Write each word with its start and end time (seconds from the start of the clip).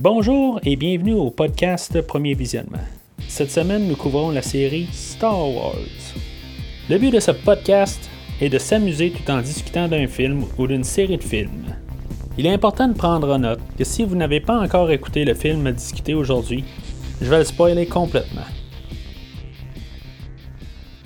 Bonjour 0.00 0.60
et 0.62 0.76
bienvenue 0.76 1.14
au 1.14 1.28
podcast 1.28 2.00
Premier 2.02 2.34
Visionnement. 2.34 2.78
Cette 3.26 3.50
semaine, 3.50 3.88
nous 3.88 3.96
couvrons 3.96 4.30
la 4.30 4.42
série 4.42 4.86
Star 4.92 5.52
Wars. 5.52 5.74
Le 6.88 6.98
but 6.98 7.10
de 7.10 7.18
ce 7.18 7.32
podcast 7.32 8.08
est 8.40 8.48
de 8.48 8.58
s'amuser 8.58 9.10
tout 9.10 9.28
en 9.28 9.40
discutant 9.40 9.88
d'un 9.88 10.06
film 10.06 10.44
ou 10.56 10.68
d'une 10.68 10.84
série 10.84 11.16
de 11.16 11.24
films. 11.24 11.74
Il 12.38 12.46
est 12.46 12.52
important 12.52 12.86
de 12.86 12.92
prendre 12.92 13.34
en 13.34 13.40
note 13.40 13.58
que 13.76 13.82
si 13.82 14.04
vous 14.04 14.14
n'avez 14.14 14.38
pas 14.38 14.60
encore 14.60 14.88
écouté 14.92 15.24
le 15.24 15.34
film 15.34 15.66
à 15.66 15.72
discuter 15.72 16.14
aujourd'hui, 16.14 16.62
je 17.20 17.28
vais 17.28 17.38
le 17.38 17.44
spoiler 17.44 17.86
complètement. 17.86 18.46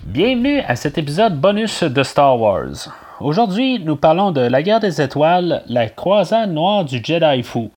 Bienvenue 0.05 0.61
à 0.61 0.77
cet 0.77 0.99
épisode 0.99 1.41
bonus 1.41 1.83
de 1.83 2.03
Star 2.03 2.39
Wars. 2.39 2.93
Aujourd'hui, 3.21 3.79
nous 3.79 3.97
parlons 3.97 4.33
de 4.33 4.43
La 4.43 4.63
guerre 4.63 4.81
des 4.81 5.01
étoiles, 5.01 5.63
la 5.67 5.89
croisade 5.89 6.53
noire 6.53 6.85
du 6.85 7.01
Jedi 7.03 7.43
fou, 7.43 7.71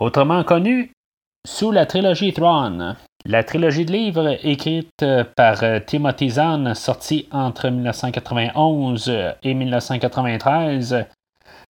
autrement 0.00 0.44
connu 0.44 0.92
sous 1.46 1.70
la 1.70 1.86
trilogie 1.86 2.32
Thrawn. 2.32 2.96
La 3.24 3.44
trilogie 3.44 3.84
de 3.84 3.92
livres 3.92 4.38
écrite 4.42 5.04
par 5.36 5.62
euh, 5.62 5.80
Timothy 5.80 6.30
Zahn, 6.30 6.74
sortie 6.74 7.28
entre 7.32 7.68
1991 7.68 9.12
et 9.42 9.54
1993, 9.54 11.04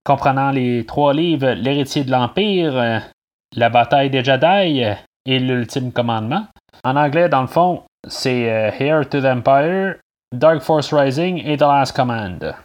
comprenant 0.04 0.52
les 0.52 0.86
trois 0.86 1.14
livres 1.14 1.52
L'héritier 1.52 2.04
de 2.04 2.12
l'Empire, 2.12 3.02
La 3.56 3.70
bataille 3.70 4.10
des 4.10 4.24
Jedi 4.24 4.84
et 5.26 5.40
L'ultime 5.40 5.92
commandement. 5.92 6.48
En 6.84 6.96
anglais, 6.96 7.30
dans 7.30 7.42
le 7.42 7.48
fond, 7.48 7.84
c'est 8.08 8.52
euh, 8.52 8.72
Heir 8.80 9.08
to 9.10 9.22
the 9.22 9.26
Empire, 9.26 9.96
Dark 10.34 10.62
Force 10.62 10.94
Rising 10.94 11.42
et 11.46 11.58
The 11.58 11.62
Last 11.62 11.96
Command. 11.96 12.56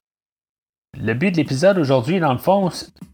Le 1.01 1.15
but 1.15 1.31
de 1.31 1.39
l'épisode 1.39 1.79
aujourd'hui, 1.79 2.21
dans 2.21 2.33
le 2.33 2.39
fond, 2.39 2.69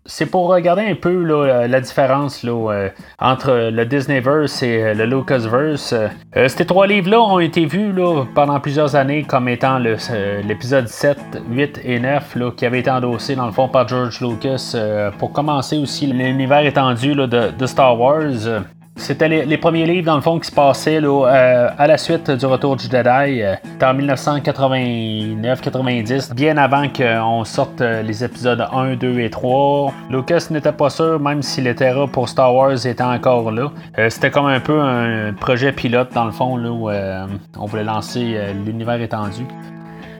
c'est 0.04 0.26
pour 0.26 0.48
regarder 0.48 0.82
un 0.82 0.96
peu 0.96 1.22
la 1.22 1.80
différence 1.80 2.44
euh, 2.44 2.88
entre 3.20 3.70
le 3.70 3.86
Disneyverse 3.86 4.64
et 4.64 4.82
euh, 4.82 4.94
le 4.94 5.06
Lucasverse. 5.06 5.92
Euh, 5.92 6.48
ces 6.48 6.66
trois 6.66 6.88
livres-là 6.88 7.20
ont 7.20 7.38
été 7.38 7.66
vus 7.66 7.94
pendant 8.34 8.58
plusieurs 8.58 8.96
années 8.96 9.22
comme 9.22 9.48
étant 9.48 9.78
l'épisode 9.78 10.88
7, 10.88 11.18
8 11.48 11.80
et 11.84 12.00
9 12.00 12.36
qui 12.56 12.66
avait 12.66 12.80
été 12.80 12.90
endossé 12.90 13.36
dans 13.36 13.46
le 13.46 13.52
fond 13.52 13.68
par 13.68 13.86
George 13.86 14.20
Lucas 14.20 14.74
pour 15.18 15.32
commencer 15.32 15.78
aussi 15.78 16.08
l'univers 16.08 16.66
étendu 16.66 17.14
de, 17.14 17.66
Star 17.66 17.98
Wars. 17.98 18.64
C'était 18.98 19.28
les, 19.28 19.56
premiers 19.56 19.86
livres, 19.86 20.06
dans 20.06 20.16
le 20.16 20.20
fond, 20.20 20.40
qui 20.40 20.48
se 20.48 20.54
passaient 20.54 21.00
euh, 21.02 21.70
à 21.78 21.86
la 21.86 21.96
suite 21.96 22.30
du 22.30 22.44
retour 22.46 22.76
du 22.76 22.84
Jedi. 22.84 23.40
Euh, 23.42 23.54
en 23.80 23.94
1989-90, 23.94 26.34
bien 26.34 26.58
avant 26.58 26.88
qu'on 26.88 27.44
sorte 27.44 27.80
euh, 27.80 28.02
les 28.02 28.24
épisodes 28.24 28.66
1, 28.70 28.96
2 28.96 29.20
et 29.20 29.30
3. 29.30 29.94
Lucas 30.10 30.48
n'était 30.50 30.72
pas 30.72 30.90
sûr, 30.90 31.18
même 31.20 31.40
si 31.42 31.62
les 31.62 31.76
Terra 31.76 32.08
pour 32.08 32.28
Star 32.28 32.54
Wars 32.54 32.86
était 32.86 33.02
encore 33.02 33.50
là. 33.52 33.70
C'était 34.08 34.30
comme 34.30 34.46
un 34.46 34.60
peu 34.60 34.80
un 34.80 35.32
projet 35.32 35.72
pilote, 35.72 36.12
dans 36.12 36.24
le 36.24 36.32
fond, 36.32 36.56
là, 36.56 36.70
où 36.70 36.90
on 36.90 37.66
voulait 37.66 37.84
lancer 37.84 38.36
l'univers 38.66 39.00
étendu. 39.00 39.46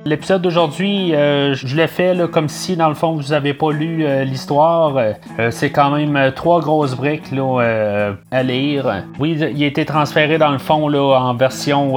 L'épisode 0.05 0.43
d'aujourd'hui, 0.43 1.15
euh, 1.15 1.55
je 1.55 1.77
l'ai 1.77 1.87
fait 1.87 2.17
comme 2.31 2.49
si, 2.49 2.77
dans 2.77 2.89
le 2.89 2.95
fond, 2.95 3.15
vous 3.15 3.31
n'avez 3.31 3.53
pas 3.53 3.73
lu 3.73 4.05
euh, 4.05 4.25
l'histoire. 4.25 4.97
Euh, 4.97 5.51
c'est 5.51 5.71
quand 5.71 5.91
même 5.91 6.33
trois 6.35 6.61
grosses 6.61 6.95
briques 6.95 7.33
à 7.33 8.43
lire. 8.43 9.05
Oui, 9.19 9.39
il 9.39 9.63
a 9.63 9.67
été 9.67 9.85
transféré, 9.85 10.39
dans 10.39 10.51
le 10.51 10.59
fond, 10.59 10.93
en 10.95 11.35
version 11.35 11.97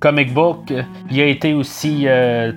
comic 0.00 0.32
book. 0.32 0.72
Il 1.10 1.20
a 1.20 1.26
été 1.26 1.54
aussi 1.54 2.06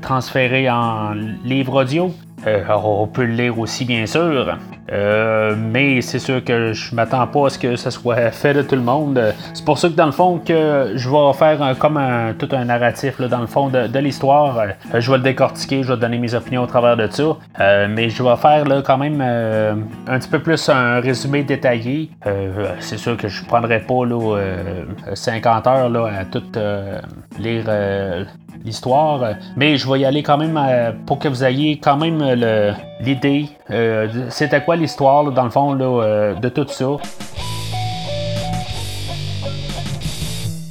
transféré 0.01 0.69
en 0.69 1.13
livre 1.43 1.81
audio. 1.81 2.11
on 2.45 3.07
peut 3.07 3.25
le 3.25 3.33
lire 3.33 3.59
aussi, 3.59 3.85
bien 3.85 4.05
sûr. 4.05 4.57
Euh, 4.91 5.55
mais 5.57 6.01
c'est 6.01 6.19
sûr 6.19 6.43
que 6.43 6.73
je 6.73 6.93
m'attends 6.93 7.25
pas 7.27 7.47
à 7.47 7.49
ce 7.49 7.57
que 7.57 7.75
ça 7.75 7.91
soit 7.91 8.15
fait 8.31 8.53
de 8.53 8.61
tout 8.61 8.75
le 8.75 8.81
monde. 8.81 9.33
C'est 9.53 9.63
pour 9.63 9.77
ça 9.77 9.87
que 9.89 9.93
dans 9.93 10.05
le 10.05 10.11
fond 10.11 10.39
que 10.39 10.93
je 10.95 11.09
vais 11.09 11.33
faire 11.33 11.75
comme 11.77 11.97
un, 11.97 12.33
tout 12.33 12.49
un 12.51 12.65
narratif 12.65 13.19
dans 13.21 13.39
le 13.39 13.47
fond 13.47 13.69
de, 13.69 13.99
l'histoire. 13.99 14.57
Euh, 14.59 14.99
je 14.99 15.09
vais 15.09 15.17
le 15.17 15.23
décortiquer, 15.23 15.83
je 15.83 15.93
vais 15.93 15.99
donner 15.99 16.17
mes 16.17 16.33
opinions 16.33 16.63
au 16.63 16.67
travers 16.67 16.97
de 16.97 17.07
ça. 17.09 17.23
Euh, 17.59 17.87
mais 17.89 18.09
je 18.09 18.21
vais 18.21 18.35
faire 18.35 18.65
là, 18.65 18.81
quand 18.81 18.97
même 18.97 19.21
un 19.21 20.19
petit 20.19 20.29
peu 20.29 20.39
plus 20.39 20.69
un 20.69 20.99
résumé 20.99 21.43
détaillé. 21.43 22.09
c'est 22.79 22.97
sûr 22.97 23.15
que 23.15 23.27
je 23.27 23.45
prendrai 23.45 23.79
pas 23.79 24.05
là, 24.05 24.37
50 25.13 25.67
heures 25.67 25.89
là, 25.89 26.09
à 26.19 26.25
tout 26.25 26.43
lire 27.39 27.65
l'histoire. 28.65 29.35
Mais 29.55 29.77
je 29.77 29.89
vais 29.89 30.01
y 30.01 30.05
aller 30.05 30.23
quand 30.23 30.37
même 30.37 30.59
pour 31.05 31.19
que 31.19 31.27
vous 31.27 31.43
ayez 31.43 31.77
quand 31.77 31.97
même 31.97 32.21
l'idée. 33.03 33.49
C'était 34.29 34.63
quoi 34.63 34.75
l'histoire, 34.75 35.31
dans 35.31 35.43
le 35.43 35.49
fond, 35.49 35.77
euh, 35.79 36.33
de 36.35 36.49
tout 36.49 36.67
ça? 36.67 36.85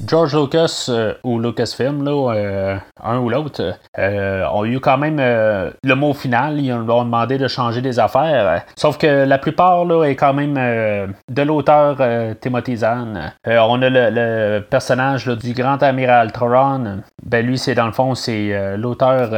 George 0.07 0.37
Lucas 0.37 0.87
euh, 0.91 1.15
ou 1.25 1.39
Lucasfilm, 1.39 2.05
là, 2.05 2.35
euh, 2.35 2.77
un 3.03 3.19
ou 3.19 3.31
l'autre, 3.31 3.79
ont 3.97 4.65
eu 4.67 4.79
quand 4.79 4.99
même 4.99 5.17
le 5.17 5.95
mot 5.95 6.13
final. 6.13 6.61
Ils 6.61 6.73
ont 6.73 7.05
demandé 7.05 7.39
de 7.39 7.49
changer 7.49 7.81
des 7.81 7.99
affaires. 7.99 8.63
Sauf 8.77 8.99
que 8.99 9.25
la 9.25 9.39
plupart 9.39 9.87
là, 9.87 10.05
est 10.05 10.17
quand 10.17 10.35
même 10.35 11.15
de 11.31 11.43
l'auteur 11.43 11.97
Timothy 12.41 12.77
Zahn. 12.77 13.33
on 13.47 13.81
a 13.81 13.89
le, 13.89 14.61
personnage 14.61 15.27
du 15.27 15.55
grand 15.55 15.83
amiral 15.83 16.31
Thoron. 16.33 17.03
Ben, 17.25 17.47
lui, 17.47 17.57
c'est 17.57 17.75
dans 17.75 17.87
le 17.87 17.93
fond, 17.93 18.15
c'est 18.15 18.77
l'auteur 18.77 19.31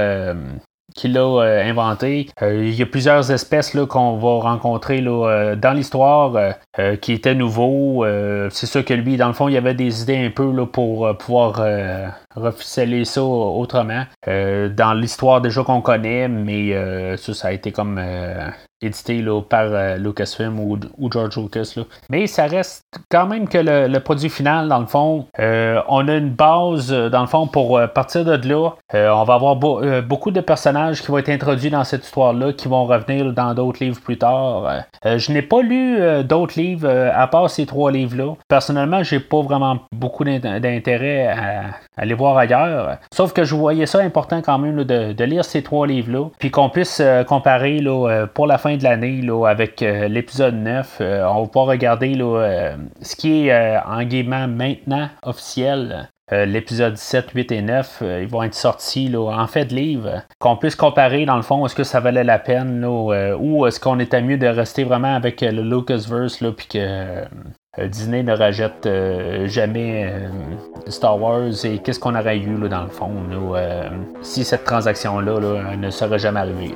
qu'il 0.95 1.17
a 1.19 1.43
euh, 1.43 1.69
inventé. 1.69 2.28
Euh, 2.43 2.65
il 2.65 2.75
y 2.75 2.83
a 2.83 2.87
plusieurs 2.87 3.31
espèces 3.31 3.77
qu'on 3.89 4.17
va 4.17 4.41
rencontrer 4.41 5.03
euh, 5.05 5.56
dans 5.56 5.72
l'histoire 5.72 6.55
qui 7.00 7.12
étaient 7.12 7.34
nouveaux. 7.34 8.05
c'est 8.50 8.67
sûr 8.67 8.84
que 8.84 8.94
lui, 8.94 9.17
dans 9.17 9.28
le 9.28 9.33
fond, 9.33 9.49
il 9.49 9.56
avait 9.56 9.75
des 9.75 10.03
idées 10.03 10.17
un 10.17 10.31
peu 10.31 10.67
pour 10.67 11.17
pouvoir 11.19 11.62
reficeler 12.34 13.05
ça 13.05 13.22
autrement. 13.22 14.05
dans 14.27 14.95
l'histoire 14.95 15.41
déjà 15.41 15.62
qu'on 15.62 15.81
connaît, 15.81 16.28
mais 16.28 17.17
ça, 17.17 17.34
ça 17.34 17.49
a 17.49 17.53
été 17.53 17.72
comme 17.72 18.00
édité 18.84 19.22
là, 19.22 19.41
par 19.41 19.67
euh, 19.67 19.97
Lucasfilm 19.97 20.59
ou, 20.61 20.78
George 21.11 21.37
Lucas. 21.37 21.75
Mais 22.11 22.27
ça 22.27 22.47
reste 22.47 22.84
quand 23.11 23.27
même 23.27 23.49
que 23.49 23.59
le, 23.59 23.99
produit 23.99 24.28
final, 24.28 24.69
dans 24.69 24.81
le 24.81 24.87
fond, 24.87 25.27
euh, 25.39 25.81
on 25.89 26.06
a 26.09 26.17
une 26.17 26.31
base, 26.31 26.93
euh, 26.93 27.09
dans 27.09 27.23
le 27.23 27.27
fond, 27.27 27.47
pour 27.47 27.81
partir 27.94 28.25
de 28.25 28.34
là. 28.49 28.71
on 28.93 29.25
va 29.25 29.34
avoir 29.34 29.56
beaucoup 29.56 30.31
de 30.31 30.41
personnages 30.41 31.00
qui 31.00 31.09
vont 31.09 31.19
être 31.19 31.28
introduits 31.28 31.71
dans 31.71 31.84
cette 31.84 32.05
histoire-là, 32.05 32.53
qui 32.53 32.69
vont 32.69 32.84
revenir 32.84 33.33
dans 33.33 33.55
d'autres 33.55 33.83
livres 33.83 34.00
plus 34.00 34.19
tard. 34.19 34.84
je 35.05 35.33
n'ai 35.33 35.43
pas 35.43 35.62
lu 35.62 35.99
d'autres 36.25 36.59
livres 36.59 36.89
à 37.15 37.27
part 37.27 37.49
ces 37.49 37.67
trois 37.67 37.91
livres-là. 37.91 38.34
Personnellement, 38.49 39.03
j'ai 39.03 39.21
pas 39.21 39.41
vraiment 39.43 39.78
beaucoup 39.93 40.25
d'intérêt 40.25 41.28
à, 41.94 41.94
aller 41.97 42.15
voir 42.15 42.37
ailleurs. 42.37 42.99
Sauf 43.12 43.32
que 43.32 43.44
je 43.44 43.55
voyais 43.55 43.87
ça 43.87 44.00
important 44.00 44.43
quand 44.43 44.59
même 44.59 44.84
de, 44.84 45.25
lire 45.25 45.44
ces 45.44 45.62
trois 45.62 45.87
livres-là, 45.87 46.28
puis 46.38 46.50
qu'on 46.50 46.69
puisse 46.69 47.03
comparer 47.27 47.78
là, 47.78 48.27
pour 48.27 48.47
la 48.47 48.59
fin 48.59 48.77
de 48.77 48.84
l'année 48.84 49.22
avec 49.47 49.82
euh, 49.82 50.09
l'épisode 50.09 50.55
9. 50.55 50.99
Euh, 51.00 51.25
on 51.27 51.43
va 51.43 51.47
pouvoir 51.47 51.66
regarder 51.66 52.16
euh, 52.19 52.77
ce 53.03 53.16
qui 53.16 53.49
est 53.49 53.78
en 53.87 54.03
guillemets 54.03 54.47
maintenant 54.47 55.09
officiel. 55.22 56.09
l'épisode 56.31 56.97
7, 56.97 57.31
8 57.32 57.53
et 57.53 57.62
9, 57.62 58.03
ils 58.22 58.28
vont 58.28 58.43
être 58.43 58.55
sortis 58.55 59.15
en 59.15 59.47
fait 59.47 59.66
de 59.66 59.75
livre. 59.75 60.22
Qu'on 60.38 60.56
puisse 60.56 60.75
comparer 60.75 61.26
dans 61.26 61.37
le 61.37 61.43
fond, 61.43 61.65
est-ce 61.66 61.75
que 61.75 61.84
ça 61.84 62.00
valait 62.00 62.25
la 62.25 62.38
peine 62.38 62.84
ou 62.84 63.66
est-ce 63.66 63.78
qu'on 63.78 63.99
était 63.99 64.22
mieux 64.22 64.38
de 64.38 64.47
rester 64.47 64.84
vraiment 64.84 65.15
avec 65.15 65.43
le 65.43 65.62
Lucasverse 65.62 66.43
puis 66.56 66.66
que 66.66 67.25
Disney 67.79 68.23
ne 68.23 68.37
rejette 68.37 68.89
jamais 69.47 70.12
Star 70.87 71.21
Wars 71.21 71.65
et 71.65 71.79
qu'est-ce 71.79 71.99
qu'on 71.99 72.15
aurait 72.15 72.39
eu 72.39 72.57
dans 72.69 72.85
le 72.85 72.89
fond 72.89 73.12
si 74.23 74.45
cette 74.45 74.65
transaction-là 74.65 75.77
ne 75.77 75.91
serait 75.91 76.19
jamais 76.19 76.41
arrivée. 76.41 76.75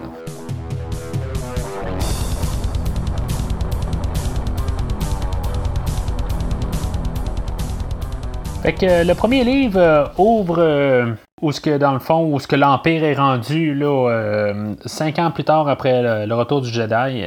Fait 8.63 8.72
que 8.72 8.87
euh, 8.87 9.05
le 9.05 9.15
premier 9.15 9.45
livre 9.45 9.78
euh, 9.78 10.05
ouvre 10.19 10.57
euh, 10.59 11.13
où 11.41 11.53
ce 11.53 11.60
que 11.60 11.78
dans 11.78 11.93
le 11.93 12.01
fond, 12.01 12.33
où 12.33 12.41
ce 12.41 12.49
que 12.49 12.57
l'Empire 12.57 13.05
est 13.05 13.15
rendu 13.15 13.72
là, 13.72 14.53
cinq 14.84 15.21
ans 15.21 15.31
plus 15.31 15.45
tard 15.45 15.69
après 15.69 16.27
le, 16.27 16.34
retour 16.34 16.60
du 16.60 16.69
Jedi. 16.69 17.22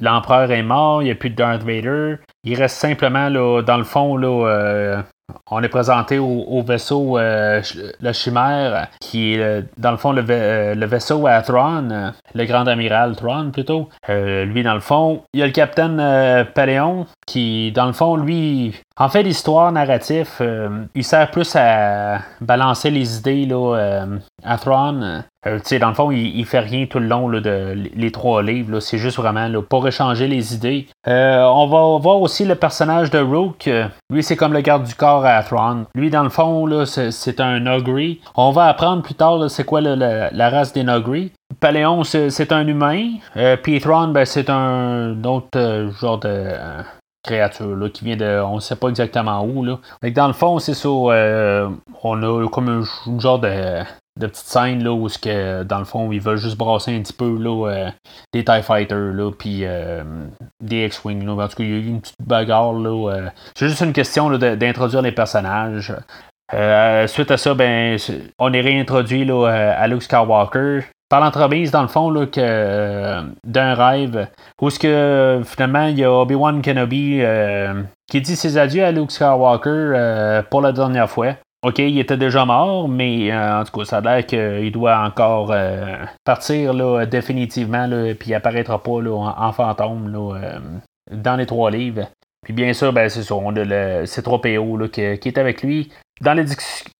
L'Empereur 0.00 0.50
est 0.50 0.62
mort, 0.62 1.02
il 1.02 1.06
n'y 1.06 1.10
a 1.10 1.14
plus 1.14 1.28
de 1.28 1.34
Darth 1.34 1.62
Vader. 1.62 2.16
Il 2.44 2.58
reste 2.58 2.78
simplement 2.78 3.28
là, 3.28 3.60
dans 3.60 3.76
le 3.76 3.84
fond 3.84 4.16
là, 4.16 5.04
on 5.50 5.62
est 5.62 5.68
présenté 5.68 6.18
au, 6.18 6.62
vaisseau 6.62 7.18
euh, 7.18 7.62
le 8.00 8.12
Chimère, 8.12 8.88
qui 9.00 9.34
est 9.34 9.40
euh, 9.40 9.62
dans 9.78 9.90
le 9.90 9.96
fond 9.96 10.12
le, 10.12 10.24
euh, 10.28 10.86
vaisseau 10.86 11.26
à 11.26 11.42
Thrawn, 11.42 12.12
le 12.34 12.44
grand 12.44 12.66
amiral 12.66 13.16
Thrawn 13.16 13.52
plutôt. 13.52 13.88
lui, 14.08 14.62
dans 14.62 14.74
le 14.74 14.80
fond, 14.80 15.22
il 15.32 15.40
y 15.40 15.42
a 15.42 15.46
le 15.46 15.52
capitaine 15.52 16.46
Paléon, 16.54 17.06
qui, 17.26 17.72
dans 17.72 17.86
le 17.86 17.92
fond, 17.92 18.16
lui, 18.16 18.74
en 18.96 19.08
fait 19.08 19.22
l'histoire 19.22 19.72
narrative, 19.72 20.28
il 20.94 21.04
sert 21.04 21.30
plus 21.30 21.54
à 21.56 22.18
balancer 22.40 22.90
les 22.90 23.18
idées 23.18 23.46
là, 23.46 24.06
à 24.44 24.58
Thrawn. 24.58 25.24
dans 25.44 25.88
le 25.88 25.94
fond, 25.94 26.10
il, 26.10 26.44
fait 26.44 26.60
rien 26.60 26.86
tout 26.86 26.98
le 26.98 27.06
long 27.06 27.28
de 27.28 27.74
les 27.94 28.10
trois 28.10 28.42
livres. 28.42 28.80
C'est 28.80 28.98
juste 28.98 29.16
vraiment 29.16 29.48
pour 29.62 29.86
échanger 29.86 30.26
les 30.28 30.54
idées. 30.54 30.86
on 31.06 31.66
va 31.66 31.98
voir 31.98 32.20
aussi 32.20 32.44
le 32.44 32.54
personnage 32.54 33.10
de 33.10 33.18
Rook. 33.18 33.68
lui, 34.10 34.22
c'est 34.22 34.36
comme 34.36 34.52
le 34.52 34.60
garde 34.60 34.84
du 34.84 34.94
corps 34.94 35.24
à 35.24 35.42
Thrawn. 35.42 35.84
Lui, 35.94 36.10
dans 36.10 36.22
le 36.22 36.30
fond, 36.30 36.68
c'est 36.84 37.40
un 37.40 37.60
Nogri. 37.60 38.20
On 38.34 38.50
va 38.50 38.66
apprendre 38.66 39.02
plus 39.02 39.14
tard 39.14 39.50
c'est 39.50 39.64
quoi 39.64 39.80
la, 39.80 40.50
race 40.50 40.72
des 40.72 40.84
Nogri. 40.84 41.32
Paléon, 41.58 42.04
c'est 42.04 42.52
un 42.52 42.66
humain. 42.66 43.14
puis 43.62 43.80
Thrawn, 43.80 44.12
ben, 44.12 44.24
c'est 44.24 44.50
un 44.50 45.22
autre 45.24 45.90
genre 46.00 46.18
de 46.18 46.52
créature 47.22 47.76
là, 47.76 47.88
qui 47.88 48.04
vient 48.04 48.16
de. 48.16 48.40
On 48.42 48.56
ne 48.56 48.60
sait 48.60 48.76
pas 48.76 48.88
exactement 48.88 49.42
où. 49.44 49.64
Là. 49.64 49.78
dans 50.02 50.26
le 50.26 50.32
fond, 50.32 50.58
c'est 50.58 50.74
ça. 50.74 50.88
Euh, 50.88 51.68
on 52.02 52.22
a 52.22 52.48
comme 52.48 52.68
un, 52.68 53.18
genre 53.18 53.38
de, 53.38 53.82
de 54.18 54.26
petite 54.26 54.46
scène 54.46 54.82
là, 54.82 54.92
où 54.92 55.06
que, 55.08 55.62
dans 55.62 55.78
le 55.78 55.84
fond, 55.84 56.10
ils 56.12 56.20
veulent 56.20 56.36
juste 56.36 56.56
brasser 56.56 56.96
un 56.96 57.02
petit 57.02 57.12
peu 57.12 57.36
là, 57.38 57.68
euh, 57.68 57.90
des 58.32 58.44
TIE 58.44 58.62
Fighters 58.62 59.14
là, 59.14 59.30
puis 59.30 59.60
euh, 59.64 60.02
des 60.62 60.86
X-Wing. 60.86 61.28
En 61.28 61.48
tout 61.48 61.56
cas, 61.56 61.64
il 61.64 61.70
y 61.70 61.74
a 61.74 61.76
eu 61.76 61.86
une 61.86 62.00
petite 62.00 62.16
bagarre. 62.24 62.72
Là, 62.72 63.30
c'est 63.54 63.68
juste 63.68 63.80
une 63.80 63.92
question 63.92 64.30
d'introduire 64.30 65.02
les 65.02 65.12
personnages. 65.12 65.92
suite 67.06 67.30
à 67.30 67.36
ça, 67.36 67.54
ben, 67.54 67.96
on 68.38 68.52
est 68.52 68.60
réintroduit 68.60 69.24
là, 69.24 69.46
à 69.46 69.86
Luke 69.86 70.02
Skywalker 70.02 70.84
par 71.10 71.20
l'entremise, 71.20 71.72
dans 71.72 71.82
le 71.82 71.88
fond, 71.88 72.08
là, 72.08 72.24
que, 72.24 72.40
euh, 72.40 73.22
d'un 73.44 73.74
rêve, 73.74 74.28
où 74.62 74.70
ce 74.70 74.78
que 74.78 75.42
finalement, 75.44 75.86
il 75.86 75.98
y 75.98 76.04
a 76.04 76.12
Obi-Wan 76.12 76.62
Kenobi 76.62 77.18
euh, 77.20 77.82
qui 78.08 78.20
dit 78.20 78.36
ses 78.36 78.56
adieux 78.56 78.84
à 78.84 78.92
Luke 78.92 79.10
Skywalker 79.10 79.68
euh, 79.68 80.42
pour 80.48 80.62
la 80.62 80.70
dernière 80.70 81.10
fois. 81.10 81.34
Ok, 81.62 81.78
il 81.78 81.98
était 81.98 82.16
déjà 82.16 82.46
mort, 82.46 82.88
mais 82.88 83.36
en 83.36 83.64
tout 83.64 83.78
cas, 83.78 83.84
ça 83.84 83.98
a 83.98 84.00
l'air 84.00 84.26
qu'il 84.26 84.72
doit 84.72 84.98
encore 84.98 85.54
partir 86.24 86.72
là, 86.72 87.04
définitivement, 87.04 87.86
là, 87.86 88.14
puis 88.14 88.30
il 88.30 88.34
apparaîtra 88.34 88.82
pas 88.82 89.02
là, 89.02 89.34
en, 89.36 89.52
fantôme 89.52 90.10
là, 90.10 90.58
dans 91.10 91.36
les 91.36 91.44
trois 91.44 91.70
livres. 91.70 92.06
Puis 92.42 92.54
bien 92.54 92.72
sûr, 92.72 92.92
ben, 92.94 93.10
c'est 93.10 93.22
ça, 93.22 93.34
on 93.34 93.54
a 93.56 93.64
le 93.64 94.04
C3PO 94.04 94.88
qui, 94.88 95.18
qui, 95.18 95.28
est 95.28 95.38
avec 95.38 95.62
lui 95.62 95.92
dans 96.20 96.34
les 96.34 96.44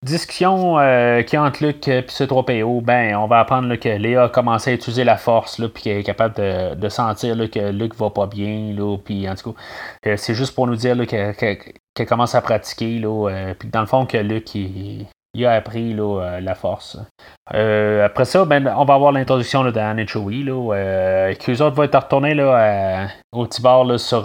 discussions 0.02 0.78
euh, 0.78 1.22
qui 1.22 1.37
entre 1.37 1.64
Luc 1.64 1.87
et 1.88 2.05
ce 2.08 2.25
3 2.25 2.46
PO, 2.46 2.81
ben, 2.81 3.14
on 3.17 3.26
va 3.26 3.40
apprendre 3.40 3.75
que 3.76 3.88
Léa 3.88 4.25
a 4.25 4.28
commencé 4.31 4.70
à 4.70 4.75
utiliser 4.75 5.05
la 5.05 5.19
force, 5.19 5.58
là, 5.58 5.69
puis 5.69 5.82
qu'elle 5.82 5.99
est 5.99 6.02
capable 6.02 6.34
de, 6.34 6.88
sentir 6.88 7.37
que 7.50 7.70
Luc 7.70 7.94
va 7.96 8.11
pas 8.11 8.26
bien. 8.26 8.72
Là, 8.75 8.96
puis 8.96 9.28
en 9.28 9.34
tout 9.34 9.52
cas, 9.52 9.61
euh, 10.06 10.17
c'est 10.17 10.34
juste 10.34 10.55
pour 10.55 10.67
nous 10.67 10.76
dire 10.76 10.96
qu'elle 11.06 12.06
commence 12.08 12.34
à 12.34 12.40
pratiquer. 12.40 12.99
Là, 12.99 13.28
euh, 13.31 13.55
puis 13.55 13.69
dans 13.69 13.81
le 13.81 13.87
fond, 13.87 14.06
que 14.06 14.17
Luc 14.17 14.55
il, 14.55 15.06
il 15.35 15.47
a 15.47 15.53
appris 15.53 15.94
là, 15.94 16.41
la 16.41 16.55
force. 16.55 16.99
après 17.47 18.25
ça, 18.25 18.44
ben, 18.44 18.73
on 18.77 18.85
va 18.85 18.94
avoir 18.94 19.12
l'introduction 19.12 19.69
d'Anne 19.71 19.99
et 19.99 20.06
Chewie. 20.06 20.43
Là, 20.43 20.75
euh, 20.75 21.35
eux 21.49 21.62
autres 21.62 21.77
vont 21.77 21.82
être 21.85 21.99
retournés 21.99 22.35
là, 22.35 23.09
au 23.32 23.47
là, 23.85 23.99
sur 23.99 24.25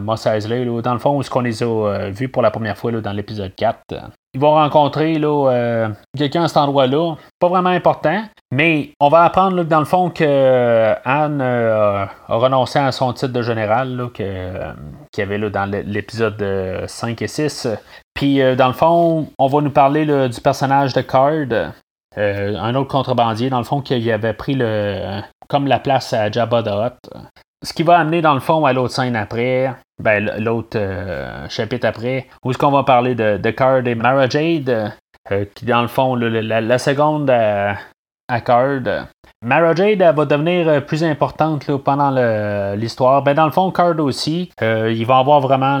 Moss 0.00 0.26
Eisley. 0.26 0.64
Dans 0.82 0.92
le 0.92 0.98
fond, 0.98 1.16
où 1.16 1.22
ce 1.22 1.30
qu'on 1.30 1.40
les 1.40 1.62
a 1.62 2.08
vus 2.10 2.28
pour 2.28 2.42
la 2.42 2.50
première 2.50 2.76
fois 2.76 2.92
là, 2.92 3.00
dans 3.00 3.12
l'épisode 3.12 3.54
4 3.54 3.78
ils 4.36 4.40
vont 4.40 4.52
rencontrer 4.52 5.18
là, 5.18 5.50
euh, 5.50 5.88
quelqu'un 6.14 6.42
à 6.42 6.48
cet 6.48 6.58
endroit-là. 6.58 7.14
Pas 7.38 7.48
vraiment 7.48 7.70
important, 7.70 8.22
mais 8.52 8.90
on 9.00 9.08
va 9.08 9.24
apprendre 9.24 9.64
dans 9.64 9.78
le 9.78 9.86
fond 9.86 10.10
que 10.10 10.24
euh, 10.26 10.94
Anne 11.06 11.40
euh, 11.40 12.04
a 12.04 12.36
renoncé 12.36 12.78
à 12.78 12.92
son 12.92 13.14
titre 13.14 13.32
de 13.32 13.40
général 13.40 14.10
qu'il 14.12 14.26
y 15.16 15.22
avait 15.22 15.38
là, 15.38 15.48
dans 15.48 15.64
l'épisode 15.64 16.84
5 16.86 17.22
et 17.22 17.28
6. 17.28 17.66
Puis 18.16 18.40
dans 18.56 18.66
le 18.66 18.72
fond, 18.72 19.28
on 19.38 19.46
va 19.46 19.60
nous 19.60 19.70
parler 19.70 20.28
du 20.28 20.40
personnage 20.40 20.92
de 20.92 21.02
Card. 21.02 21.72
un 22.16 22.74
autre 22.74 22.88
contrebandier, 22.88 23.48
dans 23.50 23.58
le 23.58 23.64
fond, 23.64 23.80
qui 23.80 24.10
avait 24.10 24.32
pris 24.32 24.54
le 24.54 25.20
comme 25.48 25.68
la 25.68 25.78
place 25.78 26.12
à 26.12 26.28
Jabba 26.28 26.64
the 26.64 26.68
Hutt 26.68 26.98
ce 27.66 27.72
qui 27.72 27.82
va 27.82 27.98
amener 27.98 28.22
dans 28.22 28.34
le 28.34 28.40
fond 28.40 28.64
à 28.64 28.72
l'autre 28.72 28.94
scène 28.94 29.16
après, 29.16 29.74
ben, 30.02 30.30
l'autre 30.38 30.76
euh, 30.78 31.48
chapitre 31.48 31.86
après, 31.86 32.26
où 32.44 32.50
est-ce 32.50 32.58
qu'on 32.58 32.70
va 32.70 32.84
parler 32.84 33.14
de, 33.14 33.50
Card 33.50 33.86
et 33.86 33.94
Mara 33.94 34.28
Jade, 34.28 34.92
euh, 35.32 35.44
qui 35.54 35.64
dans 35.64 35.82
le 35.82 35.88
fond, 35.88 36.14
la, 36.14 36.78
seconde 36.78 37.30
à, 37.30 38.40
Card. 38.40 39.06
Mara 39.42 39.74
Jade 39.74 40.02
va 40.02 40.24
devenir 40.24 40.68
euh, 40.68 40.80
plus 40.80 41.02
importante 41.02 41.76
pendant 41.78 42.10
l'histoire. 42.74 43.22
Ben, 43.22 43.34
dans 43.34 43.46
le 43.46 43.52
fond, 43.52 43.70
Card 43.70 43.98
aussi, 44.00 44.50
il 44.60 45.06
va 45.06 45.18
avoir 45.18 45.40
vraiment 45.40 45.80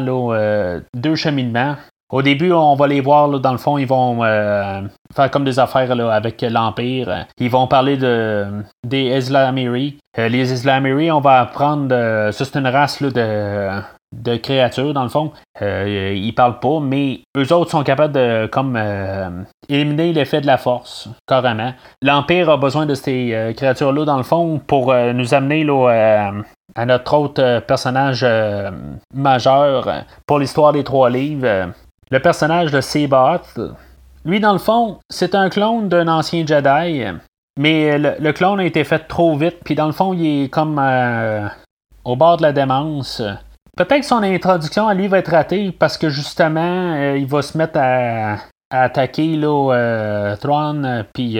deux 0.94 1.14
cheminements. 1.14 1.76
Au 2.12 2.22
début, 2.22 2.52
on 2.52 2.76
va 2.76 2.86
les 2.86 3.00
voir, 3.00 3.28
dans 3.40 3.50
le 3.50 3.58
fond, 3.58 3.78
ils 3.78 3.86
vont 3.86 4.22
euh, 4.22 4.82
faire 5.14 5.30
comme 5.30 5.44
des 5.44 5.58
affaires 5.58 5.90
avec 5.90 6.40
l'Empire. 6.42 7.26
Ils 7.38 7.50
vont 7.50 7.66
parler 7.66 7.96
de, 7.96 8.62
des 8.84 9.18
Islamiri. 9.18 9.98
Euh, 10.16 10.28
les 10.28 10.52
Islamiri, 10.52 11.10
on 11.10 11.20
va 11.20 11.40
apprendre, 11.40 11.88
ça 12.30 12.44
c'est 12.44 12.58
une 12.58 12.68
race 12.68 13.02
de, 13.02 13.80
de 14.14 14.36
créatures, 14.36 14.94
dans 14.94 15.02
le 15.02 15.08
fond. 15.08 15.32
Euh, 15.60 16.14
ils 16.16 16.32
parlent 16.32 16.60
pas, 16.60 16.78
mais 16.78 17.22
eux 17.36 17.52
autres 17.52 17.72
sont 17.72 17.82
capables 17.82 18.14
de 18.14 18.46
comme 18.46 18.78
éliminer 19.68 20.12
l'effet 20.12 20.40
de 20.40 20.46
la 20.46 20.58
force, 20.58 21.08
carrément. 21.26 21.74
L'Empire 22.02 22.50
a 22.50 22.56
besoin 22.56 22.86
de 22.86 22.94
ces 22.94 23.52
créatures-là, 23.56 24.04
dans 24.04 24.16
le 24.16 24.22
fond, 24.22 24.60
pour 24.64 24.94
nous 24.94 25.34
amener 25.34 25.64
là, 25.64 26.30
à 26.76 26.86
notre 26.86 27.14
autre 27.14 27.60
personnage 27.66 28.24
majeur 29.12 30.04
pour 30.24 30.38
l'histoire 30.38 30.72
des 30.72 30.84
trois 30.84 31.10
livres 31.10 31.72
le 32.10 32.20
personnage 32.20 32.70
de 32.70 32.80
Seaboth, 32.80 33.58
lui, 34.24 34.40
dans 34.40 34.52
le 34.52 34.58
fond, 34.58 34.98
c'est 35.08 35.34
un 35.34 35.48
clone 35.48 35.88
d'un 35.88 36.08
ancien 36.08 36.44
Jedi, 36.44 37.04
mais 37.58 37.98
le, 37.98 38.32
clone 38.32 38.60
a 38.60 38.64
été 38.64 38.84
fait 38.84 38.98
trop 39.06 39.36
vite, 39.36 39.58
puis 39.64 39.74
dans 39.74 39.86
le 39.86 39.92
fond, 39.92 40.12
il 40.12 40.44
est 40.44 40.48
comme 40.48 40.78
euh, 40.78 41.46
au 42.04 42.16
bord 42.16 42.36
de 42.36 42.42
la 42.42 42.52
démence. 42.52 43.22
Peut-être 43.76 44.00
que 44.00 44.06
son 44.06 44.22
introduction 44.22 44.88
à 44.88 44.94
lui 44.94 45.06
va 45.06 45.18
être 45.18 45.30
ratée 45.30 45.70
parce 45.70 45.96
que 45.96 46.08
justement, 46.08 46.94
euh, 46.94 47.16
il 47.16 47.26
va 47.26 47.42
se 47.42 47.56
mettre 47.56 47.78
à, 47.80 48.38
attaquer 48.70 49.36
là, 49.36 49.72
euh, 49.72 50.36
Thrawn, 50.36 51.04
puis 51.14 51.38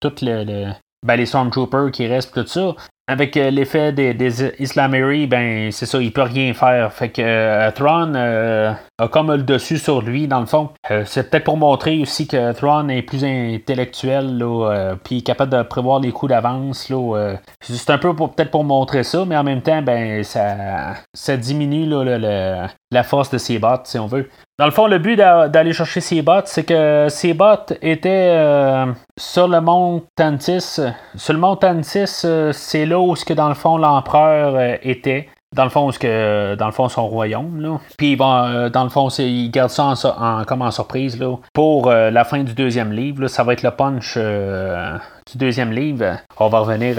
toutes 0.00 0.20
les, 0.20 0.68
ben, 1.04 1.16
les 1.16 1.26
Stormtroopers 1.26 1.90
qui 1.90 2.06
restent, 2.06 2.34
tout 2.34 2.46
ça 2.46 2.74
avec 3.08 3.36
euh, 3.36 3.50
l'effet 3.50 3.92
des, 3.92 4.14
des 4.14 4.44
Islamary, 4.60 5.26
ben 5.26 5.70
c'est 5.70 5.86
ça, 5.86 6.00
il 6.00 6.12
peut 6.12 6.22
rien 6.22 6.52
faire. 6.54 6.92
Fait 6.92 7.08
que 7.08 7.22
euh, 7.22 7.70
euh, 7.80 8.74
comme 9.10 9.32
le 9.32 9.42
dessus 9.42 9.78
sur 9.78 10.00
lui, 10.02 10.26
dans 10.26 10.40
le 10.40 10.46
fond. 10.46 10.70
c'est 11.04 11.30
peut-être 11.30 11.44
pour 11.44 11.56
montrer 11.56 12.00
aussi 12.00 12.26
que 12.26 12.52
Thrawn 12.52 12.90
est 12.90 13.02
plus 13.02 13.24
intellectuel, 13.24 14.38
là, 14.38 14.94
puis 15.02 15.22
capable 15.22 15.52
de 15.52 15.62
prévoir 15.62 16.00
les 16.00 16.12
coups 16.12 16.30
d'avance. 16.30 16.88
Là, 16.88 17.36
c'est 17.60 17.90
un 17.90 17.98
peu 17.98 18.14
peut-être 18.14 18.50
pour 18.50 18.64
montrer 18.64 19.02
ça, 19.02 19.24
mais 19.26 19.36
en 19.36 19.44
même 19.44 19.62
temps, 19.62 19.82
ben 19.82 20.22
ça, 20.24 21.36
diminue 21.36 21.86
la 22.90 23.02
force 23.02 23.30
de 23.30 23.38
ses 23.38 23.58
bottes, 23.58 23.86
si 23.86 23.98
on 23.98 24.06
veut. 24.06 24.28
Dans 24.58 24.64
le 24.64 24.70
fond, 24.70 24.86
le 24.86 24.98
but 24.98 25.16
d'aller 25.16 25.74
chercher 25.74 26.00
ses 26.00 26.22
bottes, 26.22 26.46
c'est 26.46 26.64
que 26.64 27.08
ces 27.10 27.34
bottes 27.34 27.74
étaient 27.82 28.30
euh, 28.32 28.86
sur 29.18 29.48
le 29.48 29.60
mont 29.60 30.02
Tantis. 30.16 30.80
Sur 31.14 31.34
le 31.34 31.38
mont 31.38 31.56
Tantis, 31.56 32.22
euh, 32.24 32.52
c'est 32.52 32.86
là 32.86 32.98
où, 32.98 33.14
dans 33.34 33.48
le 33.48 33.54
fond, 33.54 33.76
l'empereur 33.76 34.54
euh, 34.56 34.76
était 34.82 35.28
dans 35.56 35.64
le 35.64 35.70
fond, 35.70 35.90
que, 35.90 36.54
dans 36.54 36.66
le 36.66 36.72
fond, 36.72 36.88
son 36.88 37.08
royaume. 37.08 37.78
Puis 37.98 38.16
bon, 38.16 38.68
dans 38.68 38.84
le 38.84 38.90
fond, 38.90 39.08
il 39.18 39.50
garde 39.50 39.70
ça 39.70 39.94
en, 40.18 40.44
comme 40.44 40.62
en 40.62 40.70
surprise 40.70 41.18
là, 41.18 41.36
pour 41.52 41.90
la 41.90 42.24
fin 42.24 42.44
du 42.44 42.54
deuxième 42.54 42.92
livre. 42.92 43.26
Ça 43.28 43.42
va 43.42 43.54
être 43.54 43.62
le 43.62 43.70
punch 43.70 44.16
du 44.16 45.38
deuxième 45.38 45.72
livre. 45.72 46.18
On 46.38 46.48
va 46.48 46.60
revenir 46.60 46.96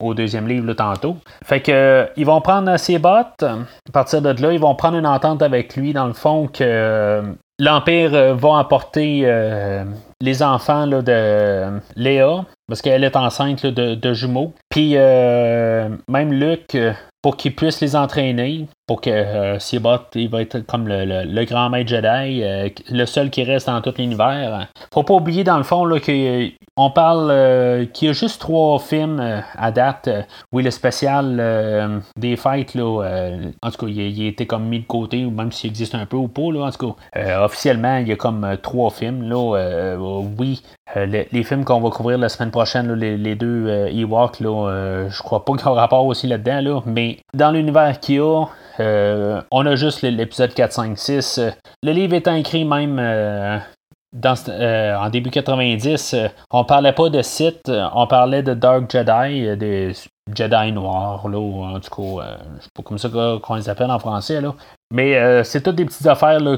au 0.00 0.14
deuxième 0.14 0.46
livre 0.46 0.72
tantôt. 0.74 1.16
Fait 1.44 1.60
que 1.60 2.08
ils 2.16 2.26
vont 2.26 2.40
prendre 2.40 2.76
ses 2.76 2.98
bottes. 2.98 3.42
À 3.42 3.92
partir 3.92 4.22
de 4.22 4.30
là, 4.42 4.52
ils 4.52 4.60
vont 4.60 4.74
prendre 4.74 4.98
une 4.98 5.06
entente 5.06 5.42
avec 5.42 5.76
lui, 5.76 5.92
dans 5.92 6.06
le 6.06 6.12
fond, 6.12 6.48
que 6.48 6.62
euh, 6.62 7.22
l'Empire 7.58 8.14
euh, 8.14 8.34
va 8.34 8.58
apporter 8.58 9.22
euh, 9.24 9.84
les 10.20 10.42
enfants 10.42 10.86
de 10.86 11.80
Léa, 11.96 12.44
parce 12.68 12.82
qu'elle 12.82 13.04
est 13.04 13.16
enceinte 13.16 13.66
de, 13.66 14.14
jumeaux. 14.14 14.52
Puis 14.70 14.94
même 14.94 16.32
Luc, 16.32 16.76
pour 17.22 17.36
qu'il 17.36 17.54
puisse 17.54 17.80
les 17.80 17.94
entraîner, 17.94 18.66
pour 18.88 19.00
que 19.00 19.10
euh, 19.10 19.58
il 20.16 20.28
va 20.28 20.42
être 20.42 20.58
comme 20.66 20.88
le, 20.88 21.44
grand 21.44 21.70
maître 21.70 21.88
Jedi, 21.88 22.42
euh, 22.42 22.68
le 22.90 23.06
seul 23.06 23.30
qui 23.30 23.44
reste 23.44 23.68
dans 23.68 23.80
tout 23.80 23.94
l'univers. 23.96 24.68
Faut 24.92 25.04
pas 25.04 25.14
oublier 25.14 25.44
dans 25.44 25.56
le 25.56 25.62
fond 25.62 25.88
qu'on 25.88 26.90
parle 26.90 27.30
euh, 27.30 27.86
qu'il 27.86 28.08
y 28.08 28.10
a 28.10 28.12
juste 28.12 28.40
trois 28.40 28.78
films 28.80 29.20
euh, 29.20 29.40
à 29.56 29.70
date. 29.70 30.10
oui, 30.52 30.64
le 30.64 30.70
spécial 30.70 32.02
des 32.16 32.36
fêtes, 32.36 32.74
là, 32.74 33.30
en 33.62 33.70
tout 33.70 33.86
cas, 33.86 33.92
il, 33.92 34.24
a 34.24 34.28
été 34.28 34.46
comme 34.46 34.64
mis 34.64 34.80
de 34.80 34.86
côté, 34.86 35.24
ou 35.24 35.30
même 35.30 35.52
s'il 35.52 35.70
existe 35.70 35.94
un 35.94 36.06
peu 36.06 36.16
ou 36.16 36.28
pas, 36.28 36.50
là, 36.52 36.64
en 36.64 36.70
tout 36.70 36.94
cas. 37.14 37.44
officiellement, 37.44 37.98
il 37.98 38.08
y 38.08 38.12
a 38.12 38.16
comme 38.16 38.56
trois 38.62 38.90
films. 38.90 39.28
Là, 39.28 39.96
oui, 40.38 40.62
les, 40.96 41.42
films 41.44 41.64
qu'on 41.64 41.80
va 41.80 41.90
couvrir 41.90 42.18
la 42.18 42.28
semaine 42.28 42.50
prochaine, 42.52 42.92
les, 42.92 43.34
deux 43.34 43.88
Ewoks, 43.88 44.38
là, 44.38 45.08
je 45.08 45.22
crois 45.22 45.44
pas 45.44 45.54
qu'il 45.54 45.66
y 45.66 45.68
a 45.68 45.72
rapport 45.72 46.06
aussi 46.06 46.28
là-dedans, 46.28 46.60
là, 46.60 46.80
mais 46.86 47.18
dans 47.34 47.50
l'univers 47.50 47.98
qu'il 47.98 48.16
y 48.16 48.18
a, 48.20 48.44
euh, 48.80 49.40
on 49.50 49.66
a 49.66 49.74
juste 49.74 50.02
l'épisode 50.02 50.54
4, 50.54 50.72
5, 50.72 50.98
6. 50.98 51.40
Le 51.82 51.92
livre 51.92 52.14
est 52.14 52.26
écrit 52.28 52.64
même 52.64 52.98
euh, 52.98 53.58
dans, 54.12 54.34
en 54.98 55.10
début 55.10 55.30
90, 55.30 56.16
on 56.50 56.64
parlait 56.64 56.92
pas 56.92 57.08
de 57.08 57.22
Sith, 57.22 57.70
on 57.94 58.06
parlait 58.06 58.42
de 58.42 58.54
Dark 58.54 58.90
Jedi, 58.90 59.56
des 59.56 59.92
Jedi 60.34 60.72
noirs, 60.72 61.28
là, 61.28 61.38
en 61.38 61.80
tout 61.80 61.90
cas, 61.90 62.38
c'est 62.60 62.72
pas 62.72 62.82
comme 62.82 62.98
ça 62.98 63.08
qu'on 63.08 63.54
les 63.56 63.68
appelle 63.68 63.90
en 63.90 63.98
français, 63.98 64.40
là. 64.40 64.54
Mais 64.92 65.42
c'est 65.42 65.62
toutes 65.62 65.74
des 65.74 65.84
petites 65.84 66.06
affaires 66.06 66.38
là, 66.38 66.56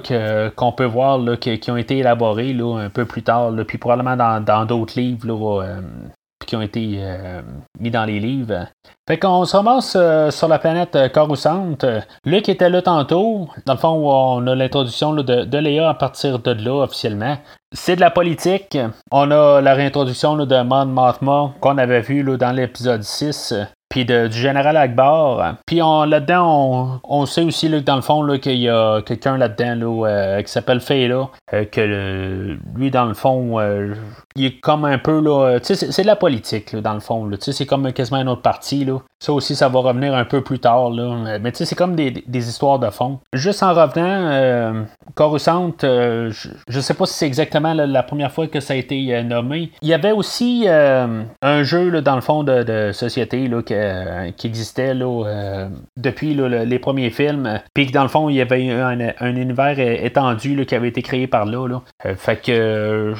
qu'on 0.54 0.72
peut 0.72 0.84
voir 0.84 1.18
là, 1.18 1.36
qui, 1.38 1.70
ont 1.70 1.76
été 1.76 1.98
élaborées 1.98 2.52
là, 2.52 2.78
un 2.78 2.90
peu 2.90 3.06
plus 3.06 3.22
tard, 3.22 3.52
là, 3.52 3.64
puis 3.64 3.78
probablement 3.78 4.16
dans 4.40 4.66
d'autres 4.66 5.00
livres 5.00 5.26
là, 5.26 5.80
qui 6.44 6.56
ont 6.56 6.62
été 6.62 6.96
euh, 6.98 7.42
mis 7.80 7.90
dans 7.90 8.04
les 8.04 8.20
livres. 8.20 8.66
Fait 9.06 9.18
qu'on 9.18 9.44
se 9.44 9.54
ramasse 9.54 9.96
euh, 9.96 10.30
sur 10.30 10.48
la 10.48 10.58
planète 10.58 10.96
euh, 10.96 11.10
Coruscant. 11.10 11.76
Luc 12.24 12.48
était 12.48 12.70
là 12.70 12.80
tantôt. 12.80 13.50
Dans 13.66 13.74
le 13.74 13.78
fond, 13.78 13.90
on 13.90 14.46
a 14.46 14.54
l'introduction 14.54 15.12
de, 15.12 15.58
Léa 15.58 15.90
à 15.90 15.94
partir 15.94 16.38
de 16.38 16.52
là 16.52 16.84
officiellement. 16.84 17.36
C'est 17.72 17.96
de 17.96 18.00
la 18.00 18.10
politique. 18.10 18.78
On 19.10 19.30
a 19.30 19.60
la 19.60 19.74
réintroduction 19.74 20.36
de 20.46 20.62
Mon 20.62 20.86
Mothma 20.86 21.52
qu'on 21.60 21.76
avait 21.76 22.00
vu 22.00 22.22
dans 22.38 22.52
l'épisode 22.52 23.02
6 23.02 23.54
puis 23.90 24.04
du 24.04 24.32
général 24.32 24.76
Akbar. 24.76 25.54
Puis 25.66 25.76
là-dedans, 25.76 27.00
on, 27.04 27.26
sait 27.26 27.42
aussi 27.42 27.68
là, 27.68 27.80
dans 27.80 27.94
le 27.94 28.02
fond 28.02 28.26
qu'il 28.38 28.58
y 28.58 28.68
a 28.68 29.02
quelqu'un 29.02 29.36
là-dedans 29.36 30.02
là, 30.02 30.42
qui 30.42 30.50
s'appelle 30.50 30.80
Fela, 30.80 31.28
que 31.52 32.56
lui, 32.74 32.90
dans 32.90 33.04
le 33.04 33.14
fond, 33.14 33.60
il 34.34 34.46
est 34.46 34.58
comme 34.58 34.84
un 34.84 34.98
peu 34.98 35.20
là. 35.20 35.58
Sais, 35.62 35.76
c'est 35.76 36.02
de 36.02 36.08
la 36.08 36.16
politique, 36.16 36.74
dans 36.74 36.94
le 36.94 37.00
fond. 37.00 37.30
C'est 37.38 37.66
comme 37.66 37.92
quasiment 37.92 38.18
un 38.18 38.26
autre 38.26 38.42
parti, 38.42 38.84
Ça 39.20 39.32
aussi, 39.32 39.56
ça 39.56 39.68
va 39.68 39.80
revenir 39.80 40.14
un 40.14 40.24
peu 40.24 40.42
plus 40.42 40.58
tard, 40.58 40.90
là. 40.90 41.38
Mais 41.40 41.52
tu 41.52 41.58
sais, 41.58 41.64
c'est 41.64 41.74
comme 41.74 41.96
des, 41.96 42.24
histoires 42.34 42.78
de 42.78 42.90
fond. 42.90 43.20
Juste 43.32 43.62
en 43.62 43.72
revenant, 43.72 44.04
euh, 44.06 44.82
Coruscant, 45.14 45.72
euh, 45.84 46.32
je, 46.68 46.80
sais 46.80 46.94
pas 46.94 47.06
si 47.06 47.14
c'est 47.14 47.26
exactement 47.26 47.72
la, 47.72 48.02
première 48.02 48.32
fois 48.32 48.48
que 48.48 48.58
ça 48.58 48.74
a 48.74 48.76
été 48.76 49.14
euh, 49.14 49.22
nommé. 49.22 49.70
Il 49.80 49.88
y 49.88 49.94
avait 49.94 50.10
aussi 50.10 50.64
euh, 50.66 51.22
un 51.40 51.62
jeu, 51.62 52.02
dans 52.02 52.16
le 52.16 52.20
fond, 52.20 52.42
de, 52.42 52.90
société, 52.92 53.46
là, 53.46 53.62
qui 53.62 54.46
existait, 54.46 54.92
là, 54.92 55.68
depuis 55.96 56.34
les 56.34 56.78
premiers 56.78 57.10
films. 57.10 57.60
Puis 57.74 57.86
que 57.86 57.92
dans 57.92 58.02
le 58.02 58.08
fond, 58.08 58.28
il 58.28 58.36
y 58.36 58.40
avait 58.40 58.70
un, 58.70 58.98
un 59.18 59.36
univers 59.36 59.78
étendu, 59.78 60.66
qui 60.66 60.74
avait 60.74 60.88
été 60.88 61.02
créé 61.02 61.26
par 61.26 61.46
là. 61.46 61.80
fait 62.16 62.36
que 62.36 63.14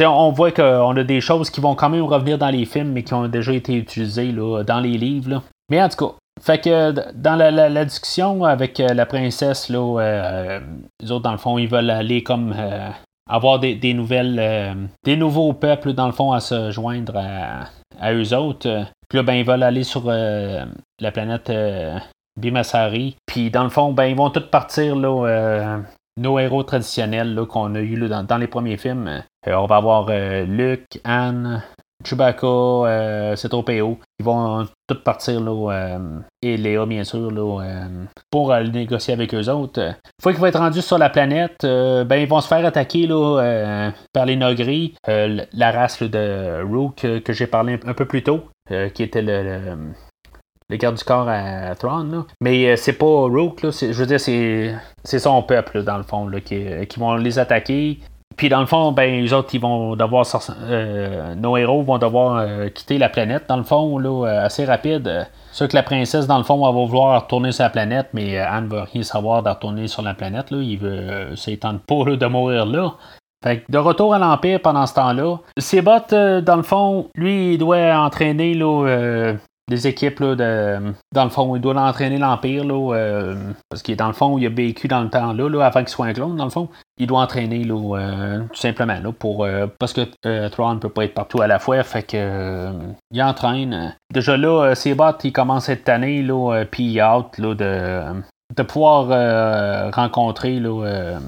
on 0.00 0.32
voit 0.32 0.52
qu'on 0.52 0.96
a 0.96 1.04
des 1.04 1.20
choses 1.20 1.50
qui 1.50 1.60
vont 1.60 1.74
quand 1.74 1.90
même 1.90 2.04
revenir 2.04 2.38
dans 2.38 2.50
les 2.50 2.64
films, 2.64 2.92
mais 2.92 3.02
qui 3.02 3.14
ont 3.14 3.28
déjà 3.28 3.52
été 3.52 3.74
utilisées 3.74 4.32
dans 4.32 4.80
les 4.80 4.96
livres. 4.98 5.42
Mais 5.70 5.82
en 5.82 5.88
tout 5.88 6.06
cas, 6.06 6.14
fait 6.42 6.58
que 6.58 7.12
dans 7.12 7.36
la, 7.36 7.84
discussion 7.84 8.44
avec 8.44 8.80
euh, 8.80 8.88
la 8.94 9.06
princesse, 9.06 9.68
là, 9.68 10.00
euh, 10.00 10.60
les 11.00 11.12
autres, 11.12 11.22
dans 11.22 11.32
le 11.32 11.38
fond, 11.38 11.56
ils 11.56 11.68
veulent 11.68 11.90
aller 11.90 12.24
comme 12.24 12.52
euh, 12.56 12.88
avoir 13.28 13.60
des, 13.60 13.94
nouvelles, 13.94 14.88
des 15.04 15.16
nouveaux 15.16 15.52
peuples, 15.52 15.92
dans 15.92 16.06
le 16.06 16.12
fond, 16.12 16.32
à 16.32 16.40
se 16.40 16.72
joindre 16.72 17.16
à, 17.16 18.12
eux 18.12 18.34
autres. 18.34 18.86
Puis 19.08 19.18
là, 19.18 19.22
ben, 19.22 19.34
ils 19.34 19.44
veulent 19.44 19.62
aller 19.62 19.84
sur 19.84 20.10
la 20.10 21.12
planète 21.12 21.52
Bimasari. 22.40 23.16
Puis 23.26 23.50
dans 23.50 23.62
le 23.62 23.70
fond, 23.70 23.92
ben, 23.92 24.06
ils 24.06 24.16
vont 24.16 24.30
tous 24.30 24.40
partir 24.40 24.96
là, 24.96 25.78
nos 26.16 26.38
héros 26.40 26.64
traditionnels 26.64 27.40
qu'on 27.48 27.74
a 27.76 27.80
eu 27.80 27.96
dans, 28.08 28.38
les 28.38 28.48
premiers 28.48 28.76
films. 28.78 29.22
Euh, 29.46 29.54
on 29.54 29.66
va 29.66 29.76
avoir 29.76 30.06
euh, 30.10 30.44
Luke, 30.44 31.00
Anne, 31.04 31.62
Chewbacca, 32.04 32.46
euh, 32.46 33.36
C-3PO. 33.36 33.98
Ils 34.18 34.24
vont 34.24 34.66
tous 34.86 35.02
partir, 35.02 35.40
là, 35.40 35.98
et 36.42 36.56
Léa, 36.56 36.86
bien 36.86 37.04
sûr, 37.04 37.30
là, 37.30 37.86
pour 38.30 38.52
aller 38.52 38.70
négocier 38.70 39.14
avec 39.14 39.34
eux 39.34 39.48
autres. 39.48 39.80
Une 39.80 40.22
fois 40.22 40.32
qu'ils 40.32 40.40
vont 40.40 40.46
être 40.46 40.58
rendus 40.58 40.82
sur 40.82 40.98
la 40.98 41.10
planète, 41.10 41.58
ben, 41.62 42.16
ils 42.16 42.28
vont 42.28 42.40
se 42.40 42.48
faire 42.48 42.64
attaquer 42.64 43.06
là, 43.06 43.90
par 44.12 44.26
les 44.26 44.36
Nogris, 44.36 44.94
la 45.06 45.72
race 45.72 46.02
de 46.02 46.62
Rook 46.62 47.06
que 47.24 47.32
j'ai 47.32 47.46
parlé 47.46 47.80
un, 47.84 47.94
peu 47.94 48.04
plus 48.04 48.22
tôt, 48.22 48.44
qui 48.94 49.02
était 49.02 49.22
le 50.72 50.78
garde 50.78 50.96
du 50.96 51.04
corps 51.04 51.28
à 51.28 51.74
Thrawn. 51.74 52.10
Là. 52.10 52.24
Mais 52.40 52.66
euh, 52.66 52.76
c'est 52.76 52.94
pas 52.94 53.04
Rook, 53.04 53.62
là, 53.62 53.70
je 53.70 53.92
veux 53.92 54.06
dire, 54.06 54.18
c'est, 54.18 55.18
son 55.18 55.42
peuple, 55.42 55.82
dans 55.82 55.98
le 55.98 56.02
fond, 56.02 56.26
là, 56.26 56.40
qui, 56.40 56.64
qui 56.88 56.98
vont 56.98 57.14
les 57.14 57.38
attaquer. 57.38 58.00
Puis 58.36 58.48
dans 58.48 58.60
le 58.60 58.66
fond, 58.66 58.92
ben, 58.92 59.22
les 59.22 59.32
autres, 59.32 59.50
ils 59.54 59.60
vont 59.60 59.96
devoir. 59.96 60.26
Euh, 60.68 61.34
nos 61.34 61.56
héros 61.56 61.82
vont 61.82 61.98
devoir 61.98 62.36
euh, 62.38 62.68
quitter 62.68 62.98
la 62.98 63.08
planète, 63.08 63.44
dans 63.48 63.56
le 63.56 63.62
fond, 63.62 63.98
là, 63.98 64.42
assez 64.42 64.64
rapide. 64.64 65.26
C'est 65.52 65.68
que 65.68 65.76
la 65.76 65.82
princesse, 65.82 66.26
dans 66.26 66.38
le 66.38 66.44
fond, 66.44 66.66
elle 66.66 66.74
va 66.74 66.84
vouloir 66.86 67.22
retourner 67.22 67.52
sur 67.52 67.64
la 67.64 67.70
planète, 67.70 68.08
mais 68.12 68.38
Anne 68.38 68.68
veut 68.68 68.82
rien 68.92 69.02
savoir 69.02 69.42
de 69.42 69.50
retourner 69.50 69.86
sur 69.86 70.02
la 70.02 70.14
planète. 70.14 70.50
Là. 70.50 70.58
Il 70.58 70.78
veut. 70.78 71.36
ça 71.36 71.52
tente 71.60 71.82
pas 71.82 72.16
de 72.16 72.26
mourir 72.26 72.66
là. 72.66 72.92
Fait 73.44 73.58
que 73.58 73.72
de 73.72 73.78
retour 73.78 74.14
à 74.14 74.18
l'Empire 74.18 74.60
pendant 74.60 74.86
ce 74.86 74.94
temps-là, 74.94 75.38
Sebot, 75.58 76.42
dans 76.42 76.56
le 76.56 76.62
fond, 76.62 77.08
lui, 77.16 77.54
il 77.54 77.58
doit 77.58 77.92
entraîner 77.96 78.54
là, 78.54 79.34
des 79.68 79.86
équipes 79.86 80.20
là, 80.20 80.34
de. 80.34 80.92
Dans 81.12 81.24
le 81.24 81.30
fond, 81.30 81.54
il 81.56 81.62
doit 81.62 81.74
entraîner 81.74 82.18
l'Empire, 82.18 82.64
là, 82.64 82.94
euh, 82.94 83.34
parce 83.68 83.82
qu'il 83.82 83.96
dans 83.96 84.08
le 84.08 84.12
fond, 84.12 84.38
il 84.38 84.46
a 84.46 84.50
vécu 84.50 84.88
dans 84.88 85.02
le 85.02 85.10
temps 85.10 85.32
là, 85.32 85.48
là 85.48 85.64
avant 85.64 85.80
qu'il 85.80 85.88
soit 85.88 86.06
un 86.06 86.12
clone, 86.12 86.36
dans 86.36 86.44
le 86.44 86.50
fond. 86.50 86.68
Il 87.02 87.06
doit 87.08 87.20
entraîner 87.20 87.64
là, 87.64 87.96
euh, 87.98 88.40
tout 88.52 88.60
simplement 88.60 88.98
là, 89.02 89.12
pour. 89.12 89.44
Euh, 89.44 89.66
parce 89.78 89.92
que 89.92 90.02
Thrawn 90.48 90.76
ne 90.76 90.80
peut 90.80 90.88
pas 90.88 91.04
être 91.04 91.14
partout 91.14 91.42
à 91.42 91.46
la 91.46 91.58
fois, 91.58 91.82
fait 91.82 92.02
que 92.02 92.70
il 93.10 93.22
entraîne. 93.22 93.96
Déjà 94.12 94.36
là, 94.36 94.74
ses 94.74 94.94
bottes, 94.94 95.24
il 95.24 95.32
commence 95.32 95.64
cette 95.64 95.88
année, 95.88 96.22
là, 96.22 96.64
puis 96.70 97.00
hâte 97.00 97.38
là, 97.38 97.54
de, 97.54 98.02
de 98.56 98.62
pouvoir 98.62 99.92
rencontrer 99.92 100.60
là, 100.60 101.18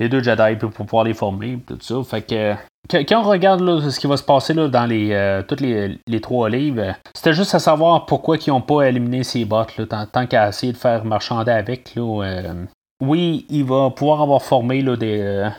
les 0.00 0.08
deux 0.08 0.22
Jedi 0.22 0.56
pour 0.56 0.70
pouvoir 0.70 1.04
les 1.04 1.14
former, 1.14 1.58
tout 1.66 1.78
ça. 1.80 2.02
Fait 2.02 2.22
que 2.22 2.54
quand 2.90 3.20
on 3.20 3.28
regarde 3.28 3.88
ce 3.88 4.00
qui 4.00 4.06
va 4.06 4.16
se 4.16 4.22
passer 4.22 4.54
là, 4.54 4.68
dans 4.68 4.86
les, 4.86 5.12
euh, 5.12 5.42
toutes 5.42 5.60
les, 5.60 6.20
trois 6.20 6.48
livres, 6.48 6.94
c'était 7.14 7.32
juste 7.32 7.54
à 7.54 7.58
savoir 7.58 8.06
pourquoi 8.06 8.36
ils 8.36 8.50
n'ont 8.50 8.60
pas 8.60 8.82
éliminé 8.82 9.22
ces 9.22 9.44
bots, 9.44 9.64
là, 9.78 10.06
tant, 10.06 10.26
qu'à 10.26 10.48
essayer 10.48 10.72
de 10.72 10.78
faire 10.78 11.04
marchander 11.04 11.52
avec. 11.52 11.94
Là, 11.94 12.24
euh, 12.24 12.64
oui, 13.00 13.46
il 13.48 13.64
va 13.64 13.90
pouvoir 13.90 14.22
avoir 14.22 14.42
formé 14.42 14.82
là, 14.82 14.96
des, 14.96 15.20
euh, 15.20 15.50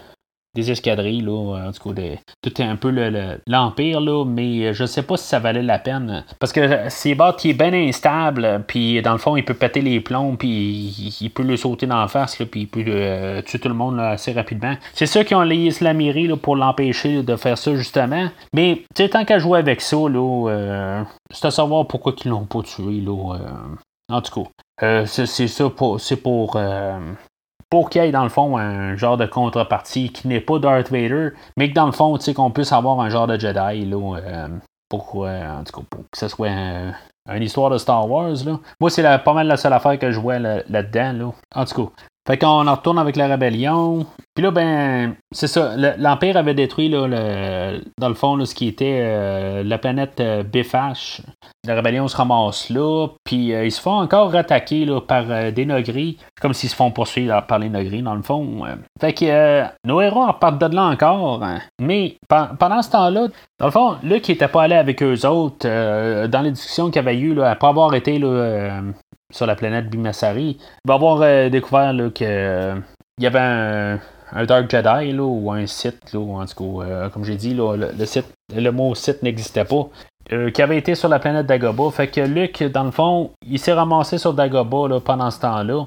escadrilles, 0.56 1.22
là, 1.22 1.68
en 1.68 1.72
tout 1.72 1.94
cas, 1.94 2.02
tout 2.42 2.62
est 2.62 2.66
un 2.66 2.76
peu 2.76 2.90
l'Empire, 3.48 4.02
là, 4.02 4.26
mais 4.26 4.74
je 4.74 4.86
sais 4.86 5.04
pas 5.04 5.16
si 5.16 5.26
ça 5.26 5.40
valait 5.40 5.64
la 5.64 5.80
peine. 5.80 6.26
Parce 6.40 6.52
que 6.52 6.90
c'est 6.90 7.18
qui 7.38 7.52
est 7.52 7.54
bien 7.54 7.74
instable, 7.74 8.64
puis 8.68 9.02
dans 9.02 9.14
le 9.14 9.18
fond, 9.18 9.38
il 9.38 9.46
peut 9.46 9.54
péter 9.54 9.82
les 9.82 10.02
plombs, 10.02 10.36
puis 10.36 11.18
il, 11.22 11.30
peut 11.30 11.44
le 11.44 11.56
sauter 11.56 11.88
dans 11.88 12.02
la 12.02 12.08
face, 12.08 12.36
puis 12.36 12.62
il 12.62 12.68
peut 12.68 12.84
euh, 12.86 13.42
tuer 13.42 13.60
tout 13.60 13.70
le 13.70 13.76
monde 13.76 14.00
assez 14.00 14.34
rapidement. 14.34 14.76
C'est 14.94 15.06
ceux 15.06 15.24
qui 15.24 15.34
ont 15.36 15.42
les 15.42 15.56
Islamiri 15.56 16.28
là, 16.28 16.36
pour 16.36 16.56
l'empêcher 16.56 17.24
de 17.24 17.36
faire 17.38 17.58
ça, 17.58 17.76
justement. 17.76 18.30
Mais, 18.54 18.84
tant 19.10 19.24
qu'à 19.24 19.40
jouer 19.40 19.60
avec 19.60 19.80
ça, 19.82 19.98
là, 19.98 20.50
euh, 20.50 21.04
c'est 21.32 21.48
à 21.48 21.52
savoir 21.52 21.88
pourquoi 21.88 22.14
ils 22.26 22.30
l'ont 22.30 22.46
pas 22.46 22.62
tué, 22.62 23.00
là. 23.02 23.36
Euh, 23.36 23.48
en 24.10 24.22
tout 24.22 24.44
cas, 24.44 25.06
c'est 25.06 25.26
ça, 25.26 25.72
c'est 26.00 26.18
pour 26.18 26.58
pour 27.72 27.90
qu'il 27.90 28.04
y 28.04 28.06
ait 28.06 28.12
dans 28.12 28.24
le 28.24 28.30
fond 28.30 28.58
un 28.58 28.96
genre 28.98 29.18
de 29.18 29.26
contrepartie 29.26 30.12
qui 30.12 30.28
n'est 30.28 30.42
pas 30.42 30.60
Darth 30.60 30.92
Vader, 30.92 31.30
mais 31.58 31.70
que 31.70 31.74
dans 31.74 31.86
le 31.88 31.94
fond, 31.94 32.16
tu 32.18 32.26
sais, 32.26 32.34
qu'on 32.34 32.52
puisse 32.52 32.74
avoir 32.74 33.00
un 33.00 33.10
genre 33.10 33.28
de 33.28 33.40
Jedi, 33.40 33.86
là, 33.86 34.18
euh, 34.18 34.48
pour, 34.90 35.26
euh, 35.26 35.60
en 35.60 35.64
tout 35.64 35.80
cas, 35.80 35.88
pour 35.90 36.02
que 36.02 36.18
ce 36.18 36.28
soit 36.28 36.50
une 36.50 37.42
histoire 37.42 37.70
de 37.70 37.78
Star 37.78 38.08
Wars, 38.10 38.36
là. 38.46 38.60
Moi, 38.82 38.90
c'est 38.90 39.04
pas 39.24 39.34
mal 39.34 39.48
la 39.48 39.56
seule 39.56 39.74
affaire 39.74 39.98
que 39.98 40.12
je 40.12 40.20
vois 40.20 40.38
là-dedans, 40.38 41.14
là. 41.14 41.32
En 41.56 41.66
tout 41.66 41.86
cas, 41.86 41.92
fait 42.28 42.38
qu'on 42.38 42.68
en 42.68 42.76
retourne 42.76 43.00
avec 43.00 43.16
la 43.16 43.28
rébellion. 43.28 44.06
Puis 44.36 44.44
là, 44.44 44.52
ben, 44.52 45.16
c'est 45.32 45.48
ça. 45.48 45.76
L'Empire 45.76 46.38
avait 46.38 46.54
détruit, 46.54 46.88
là, 46.88 47.08
dans 48.00 48.10
le 48.10 48.14
fond, 48.14 48.44
ce 48.46 48.54
qui 48.54 48.68
était 48.68 49.00
euh, 49.02 49.64
la 49.64 49.78
planète 49.80 50.20
euh, 50.20 50.44
Bifash. 50.44 51.22
La 51.68 51.76
rébellion 51.76 52.08
se 52.08 52.16
ramasse 52.16 52.70
là. 52.70 53.08
Puis 53.24 53.54
euh, 53.54 53.66
ils 53.66 53.72
se 53.72 53.82
font 53.82 54.00
encore 54.00 54.36
attaquer 54.36 54.86
là, 54.86 55.02
par 55.02 55.52
des 55.52 55.66
Nogris. 55.66 56.18
Comme 56.40 56.54
s'ils 56.54 56.70
se 56.70 56.76
font 56.76 56.92
poursuivre 56.92 57.46
par 57.48 57.58
les 57.58 57.70
Nogris, 57.70 58.04
dans 58.04 58.16
le 58.16 58.22
fond. 58.22 58.64
Fait 59.00 59.14
que 59.14 59.64
nos 59.86 60.00
héros 60.00 60.28
repartent 60.28 60.62
de 60.62 60.76
là 60.76 60.84
encore. 60.84 61.44
Hein. 61.44 61.60
Mais 61.80 62.18
pendant 62.30 62.82
ce 62.84 62.92
temps-là, 62.92 63.28
dans 63.60 63.66
le 63.66 63.72
fond, 63.72 63.98
Luke 64.04 64.22
qui 64.22 64.32
était 64.34 64.48
pas 64.48 64.64
allé 64.64 64.76
avec 64.76 65.02
eux 65.02 65.26
autres, 65.26 65.68
dans 66.28 66.42
les 66.42 66.52
discussions 66.52 66.90
qu'il 66.90 67.00
avait 67.00 67.18
eu, 67.18 67.34
là, 67.34 67.52
après 67.52 67.68
avoir 67.68 67.94
été 67.96 68.18
là, 68.18 68.82
sur 69.32 69.46
la 69.46 69.56
planète 69.56 69.90
Bimasari, 69.90 70.58
il 70.60 70.88
va 70.88 70.96
avoir 70.96 71.22
euh, 71.22 71.50
découvert 71.50 71.94
qu'il 72.14 72.28
euh, 72.28 72.76
y 73.20 73.28
avait 73.28 73.40
un, 73.40 74.00
Dark 74.46 74.70
Jedi 74.70 75.18
ou 75.20 75.52
un 75.52 75.66
Sith, 75.68 76.14
là, 76.14 76.20
en 76.20 76.46
tout 76.46 76.80
cas, 76.80 76.86
euh, 76.86 77.10
comme 77.10 77.24
j'ai 77.24 77.36
dit, 77.36 77.54
le, 77.54 77.92
le 78.56 78.70
mot 78.72 78.96
Sith 78.96 79.24
n'existait 79.24 79.66
pas. 79.66 79.90
qui 80.54 80.62
avait 80.62 80.78
été 80.78 80.96
sur 80.96 81.10
la 81.10 81.20
planète 81.20 81.48
Dagobah. 81.48 81.92
Fait 81.92 82.08
que 82.08 82.22
Luke, 82.22 82.64
dans 82.64 82.86
le 82.86 82.92
fond, 82.92 83.32
il 83.46 83.60
s'est 83.60 83.74
ramassé 83.74 84.18
sur 84.18 84.34
Dagobah 84.34 85.00
pendant 85.02 85.32
ce 85.32 85.40
temps-là. 85.42 85.86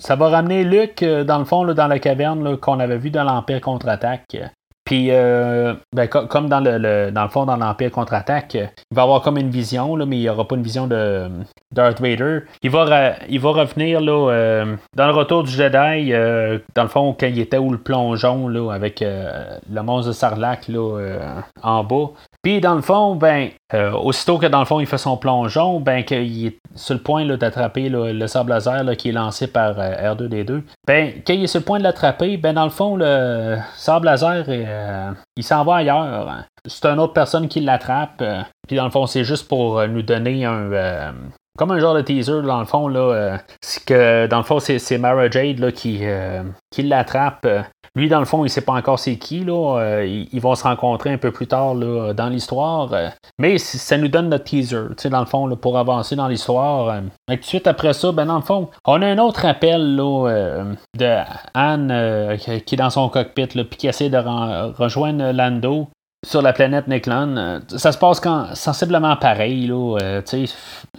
Ça 0.00 0.16
va 0.16 0.28
ramener 0.28 0.64
Luke, 0.64 1.04
dans 1.04 1.38
le 1.38 1.44
fond, 1.44 1.64
dans 1.64 1.86
la 1.88 1.98
caverne 1.98 2.56
qu'on 2.56 2.78
avait 2.78 2.98
vu 2.98 3.10
dans 3.10 3.24
l'Empire 3.24 3.60
contre-attaque. 3.60 4.36
Puis, 4.84 5.08
euh, 5.10 5.74
ben, 5.94 6.08
comme 6.08 6.48
dans 6.48 6.60
le, 6.60 7.10
dans 7.10 7.22
le 7.22 7.28
fond, 7.28 7.44
dans 7.44 7.56
l'Empire 7.56 7.90
contre-attaque, 7.90 8.54
il 8.54 8.94
va 8.94 9.02
avoir 9.02 9.22
comme 9.22 9.38
une 9.38 9.50
vision, 9.50 9.94
là, 9.94 10.06
mais 10.06 10.16
il 10.16 10.20
n'y 10.20 10.28
aura 10.28 10.46
pas 10.46 10.56
une 10.56 10.62
vision 10.62 10.88
de 10.88 11.30
Darth 11.72 12.00
Vader. 12.00 12.40
Il 12.62 12.70
va, 12.70 13.14
il 13.28 13.38
va 13.38 13.50
revenir 13.50 14.00
là, 14.00 14.30
euh, 14.30 14.76
dans 14.96 15.06
le 15.06 15.12
retour 15.12 15.44
du 15.44 15.52
Jedi, 15.52 16.12
euh, 16.12 16.58
dans 16.74 16.82
le 16.82 16.88
fond, 16.88 17.16
quand 17.18 17.26
il 17.26 17.38
était 17.38 17.58
où 17.58 17.70
le 17.70 17.78
plongeon 17.78 18.48
là, 18.48 18.72
avec 18.72 19.00
le 19.02 19.82
monstre 19.82 20.08
de 20.08 20.12
Sarlacc 20.14 20.66
là, 20.68 21.44
en 21.62 21.84
bas. 21.84 22.10
Puis 22.42 22.60
dans 22.60 22.74
le 22.74 22.82
fond, 22.82 23.14
ben, 23.14 23.50
aussitôt 23.94 24.38
que 24.38 24.46
dans 24.46 24.58
le 24.58 24.64
fond 24.64 24.80
il 24.80 24.86
fait 24.86 24.98
son 24.98 25.16
plongeon, 25.16 25.78
ben 25.80 26.04
qu'il 26.04 26.46
est 26.46 26.58
sur 26.74 26.94
le 26.94 27.00
point 27.00 27.24
d'attraper 27.24 27.88
le 27.88 28.26
sable 28.26 28.50
laser 28.50 28.84
qui 28.96 29.10
est 29.10 29.12
lancé 29.12 29.46
par 29.46 29.76
R2D2. 29.78 30.62
Ben, 30.86 31.12
quand 31.26 31.32
il 31.32 31.44
est 31.44 31.46
sur 31.46 31.60
le 31.60 31.64
point 31.64 31.78
de 31.78 31.84
l'attraper, 31.84 32.36
ben 32.36 32.54
dans 32.54 32.64
le 32.64 32.70
fond, 32.70 32.96
le 32.96 33.58
sable 33.76 34.06
laser 34.06 34.44
euh, 34.48 35.12
il 35.36 35.44
s'en 35.44 35.64
va 35.64 35.76
ailleurs. 35.76 36.44
C'est 36.66 36.86
une 36.86 37.00
autre 37.00 37.12
personne 37.12 37.48
qui 37.48 37.60
l'attrape. 37.60 38.20
Euh, 38.20 38.42
puis 38.66 38.76
dans 38.76 38.84
le 38.84 38.90
fond, 38.90 39.06
c'est 39.06 39.24
juste 39.24 39.48
pour 39.48 39.78
euh, 39.78 39.86
nous 39.86 40.02
donner 40.02 40.44
un. 40.44 41.14
comme 41.56 41.70
un 41.70 41.78
genre 41.78 41.94
de 41.94 42.02
teaser, 42.02 42.42
dans 42.42 42.60
le 42.60 42.66
fond, 42.66 42.88
là, 42.88 43.38
c'est 43.60 43.84
que 43.84 44.26
dans 44.26 44.38
le 44.38 44.44
fond, 44.44 44.58
c'est, 44.58 44.98
Mara 44.98 45.30
Jade 45.30 45.72
qui, 45.72 46.02
qui 46.70 46.82
l'attrape. 46.82 47.46
Lui, 47.94 48.08
dans 48.08 48.20
le 48.20 48.24
fond, 48.24 48.44
il 48.44 48.48
sait 48.48 48.62
pas 48.62 48.72
encore 48.72 48.98
c'est 48.98 49.16
qui. 49.16 49.44
Là. 49.44 50.02
ils, 50.04 50.40
vont 50.40 50.54
se 50.54 50.62
rencontrer 50.62 51.10
un 51.10 51.18
peu 51.18 51.30
plus 51.30 51.46
tard 51.46 51.74
là, 51.74 52.12
dans 52.14 52.28
l'histoire. 52.28 52.90
mais 53.38 53.58
ça 53.58 53.98
nous 53.98 54.08
donne 54.08 54.30
notre 54.30 54.44
teaser, 54.44 54.88
dans 55.10 55.20
le 55.20 55.26
fond, 55.26 55.54
pour 55.56 55.78
avancer 55.78 56.16
dans 56.16 56.28
l'histoire. 56.28 57.02
Et 57.30 57.36
tout 57.36 57.42
de 57.42 57.46
suite 57.46 57.66
après 57.66 57.92
ça, 57.92 58.12
ben, 58.12 58.26
dans 58.26 58.36
le 58.36 58.42
fond, 58.42 58.70
on 58.86 59.02
a 59.02 59.06
un 59.06 59.18
autre 59.18 59.44
appel 59.44 59.96
là, 59.96 60.64
de 60.98 61.18
Anne 61.54 62.36
qui 62.38 62.74
est 62.74 62.78
dans 62.78 62.90
son 62.90 63.08
cockpit, 63.08 63.46
puis 63.46 63.76
qui 63.76 63.88
essaie 63.88 64.08
de 64.08 64.18
rejoindre 64.18 65.32
Lando 65.32 65.88
sur 66.24 66.40
la 66.40 66.52
planète 66.52 66.86
Neklan. 66.86 67.60
Ça 67.68 67.92
se 67.92 67.98
passe 67.98 68.20
quand, 68.20 68.54
sensiblement 68.54 69.16
pareil. 69.16 69.66
Là, 69.66 70.20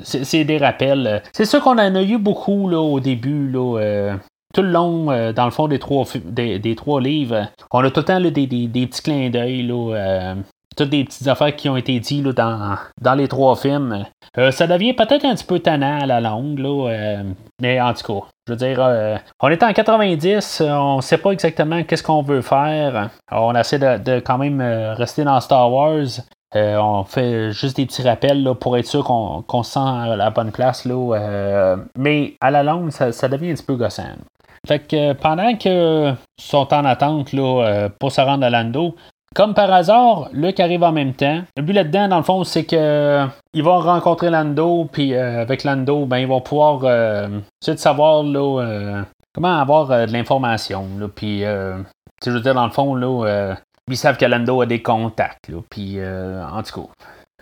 c'est, 0.03 0.43
des 0.43 0.57
rappels. 0.57 1.23
C'est 1.31 1.45
sûr 1.45 1.61
qu'on 1.61 1.79
en 1.79 1.95
a 1.95 2.01
eu 2.01 2.17
beaucoup 2.17 2.67
là, 2.69 2.79
au 2.79 2.99
début. 2.99 3.49
Là, 3.49 4.17
tout 4.53 4.61
le 4.61 4.69
long, 4.69 5.11
euh, 5.11 5.33
dans 5.33 5.45
le 5.45 5.51
fond 5.51 5.67
des 5.67 5.79
trois, 5.79 6.05
des, 6.23 6.75
trois 6.75 7.01
livres, 7.01 7.47
on 7.71 7.83
a 7.83 7.89
tout 7.89 8.01
le 8.01 8.05
temps 8.05 8.21
des, 8.21 8.29
petits 8.87 9.01
clins 9.01 9.29
d'œil, 9.29 9.67
euh, 9.71 10.35
toutes 10.77 10.89
des 10.89 11.03
petites 11.03 11.27
affaires 11.27 11.55
qui 11.55 11.67
ont 11.69 11.75
été 11.75 11.99
dites 11.99 12.23
dans, 12.23 12.77
dans 13.01 13.15
les 13.15 13.27
trois 13.27 13.55
films. 13.55 14.05
Euh, 14.37 14.51
ça 14.51 14.67
devient 14.67 14.93
peut-être 14.93 15.25
un 15.25 15.33
petit 15.33 15.43
peu 15.43 15.59
tannant 15.59 16.01
à 16.01 16.05
la 16.05 16.21
longue, 16.21 16.59
mais 17.61 17.81
en 17.81 17.93
tout 17.93 18.21
cas, 18.21 18.27
je 18.47 18.53
veux 18.53 18.57
dire, 18.57 19.19
on 19.41 19.49
est 19.49 19.63
en 19.63 19.73
90, 19.73 20.63
on 20.67 20.97
ne 20.97 21.01
sait 21.01 21.17
pas 21.17 21.31
exactement 21.31 21.83
qu'est-ce 21.83 22.03
qu'on 22.03 22.21
veut 22.21 22.41
faire. 22.41 23.09
On 23.31 23.55
essaie 23.55 23.79
de, 23.79 24.19
quand 24.19 24.37
même 24.37 24.61
rester 24.61 25.23
dans 25.23 25.39
Star 25.39 25.71
Wars. 25.71 26.05
on 26.55 27.03
fait 27.05 27.51
juste 27.51 27.77
des 27.77 27.85
petits 27.85 28.03
rappels 28.03 28.47
pour 28.59 28.77
être 28.77 28.87
sûr 28.87 29.03
qu'on 29.03 29.63
se 29.63 29.71
sent 29.71 29.79
à 29.79 30.15
la 30.15 30.29
bonne 30.29 30.51
place. 30.51 30.85
Là, 30.85 31.77
mais 31.97 32.35
à 32.41 32.51
la 32.51 32.63
longue, 32.63 32.91
ça, 32.91 33.11
ça 33.11 33.27
devient 33.27 33.51
un 33.51 33.55
petit 33.55 33.65
peu 33.65 33.75
gossant. 33.75 34.03
Fait 34.67 34.79
que 34.79 34.95
euh, 34.95 35.13
pendant 35.13 35.55
qu'ils 35.55 36.15
sont 36.39 36.73
en 36.73 36.85
attente 36.85 37.33
là, 37.33 37.65
euh, 37.65 37.89
pour 37.99 38.11
se 38.11 38.21
rendre 38.21 38.45
à 38.45 38.49
Lando, 38.49 38.95
comme 39.35 39.53
par 39.53 39.71
hasard, 39.73 40.29
Luke 40.31 40.59
arrive 40.59 40.83
en 40.83 40.91
même 40.91 41.13
temps. 41.13 41.41
Le 41.57 41.63
but 41.63 41.73
là-dedans, 41.73 42.07
dans 42.07 42.17
le 42.17 42.23
fond, 42.23 42.43
c'est 42.43 42.65
que 42.65 42.75
euh, 42.75 43.25
ils 43.53 43.63
vont 43.63 43.79
rencontrer 43.79 44.29
Lando, 44.29 44.87
puis 44.91 45.15
avec 45.15 45.63
Lando, 45.63 46.05
ben 46.05 46.19
ils 46.19 46.27
vont 46.27 46.41
pouvoir 46.41 46.81
savoir 47.59 48.23
là, 48.23 49.03
comment 49.33 49.59
avoir 49.59 49.87
de 50.07 50.13
l'information. 50.13 50.87
Puis, 51.15 51.39
je 51.39 52.29
veux 52.29 52.41
dire, 52.41 52.53
dans 52.53 52.67
le 52.67 52.71
fond, 52.71 52.93
là, 52.93 53.55
ils 53.89 53.97
savent 53.97 54.17
que 54.17 54.25
Lando 54.25 54.61
a 54.61 54.67
des 54.67 54.83
contacts. 54.83 55.51
Puis, 55.67 55.97
en 55.99 56.61
tout 56.61 56.87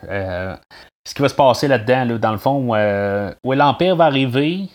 cas, 0.07 0.57
ce 1.05 1.13
qui 1.13 1.21
va 1.21 1.27
se 1.27 1.35
passer 1.35 1.67
là-dedans, 1.67 2.17
dans 2.17 2.31
le 2.31 2.37
fond, 2.37 2.73
où 3.43 3.51
l'Empire 3.51 3.97
va 3.97 4.05
arriver 4.05 4.69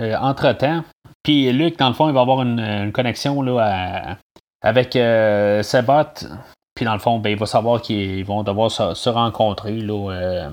entre-temps, 0.00 0.82
puis 1.26 1.50
Luc, 1.50 1.76
dans 1.76 1.88
le 1.88 1.94
fond, 1.94 2.06
il 2.06 2.14
va 2.14 2.20
avoir 2.20 2.42
une, 2.42 2.92
connexion 2.92 3.42
là, 3.42 4.16
avec 4.62 4.94
euh, 4.94 5.60
Puis 6.72 6.84
dans 6.84 6.92
le 6.92 7.00
fond, 7.00 7.18
ben, 7.18 7.30
il 7.30 7.36
va 7.36 7.46
savoir 7.46 7.82
qu'ils 7.82 8.24
vont 8.24 8.44
devoir 8.44 8.70
se, 8.70 9.08
rencontrer 9.08 9.72
là, 9.72 10.12
euh, 10.12 10.50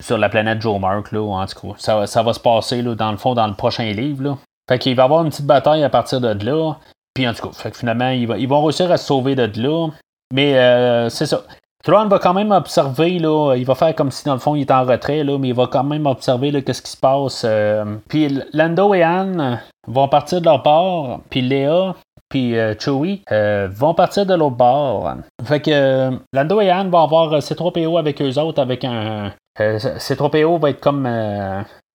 sur 0.00 0.18
la 0.18 0.28
planète 0.28 0.62
Joe 0.62 0.78
Mark. 0.78 1.10
Là, 1.10 1.22
en 1.22 1.44
tout 1.46 1.72
cas, 1.72 2.06
ça, 2.06 2.22
va 2.22 2.32
se 2.32 2.38
passer 2.38 2.82
là, 2.82 2.94
dans 2.94 3.10
le 3.10 3.16
fond 3.16 3.34
dans 3.34 3.48
le 3.48 3.54
prochain 3.54 3.90
livre. 3.90 4.22
Là. 4.22 4.38
Fait 4.68 4.78
qu'il 4.78 4.94
va 4.94 5.02
avoir 5.02 5.24
une 5.24 5.30
petite 5.30 5.46
bataille 5.46 5.82
à 5.82 5.90
partir 5.90 6.20
de 6.20 6.28
là. 6.28 6.74
Puis 7.14 7.26
en 7.26 7.34
tout 7.34 7.48
cas, 7.48 7.52
fait 7.54 7.72
que 7.72 7.78
finalement, 7.78 8.10
ils, 8.10 8.46
vont 8.46 8.62
réussir 8.62 8.92
à 8.92 8.98
se 8.98 9.06
sauver 9.06 9.34
de 9.34 9.50
là. 9.60 9.88
Mais 10.32 10.56
euh, 10.56 11.08
c'est 11.08 11.26
ça. 11.26 11.42
Thrawn 11.82 12.08
va 12.08 12.20
quand 12.20 12.32
même 12.32 12.52
observer, 12.52 13.18
là, 13.18 13.56
il 13.56 13.66
va 13.66 13.74
faire 13.74 13.96
comme 13.96 14.12
si 14.12 14.24
dans 14.24 14.34
le 14.34 14.38
fond 14.38 14.54
il 14.54 14.60
est 14.60 14.70
en 14.70 14.84
retrait, 14.84 15.24
là, 15.24 15.36
mais 15.36 15.48
il 15.48 15.54
va 15.54 15.66
quand 15.66 15.82
même 15.82 16.06
observer 16.06 16.62
qu'est-ce 16.62 16.80
qui 16.80 16.92
se 16.92 16.96
passe. 16.96 17.42
Euh. 17.44 17.96
puis 18.08 18.38
Lando 18.52 18.94
et 18.94 19.02
Anne 19.02 19.60
vont 19.86 20.08
partir 20.08 20.40
de 20.40 20.46
leur 20.46 20.62
part, 20.62 21.20
puis 21.30 21.40
Léa 21.40 21.94
puis 22.28 22.58
euh, 22.58 22.74
Chewie 22.78 23.22
euh, 23.30 23.68
vont 23.70 23.92
partir 23.92 24.24
de 24.24 24.32
l'autre 24.32 24.56
bord. 24.56 25.16
Fait 25.44 25.60
que 25.60 26.10
Lando 26.32 26.62
et 26.62 26.70
Anne 26.70 26.88
vont 26.88 27.02
avoir 27.02 27.38
C3PO 27.40 27.98
avec 27.98 28.22
eux 28.22 28.38
autres 28.38 28.60
avec 28.62 28.84
un. 28.84 29.32
C3PO 29.58 30.58
va 30.58 30.70
être 30.70 30.80
comme 30.80 31.06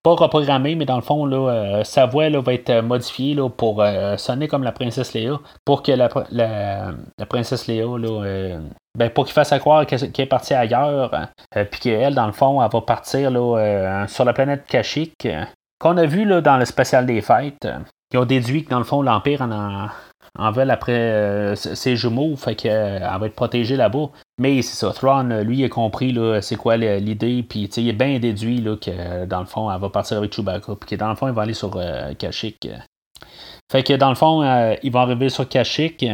pas 0.02 0.14
reprogrammé, 0.14 0.74
mais 0.74 0.84
dans 0.84 0.96
le 0.96 1.02
fond, 1.02 1.26
là, 1.26 1.50
euh, 1.50 1.84
sa 1.84 2.06
voix 2.06 2.28
là, 2.28 2.40
va 2.40 2.54
être 2.54 2.80
modifiée 2.80 3.34
là, 3.34 3.48
pour 3.48 3.82
euh, 3.82 4.16
sonner 4.16 4.46
comme 4.46 4.62
la 4.62 4.72
princesse 4.72 5.12
Léa, 5.12 5.38
pour 5.64 5.82
que 5.82 5.92
la, 5.92 6.08
princesse 7.28 7.66
Léa, 7.66 7.84
là, 7.98 8.24
euh, 8.24 8.60
ben, 8.96 9.10
pour 9.10 9.24
qu'il 9.24 9.34
fasse 9.34 9.52
croire 9.58 9.86
qu'elle 9.86 10.10
est 10.16 10.26
partie 10.26 10.54
ailleurs, 10.54 11.28
puis 11.70 11.80
qu'elle, 11.80 12.14
dans 12.14 12.26
le 12.26 12.32
fond, 12.32 12.62
elle 12.62 12.70
va 12.70 12.80
partir 12.80 13.30
là, 13.30 14.06
sur 14.06 14.24
la 14.24 14.32
planète 14.32 14.64
Kashyyyk, 14.66 15.28
qu'on 15.78 15.96
a 15.96 16.06
vu 16.06 16.24
là, 16.24 16.40
dans 16.40 16.56
le 16.56 16.64
spécial 16.64 17.06
des 17.06 17.20
fêtes. 17.20 17.68
Ils 18.12 18.18
ont 18.18 18.24
déduit 18.24 18.64
que 18.64 18.70
dans 18.70 18.78
le 18.78 18.84
fond, 18.84 19.02
l'Empire 19.02 19.42
en 19.42 19.88
en 20.38 20.52
veulent 20.52 20.70
après 20.70 20.92
euh, 20.92 21.54
ses 21.56 21.96
jumeaux, 21.96 22.36
fait 22.36 22.54
qu'elle 22.54 23.02
euh, 23.02 23.18
va 23.18 23.26
être 23.26 23.34
protégée 23.34 23.76
là-bas. 23.76 24.10
Mais 24.38 24.62
c'est 24.62 24.76
ça, 24.76 24.92
Thrawn, 24.92 25.40
lui, 25.40 25.64
a 25.64 25.68
compris 25.68 26.16
c'est 26.40 26.56
quoi 26.56 26.76
l'idée, 26.76 27.42
puis 27.42 27.64
il 27.64 27.88
est 27.88 27.92
bien 27.92 28.18
déduit 28.18 28.60
là, 28.60 28.76
que 28.76 29.26
dans 29.26 29.40
le 29.40 29.46
fond, 29.46 29.70
elle 29.70 29.80
va 29.80 29.88
partir 29.90 30.18
avec 30.18 30.32
Chewbacca, 30.32 30.76
puis 30.76 30.90
que 30.90 30.94
dans 30.96 31.08
le 31.08 31.16
fond, 31.16 31.26
il 31.26 31.34
va 31.34 31.42
aller 31.42 31.54
sur 31.54 31.76
euh, 31.76 32.14
Kashyyyk. 32.14 32.68
Fait 33.70 33.82
que 33.82 33.94
dans 33.94 34.08
le 34.08 34.14
fond, 34.14 34.42
il 34.82 34.90
va 34.90 35.00
arriver 35.00 35.28
sur 35.28 35.46
Kashyyyk. 35.46 36.06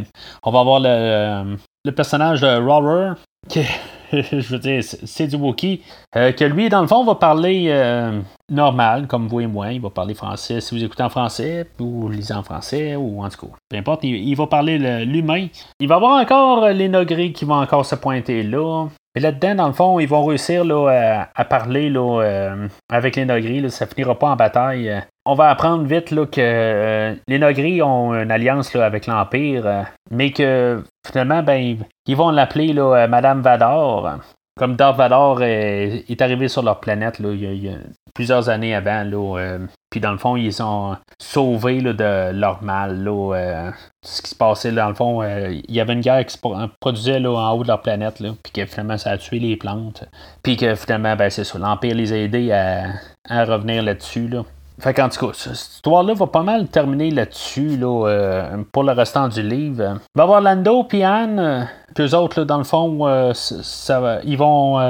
On 0.43 0.51
va 0.51 0.61
avoir 0.61 0.81
le, 0.81 1.57
le 1.85 1.93
personnage 1.93 2.41
de 2.41 2.57
Roller, 2.57 3.15
qui 3.49 3.61
je 4.13 4.49
veux 4.49 4.59
dire, 4.59 4.83
c'est 4.83 5.27
du 5.27 5.37
Wookiee, 5.37 5.83
euh, 6.17 6.33
que 6.33 6.45
lui, 6.45 6.69
dans 6.69 6.81
le 6.81 6.87
fond, 6.87 7.05
va 7.05 7.15
parler 7.15 7.67
euh, 7.69 8.21
normal, 8.51 9.07
comme 9.07 9.29
vous 9.29 9.41
et 9.41 9.47
moi. 9.47 9.73
Il 9.73 9.81
va 9.81 9.91
parler 9.91 10.15
français 10.15 10.61
si 10.61 10.75
vous 10.75 10.85
écoutez 10.85 11.03
en 11.03 11.09
français, 11.09 11.67
ou 11.81 12.09
lisez 12.09 12.35
en 12.35 12.43
français, 12.43 12.97
ou 12.97 13.23
en 13.23 13.29
tout 13.29 13.47
cas, 13.47 13.53
peu 13.69 13.77
importe, 13.77 14.05
il, 14.05 14.35
va 14.35 14.47
parler 14.47 15.05
l'humain. 15.05 15.49
Il 15.81 15.89
va 15.89 15.97
avoir 15.97 16.21
encore 16.21 16.69
les 16.69 16.89
Nogris 16.89 17.33
qui 17.33 17.45
vont 17.45 17.61
encore 17.61 17.87
se 17.87 17.95
pointer 17.95 18.43
là. 18.43 18.87
Et 19.17 19.21
là-dedans, 19.21 19.55
dans 19.55 19.67
le 19.69 19.73
fond, 19.73 20.01
ils 20.01 20.09
vont 20.09 20.25
réussir 20.25 20.65
là, 20.65 21.29
à, 21.35 21.45
parler 21.45 21.89
là, 21.89 22.23
euh, 22.23 22.69
avec 22.91 23.15
les 23.15 23.25
Nogris. 23.25 23.71
ça 23.71 23.87
finira 23.87 24.19
pas 24.19 24.29
en 24.31 24.37
bataille. 24.37 25.03
On 25.25 25.35
va 25.35 25.51
apprendre 25.51 25.85
vite 25.85 26.11
là, 26.11 26.27
que 26.27 27.17
les 27.29 27.39
Nogris 27.39 27.81
ont 27.81 28.13
une 28.13 28.33
alliance 28.33 28.75
là, 28.75 28.85
avec 28.85 29.07
l'Empire, 29.07 29.87
mais 30.11 30.33
que 30.33 30.83
finalement, 31.07 31.45
ben, 31.45 31.79
ils 32.07 32.17
vont 32.17 32.31
l'appeler 32.31 32.73
là, 32.73 33.05
euh, 33.05 33.09
Madame 33.09 33.41
Vador. 33.41 34.19
Comme 34.57 34.77
Darth 34.77 34.97
Vador 34.97 35.43
est, 35.43 36.23
arrivé 36.23 36.47
sur 36.47 36.63
leur 36.63 36.79
planète 36.79 37.19
là, 37.19 37.33
il, 37.33 37.65
y 37.65 37.69
a, 37.69 37.77
plusieurs 38.15 38.49
années 38.49 38.75
avant. 38.75 39.03
Là, 39.03 39.39
euh, 39.39 39.67
puis 39.91 40.01
dans 40.01 40.13
le 40.13 40.19
fond, 40.19 40.37
ils 40.37 40.63
ont 40.63 40.97
sauvé 41.19 41.81
là, 41.81 41.93
de 41.93 42.39
leur 42.39 42.63
mal. 42.63 43.03
Là, 43.03 43.35
euh, 43.35 43.71
ce 44.05 44.23
qui 44.23 44.31
se 44.31 44.35
passait, 44.37 44.71
dans 44.71 44.89
le 44.89 44.95
fond, 44.95 45.25
il 45.25 45.75
y 45.75 45.81
avait 45.81 45.95
une 45.95 46.01
guerre 46.01 46.25
qui 46.25 46.37
se 46.37 46.69
produisait 46.81 47.19
là, 47.19 47.31
en 47.31 47.53
haut 47.53 47.63
de 47.65 47.69
leur 47.69 47.83
planète. 47.83 48.21
Là, 48.21 48.31
puis 48.43 48.53
que 48.53 48.65
finalement, 48.67 48.97
ça 48.97 49.11
a 49.11 49.19
tué 49.19 49.41
les 49.41 49.57
plantes. 49.57 50.05
Puis 50.45 50.57
que 50.57 50.77
finalement, 50.77 51.17
ben, 51.17 51.31
c'est 51.31 51.45
ça, 51.45 51.59
l'Empire 51.59 51.97
les 51.97 52.13
a 52.13 52.17
aidés 52.17 52.53
à, 52.53 52.93
à 53.29 53.45
revenir 53.45 53.83
là-dessus. 53.83 54.29
Là. 54.29 54.45
Fait 54.81 54.93
qu'en 54.93 55.09
tout 55.09 55.27
cas, 55.27 55.33
cette 55.35 55.53
histoire-là 55.53 56.15
va 56.15 56.27
pas 56.27 56.43
mal 56.43 56.67
terminer 56.67 57.11
là-dessus 57.11 57.77
là, 57.77 58.09
euh, 58.09 58.57
pour 58.73 58.83
le 58.83 58.93
restant 58.93 59.29
du 59.29 59.43
livre. 59.43 60.01
Il 60.15 60.19
va 60.19 60.23
y 60.23 60.25
avoir 60.25 60.41
Lando 60.41 60.87
et 60.93 61.05
Anne, 61.05 61.39
euh, 61.39 61.63
qu'eux 61.95 62.15
autres, 62.17 62.41
là, 62.41 62.45
dans 62.45 62.59
le 62.59 62.65
fond, 62.65 63.07
euh, 63.07 63.33
ça, 63.35 64.19
ils 64.25 64.37
vont 64.37 64.81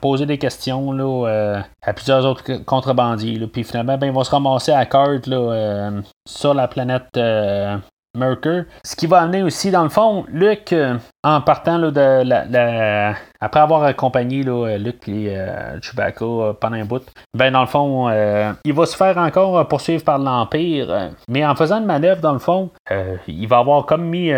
poser 0.00 0.24
des 0.24 0.38
questions 0.38 0.92
là, 0.92 1.62
à 1.82 1.92
plusieurs 1.92 2.24
autres 2.24 2.64
contrebandiers. 2.64 3.46
Puis 3.46 3.64
finalement, 3.64 3.98
ben, 3.98 4.06
ils 4.06 4.12
vont 4.12 4.24
se 4.24 4.30
ramasser 4.30 4.72
à 4.72 4.86
carte 4.86 5.26
là, 5.26 5.90
sur 6.26 6.54
la 6.54 6.66
planète 6.66 7.18
Merker. 8.16 8.62
Ce 8.84 8.96
qui 8.96 9.06
va 9.06 9.20
amener 9.20 9.42
aussi, 9.42 9.70
dans 9.70 9.82
le 9.82 9.88
fond, 9.88 10.24
Luke, 10.28 10.74
en 11.22 11.40
partant 11.40 11.78
là, 11.78 11.90
de 11.90 12.22
la, 12.24 13.14
Après 13.40 13.60
avoir 13.60 13.84
accompagné 13.84 14.42
là, 14.42 14.76
Luke 14.78 15.08
et 15.08 15.36
Chewbacca 15.80 16.54
pendant 16.60 16.76
un 16.76 16.84
bout, 16.84 17.02
ben 17.34 17.52
dans 17.52 17.60
le 17.60 17.66
fond, 17.66 18.10
il 18.64 18.72
va 18.72 18.86
se 18.86 18.96
faire 18.96 19.16
encore 19.18 19.66
poursuivre 19.68 20.04
par 20.04 20.18
l'Empire. 20.18 21.10
mais 21.28 21.44
en 21.44 21.54
faisant 21.54 21.78
une 21.78 21.86
manœuvre, 21.86 22.20
dans 22.20 22.32
le 22.32 22.38
fond, 22.38 22.70
il 23.28 23.46
va 23.46 23.58
avoir 23.58 23.86
comme 23.86 24.04
mis 24.04 24.32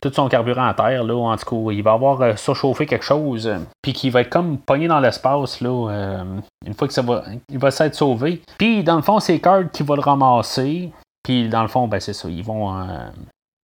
tout 0.00 0.12
son 0.12 0.28
carburant 0.28 0.66
à 0.66 0.74
terre, 0.74 1.04
là, 1.04 1.14
en 1.14 1.36
tout 1.36 1.66
cas, 1.66 1.72
il 1.72 1.82
va 1.82 1.92
avoir 1.92 2.38
surchauffé 2.38 2.86
quelque 2.86 3.04
chose, 3.04 3.50
puis 3.82 3.92
qui 3.92 4.10
va 4.10 4.22
être 4.22 4.30
comme 4.30 4.58
pogné 4.58 4.88
dans 4.88 5.00
l'espace, 5.00 5.60
là, 5.60 6.24
une 6.66 6.74
fois 6.74 6.88
que 6.88 6.94
ça 6.94 7.02
va. 7.02 7.24
Il 7.48 7.58
va 7.58 7.70
s'être 7.70 7.94
sauvé. 7.94 8.42
Puis, 8.58 8.84
dans 8.84 8.96
le 8.96 9.02
fond, 9.02 9.20
c'est 9.20 9.38
Card 9.38 9.70
qui 9.72 9.82
va 9.82 9.94
le 9.96 10.02
ramasser. 10.02 10.90
Puis, 11.22 11.48
dans 11.48 11.62
le 11.62 11.68
fond, 11.68 11.88
ben, 11.88 12.00
c'est 12.00 12.12
ça. 12.12 12.28
Ils 12.28 12.44
vont, 12.44 12.72
euh, 12.72 13.08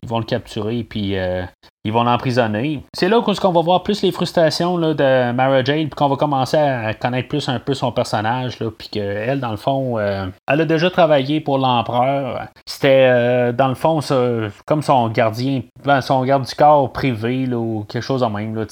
ils 0.03 0.09
vont 0.09 0.19
le 0.19 0.25
capturer. 0.25 0.85
Puis, 0.85 1.17
euh, 1.17 1.45
ils 1.85 1.93
vont 1.93 2.03
l'emprisonner. 2.03 2.83
C'est 2.95 3.09
là 3.09 3.21
qu'on 3.21 3.53
va 3.53 3.61
voir 3.61 3.83
plus 3.83 4.03
les 4.03 4.13
frustrations 4.13 4.77
là, 4.77 4.95
de 4.95 5.33
Mara 5.33 5.65
Jade. 5.65 5.89
Puis 5.89 5.97
qu'on 5.97 6.09
va 6.09 6.17
commencer 6.17 6.57
à 6.57 6.95
connaître 6.95 7.29
plus 7.29 7.49
un 7.49 7.59
peu 7.59 7.75
son 7.75 7.93
personnage. 7.93 8.59
Là, 8.61 8.71
puis 8.71 8.89
qu'elle, 8.89 9.41
dans 9.41 9.51
le 9.51 9.57
fond, 9.57 9.99
euh, 9.99 10.27
elle 10.49 10.61
a 10.61 10.65
déjà 10.65 10.91
travaillé 10.91 11.41
pour 11.41 11.59
l'empereur. 11.59 12.47
C'était, 12.67 13.53
dans 13.53 13.69
le 13.69 13.75
fond, 13.75 14.01
comme 14.67 14.83
son 14.83 15.09
gardien, 15.09 15.63
ben, 15.85 16.01
son 16.01 16.25
garde 16.25 16.45
du 16.45 16.55
corps 16.55 16.93
privé 16.93 17.47
ou 17.55 17.85
quelque 17.89 18.03
chose 18.03 18.21
de 18.21 18.27
même. 18.27 18.55
Là, 18.55 18.67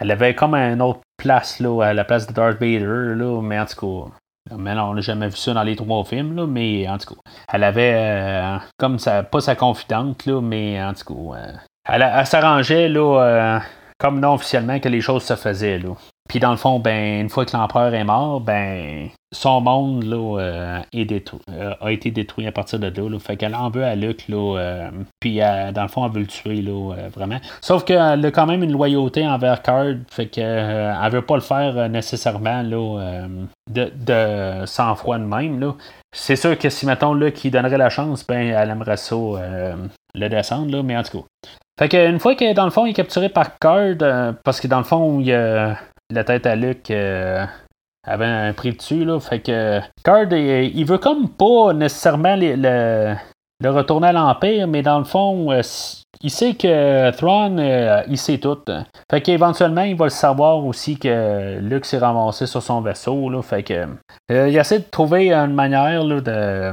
elle 0.00 0.10
avait 0.10 0.34
comme 0.34 0.54
un 0.54 0.80
autre 0.80 1.00
place 1.16 1.60
là, 1.60 1.82
à 1.82 1.94
la 1.94 2.04
place 2.04 2.26
de 2.26 2.32
Darth 2.32 2.60
Vader, 2.60 3.14
là, 3.14 3.40
mais 3.40 3.58
en 3.58 3.66
tout 3.66 4.04
cas. 4.04 4.10
Mais 4.50 4.72
on 4.72 4.92
n'a 4.92 5.00
jamais 5.00 5.28
vu 5.28 5.36
ça 5.36 5.54
dans 5.54 5.62
les 5.62 5.74
trois 5.74 6.04
films, 6.04 6.36
là, 6.36 6.46
mais 6.46 6.86
en 6.86 6.98
tout 6.98 7.14
cas, 7.14 7.20
elle 7.50 7.64
avait 7.64 7.94
euh, 7.94 8.58
comme 8.76 8.98
ça, 8.98 9.22
pas 9.22 9.40
sa 9.40 9.56
confidente, 9.56 10.26
là, 10.26 10.40
mais 10.42 10.82
en 10.82 10.92
tout 10.92 11.14
cas, 11.32 11.38
euh, 11.38 11.52
elle, 11.88 12.26
s'arrangeait 12.26 12.90
là, 12.90 13.22
euh, 13.22 13.60
comme 13.98 14.20
non 14.20 14.34
officiellement 14.34 14.78
que 14.80 14.88
les 14.90 15.00
choses 15.00 15.22
se 15.22 15.34
faisaient. 15.34 15.78
Là. 15.78 15.94
Puis 16.28 16.40
dans 16.40 16.50
le 16.50 16.56
fond, 16.56 16.80
ben, 16.80 17.20
une 17.20 17.28
fois 17.28 17.44
que 17.44 17.54
l'empereur 17.54 17.92
est 17.92 18.04
mort, 18.04 18.40
ben, 18.40 19.08
son 19.30 19.60
monde 19.60 20.04
là, 20.04 20.40
euh, 20.40 20.80
euh, 20.94 21.74
a 21.80 21.92
été 21.92 22.10
détruit 22.10 22.46
à 22.46 22.52
partir 22.52 22.78
de 22.78 22.86
là. 22.86 23.18
Fait 23.18 23.36
qu'elle 23.36 23.54
en 23.54 23.68
veut 23.68 23.84
à 23.84 23.94
là, 23.94 24.12
euh, 24.30 24.90
puis 25.20 25.38
dans 25.38 25.82
le 25.82 25.88
fond, 25.88 26.06
elle 26.06 26.12
veut 26.12 26.20
le 26.20 26.26
tuer, 26.26 26.62
là, 26.62 26.94
vraiment. 27.14 27.38
Sauf 27.60 27.84
qu'elle 27.84 28.24
a 28.24 28.30
quand 28.30 28.46
même 28.46 28.62
une 28.62 28.72
loyauté 28.72 29.26
envers 29.26 29.60
Card, 29.60 29.96
fait 30.10 30.26
qu'elle 30.26 30.96
veut 31.12 31.22
pas 31.22 31.34
le 31.34 31.42
faire 31.42 31.90
nécessairement 31.90 32.62
là, 32.62 33.26
de, 33.70 33.92
de 33.94 34.66
sang-froid 34.66 35.18
de 35.18 35.24
même. 35.24 35.60
Là. 35.60 35.74
C'est 36.10 36.36
sûr 36.36 36.56
que 36.58 36.70
si, 36.70 36.86
mettons, 36.86 37.12
Luke 37.12 37.34
qui 37.34 37.50
donnerait 37.50 37.78
la 37.78 37.90
chance, 37.90 38.26
ben, 38.26 38.48
elle 38.48 38.70
aimerait 38.70 38.96
ça 38.96 39.16
le 40.14 40.28
descendre, 40.28 40.72
là, 40.72 40.82
mais 40.82 40.96
en 40.96 41.02
tout 41.02 41.18
cas. 41.18 41.26
Fait 41.78 41.88
qu'une 41.88 42.20
fois 42.20 42.34
que 42.34 42.54
dans 42.54 42.64
le 42.64 42.70
fond, 42.70 42.86
il 42.86 42.90
est 42.90 42.94
capturé 42.94 43.28
par 43.28 43.58
Card, 43.58 43.96
parce 44.42 44.60
que 44.60 44.68
dans 44.68 44.78
le 44.78 44.84
fond, 44.84 45.20
il 45.20 45.30
la 46.10 46.24
tête 46.24 46.46
à 46.46 46.56
Luc 46.56 46.90
euh, 46.90 47.44
avait 48.06 48.24
un 48.26 48.52
prix 48.52 48.72
dessus. 48.72 49.04
Là, 49.04 49.20
fait 49.20 49.40
que 49.40 49.80
Card, 50.02 50.32
il, 50.32 50.84
veut 50.84 50.98
comme 50.98 51.28
pas 51.28 51.72
nécessairement 51.72 52.36
le, 52.36 53.16
retourner 53.64 54.08
à 54.08 54.12
l'Empire, 54.12 54.68
mais 54.68 54.82
dans 54.82 54.98
le 54.98 55.04
fond, 55.04 55.50
euh, 55.50 55.62
il 56.20 56.30
sait 56.30 56.54
que 56.54 57.10
Thrawn, 57.12 57.58
euh, 57.58 58.02
il 58.08 58.18
sait 58.18 58.38
tout. 58.38 58.58
Fait 59.10 59.20
qu'éventuellement, 59.20 59.82
il 59.82 59.96
va 59.96 60.06
le 60.06 60.10
savoir 60.10 60.64
aussi 60.64 60.98
que 60.98 61.58
Luke 61.60 61.86
s'est 61.86 61.98
ramassé 61.98 62.46
sur 62.46 62.62
son 62.62 62.80
vaisseau. 62.80 63.30
Là, 63.30 63.42
fait 63.42 63.62
que 63.62 63.86
il 64.28 64.56
essaie 64.56 64.80
de 64.80 64.90
trouver 64.90 65.32
une 65.32 65.54
manière 65.54 66.04
de 66.04 66.72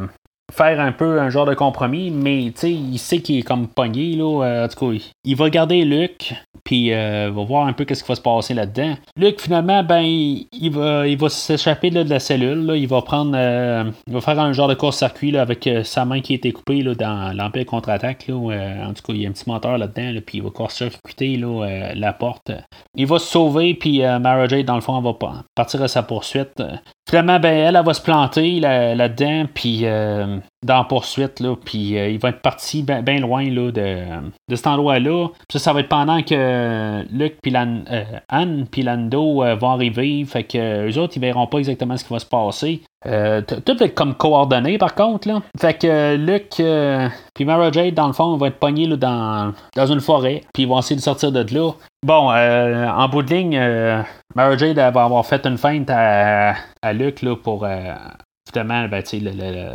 faire 0.52 0.80
un 0.82 0.92
peu 0.92 1.22
un 1.22 1.30
genre 1.30 1.46
de 1.46 1.54
compromis, 1.54 2.12
mais 2.12 2.44
il 2.44 3.00
sait 3.00 3.20
qu'il 3.20 3.40
est 3.40 3.44
comme 3.44 3.68
pogné. 3.68 4.16
Là, 4.16 4.66
en 4.66 4.68
tout 4.68 4.92
cas, 4.92 5.04
il 5.24 5.36
va 5.38 5.50
garder 5.50 5.86
Luke, 5.86 6.34
puis 6.64 6.94
euh, 6.94 7.32
va 7.34 7.44
voir 7.44 7.68
un 7.68 7.74
peu 7.74 7.86
qu'est-ce 7.86 8.04
qui 8.04 8.10
va 8.10 8.16
se 8.16 8.22
passer 8.22 8.54
là-dedans. 8.54 8.96
Luke, 9.18 9.42
finalement, 9.42 9.84
ben, 9.84 10.02
il, 10.02 10.70
va, 10.72 11.08
il 11.08 11.18
va 11.18 11.30
s'échapper 11.30 11.90
de 11.90 12.02
la 12.02 12.20
cellule. 12.20 12.74
Il 12.76 12.88
va 12.88 13.02
prendre, 13.02 13.34
euh, 13.36 13.90
il 14.08 14.14
va 14.14 14.22
faire 14.22 14.40
un 14.40 14.54
genre 14.54 14.68
de 14.68 14.74
court-circuit 14.74 15.38
avec 15.38 15.68
euh, 15.68 15.84
sa 15.84 16.06
main 16.06 16.22
qui 16.22 16.34
a 16.34 16.36
été 16.36 16.52
coupée 16.52 16.82
là, 16.82 16.96
dans 16.96 17.36
l'Empire 17.36 17.66
contre-attaque. 17.66 18.28
en 18.30 18.94
tout 18.94 19.04
cas, 19.04 19.14
il 19.14 19.22
y 19.22 19.26
a 19.26 19.30
un 19.30 19.32
petit 19.32 19.50
moteur 19.50 19.78
là-dedans, 19.78 20.20
puis 20.26 20.38
il 20.40 20.44
va 20.44 20.50
court-circuiter 20.50 21.40
la 21.96 22.14
porte. 22.14 22.52
Il 22.96 23.08
va 23.08 23.20
se 23.20 23.28
sauver, 23.28 23.74
puis 23.74 24.00
Mara 24.00 24.48
Jade, 24.48 24.66
dans 24.66 24.76
le 24.76 24.82
fond, 24.82 25.00
va 25.02 25.14
partir 25.56 25.82
à 25.82 25.88
sa 25.88 26.04
poursuite. 26.04 26.62
Finalement, 27.10 27.40
ben, 27.40 27.54
elle, 27.54 27.76
elle 27.76 27.86
va 27.86 27.94
se 27.94 28.02
planter 28.02 28.60
là-dedans, 28.60 29.46
puis 29.54 29.82
dans 29.84 30.78
la 30.78 30.84
poursuite, 30.84 31.40
là, 31.40 31.56
puis 31.56 31.94
il 31.94 32.20
va 32.20 32.30
être 32.30 32.42
parti 32.42 32.84
bien 32.84 33.20
loin 33.20 33.44
là, 33.50 33.72
de, 33.72 34.06
de 34.48 34.56
cet 34.56 34.68
endroit-là. 34.68 35.30
Ça, 35.52 35.60
ça 35.60 35.74
va 35.74 35.80
être 35.82 35.90
pendant 35.90 36.22
que 36.22 37.04
Luc 37.12 37.38
puis 37.42 37.54
euh, 37.56 38.04
Anne 38.30 38.68
puis 38.70 38.84
Lando 38.84 39.44
euh, 39.44 39.56
vont 39.56 39.72
arriver, 39.72 40.24
fait 40.26 40.44
que 40.44 40.90
eux 40.90 40.98
autres, 40.98 41.18
ils 41.18 41.22
verront 41.22 41.48
pas 41.48 41.60
exactement 41.60 41.98
ce 41.98 42.04
qui 42.04 42.14
va 42.14 42.20
se 42.20 42.26
passer. 42.26 42.82
Euh, 43.08 43.42
tout 43.42 43.78
va 43.80 43.86
être 43.86 43.96
comme 43.96 44.14
coordonné 44.16 44.78
par 44.78 44.94
contre. 44.94 45.28
Là. 45.28 45.42
Fait 45.60 45.74
que 45.74 46.16
Luke 46.16 46.60
euh, 46.60 47.10
puis 47.34 47.46
Mara 47.46 47.72
Jade, 47.72 47.96
dans 47.96 48.08
le 48.08 48.14
fond, 48.14 48.38
vont 48.38 48.46
être 48.46 48.60
pognés 48.60 48.86
là, 48.86 48.96
dans, 48.96 49.54
dans 49.76 49.86
une 49.88 50.02
forêt, 50.02 50.42
puis 50.54 50.64
ils 50.64 50.70
vont 50.70 50.80
essayer 50.80 50.96
de 50.96 51.02
sortir 51.02 51.32
de 51.32 51.46
là. 51.54 51.72
Bon, 52.06 52.32
euh, 52.32 52.88
en 52.88 53.10
bout 53.10 53.24
de 53.24 53.34
ligne, 53.34 54.06
Mara 54.36 54.58
Jade 54.58 54.78
va 54.78 55.04
avoir 55.04 55.26
fait 55.26 55.46
une 55.46 55.58
feinte 55.58 55.90
à, 55.90 56.56
à 56.82 56.94
Luke 56.94 57.22
là, 57.22 57.36
pour 57.36 57.66
évidemment, 57.66 58.88
ben, 58.88 59.04
le, 59.14 59.74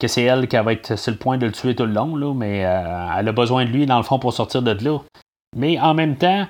que 0.00 0.08
c'est 0.08 0.22
elle 0.22 0.48
qui 0.48 0.56
va 0.56 0.72
être 0.72 0.96
sur 0.96 1.12
le 1.12 1.18
point 1.18 1.38
de 1.38 1.46
le 1.46 1.52
tuer 1.52 1.74
tout 1.74 1.86
le 1.86 1.92
long, 1.92 2.16
là, 2.16 2.34
mais 2.34 2.58
elle 2.58 3.28
a 3.28 3.32
besoin 3.32 3.64
de 3.64 3.70
lui, 3.70 3.86
dans 3.86 3.98
le 3.98 4.02
fond, 4.02 4.18
pour 4.18 4.32
sortir 4.32 4.62
de 4.62 4.72
là. 4.72 4.98
Mais 5.56 5.78
en 5.80 5.94
même 5.94 6.16
temps, 6.16 6.46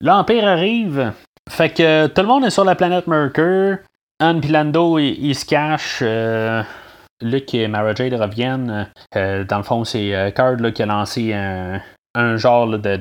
l'Empire 0.00 0.46
arrive. 0.46 1.12
Fait 1.48 1.70
que 1.70 2.06
tout 2.08 2.20
le 2.20 2.26
monde 2.26 2.44
est 2.44 2.50
sur 2.50 2.64
la 2.64 2.74
planète 2.74 3.06
Mercure. 3.06 3.78
Anne 4.20 4.40
et 4.44 4.48
Lando, 4.48 4.98
ils, 4.98 5.34
se 5.34 5.44
cachent. 5.44 6.00
Euh, 6.02 6.62
Luke 7.20 7.54
et 7.54 7.68
Mara 7.68 7.94
Jade 7.94 8.14
reviennent. 8.14 8.90
Euh, 9.14 9.44
dans 9.44 9.58
le 9.58 9.62
fond, 9.62 9.84
c'est 9.84 10.14
euh, 10.14 10.30
Card 10.32 10.56
qui 10.74 10.82
a 10.82 10.86
lancé 10.86 11.32
un, 11.32 12.36
genre 12.36 12.66
de, 12.66 12.98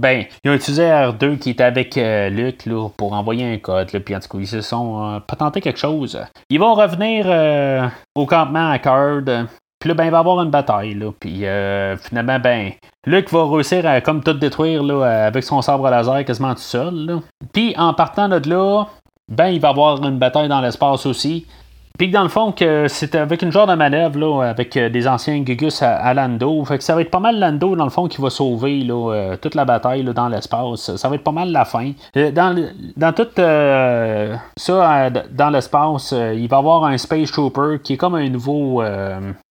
Ben, 0.00 0.24
ils 0.42 0.50
ont 0.50 0.54
utilisé 0.54 0.82
R2 0.82 1.38
qui 1.38 1.50
était 1.50 1.62
avec 1.62 1.94
Luke 1.94 2.68
pour 2.96 3.12
envoyer 3.12 3.54
un 3.54 3.58
code. 3.58 3.86
puis 4.04 4.16
en 4.16 4.18
tout 4.18 4.28
cas, 4.28 4.38
ils 4.38 4.48
se 4.48 4.62
sont 4.62 5.22
patentés 5.28 5.60
quelque 5.60 5.78
chose. 5.78 6.20
Ils 6.50 6.58
vont 6.58 6.74
revenir 6.74 7.92
au 8.16 8.26
campement 8.26 8.70
à 8.70 8.80
Card. 8.80 9.22
Puis 9.78 9.88
là, 9.88 9.94
ben, 9.94 10.04
il 10.06 10.10
va 10.10 10.16
y 10.16 10.20
avoir 10.20 10.42
une 10.42 10.50
bataille. 10.50 10.94
Là. 10.94 11.12
Puis 11.20 11.44
finalement, 12.02 12.40
ben, 12.40 12.72
Luke 13.06 13.32
va 13.32 13.48
réussir 13.48 13.86
à 13.86 14.00
comme 14.00 14.24
tout 14.24 14.32
détruire 14.32 14.82
là, 14.82 15.26
avec 15.26 15.44
son 15.44 15.62
sabre 15.62 15.88
laser 15.88 16.24
quasiment 16.24 16.54
tout 16.54 16.62
seul. 16.62 17.20
Puis 17.52 17.76
en 17.76 17.94
partant 17.94 18.28
de 18.28 18.50
là, 18.50 18.86
ben 19.32 19.48
il 19.48 19.60
va 19.60 19.68
y 19.68 19.70
avoir 19.70 20.02
une 20.04 20.18
bataille 20.18 20.48
dans 20.48 20.60
l'espace 20.60 21.06
aussi. 21.06 21.46
Puis 21.98 22.08
dans 22.08 22.22
le 22.22 22.28
fond, 22.28 22.52
que 22.52 22.86
c'est 22.88 23.14
avec 23.14 23.42
une 23.42 23.52
genre 23.52 23.66
de 23.66 23.74
manœuvre 23.74 24.18
là, 24.18 24.48
avec 24.48 24.76
euh, 24.76 24.88
des 24.88 25.06
anciens 25.06 25.40
Gugus 25.40 25.82
à, 25.82 26.14
Lando. 26.14 26.64
Fait 26.64 26.78
que 26.78 26.84
ça 26.84 26.94
va 26.94 27.02
être 27.02 27.10
pas 27.10 27.20
mal 27.20 27.38
Lando, 27.38 27.76
dans 27.76 27.84
le 27.84 27.90
fond, 27.90 28.08
qui 28.08 28.20
va 28.20 28.30
sauver 28.30 28.80
là, 28.80 29.12
euh, 29.12 29.36
toute 29.36 29.54
la 29.54 29.64
bataille 29.64 30.02
là, 30.02 30.12
dans 30.12 30.28
l'espace. 30.28 30.96
Ça 30.96 31.08
va 31.08 31.16
être 31.16 31.24
pas 31.24 31.32
mal 31.32 31.52
la 31.52 31.64
fin. 31.64 31.92
Euh, 32.16 32.30
dans, 32.30 32.56
dans 32.96 33.12
tout 33.12 33.28
ça, 33.36 35.10
dans 35.30 35.50
l'espace, 35.50 36.12
il 36.12 36.48
va 36.48 36.56
y 36.56 36.58
avoir 36.58 36.84
un 36.84 36.96
Space 36.98 37.30
Trooper 37.30 37.78
qui 37.82 37.94
est 37.94 37.96
comme 37.96 38.14
un 38.14 38.28
nouveau. 38.28 38.82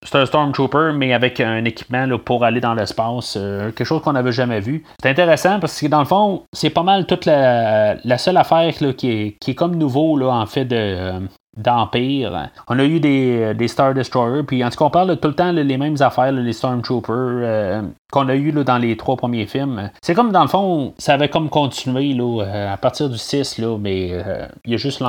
c'est 0.04 0.17
un 0.17 0.25
Stormtrooper, 0.25 0.91
mais 0.95 1.13
avec 1.13 1.39
un 1.39 1.63
équipement 1.65 2.06
là, 2.06 2.17
pour 2.17 2.43
aller 2.43 2.60
dans 2.60 2.73
l'espace. 2.73 3.34
quelque 3.34 3.84
chose 3.84 4.01
qu'on 4.01 4.13
n'avait 4.13 4.32
jamais 4.32 4.60
vu. 4.60 4.84
C'est 5.01 5.10
intéressant 5.10 5.60
parce 5.60 5.80
que 5.80 5.88
dans 5.88 5.99
le 5.99 6.06
fond, 6.06 6.43
c'est 6.54 6.69
pas 6.69 6.84
mal 6.84 7.06
toute 7.06 7.25
la, 7.25 7.95
la 8.04 8.17
seule 8.17 8.38
affaire 8.38 8.73
là, 8.82 8.93
qui, 8.93 9.12
est, 9.12 9.38
qui 9.39 9.51
est 9.51 9.56
comme 9.56 9.75
nouveau 9.75 10.17
là, 10.17 10.30
en 10.30 10.45
fait 10.45 10.65
de, 10.65 11.21
d'Empire. 11.58 12.50
On 12.68 12.80
a 12.80 12.84
eu 12.86 13.00
des, 13.00 13.54
des, 13.54 13.68
Star 13.68 13.94
Destroyers, 13.94 14.44
puis 14.44 14.64
en 14.64 14.70
tout 14.70 14.78
cas, 14.78 14.86
on 14.86 14.90
parle 14.90 15.18
tout 15.18 15.28
le 15.28 15.34
temps 15.34 15.52
les 15.52 15.78
mêmes 15.78 15.98
affaires, 16.00 16.32
les 16.32 16.54
Stormtroopers, 16.54 17.16
euh, 17.16 17.82
qu'on 18.12 18.30
a 18.30 18.36
eu 18.36 18.52
dans 18.52 18.78
les 18.78 18.96
trois 18.96 19.18
premiers 19.18 19.46
films. 19.46 19.92
C'est 20.02 20.14
comme, 20.14 20.32
dans 20.32 20.44
le 20.44 20.48
fond, 20.48 20.94
ça 20.98 21.14
avait 21.14 21.30
comme 21.30 21.50
continué 21.50 22.16
euh, 22.20 22.74
à 22.74 22.78
partir 22.78 23.10
du 23.10 23.18
6, 23.18 23.58
là, 23.58 23.78
mais 23.78 24.10
euh, 24.12 24.48
il 24.66 24.72
y 24.72 24.76
a 24.76 24.78
juste 24.78 25.04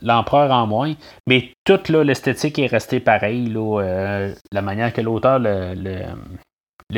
l'empereur 0.00 0.50
en 0.52 0.66
moins. 0.66 0.94
Mais 1.26 1.50
toute 1.64 1.88
l'esthétique 1.88 2.58
est 2.58 2.68
restée 2.68 3.00
pareille, 3.00 3.46
là, 3.46 4.28
la 4.52 4.62
manière 4.62 4.92
que 4.92 5.00
l'auteur 5.00 5.38
le 5.40 6.04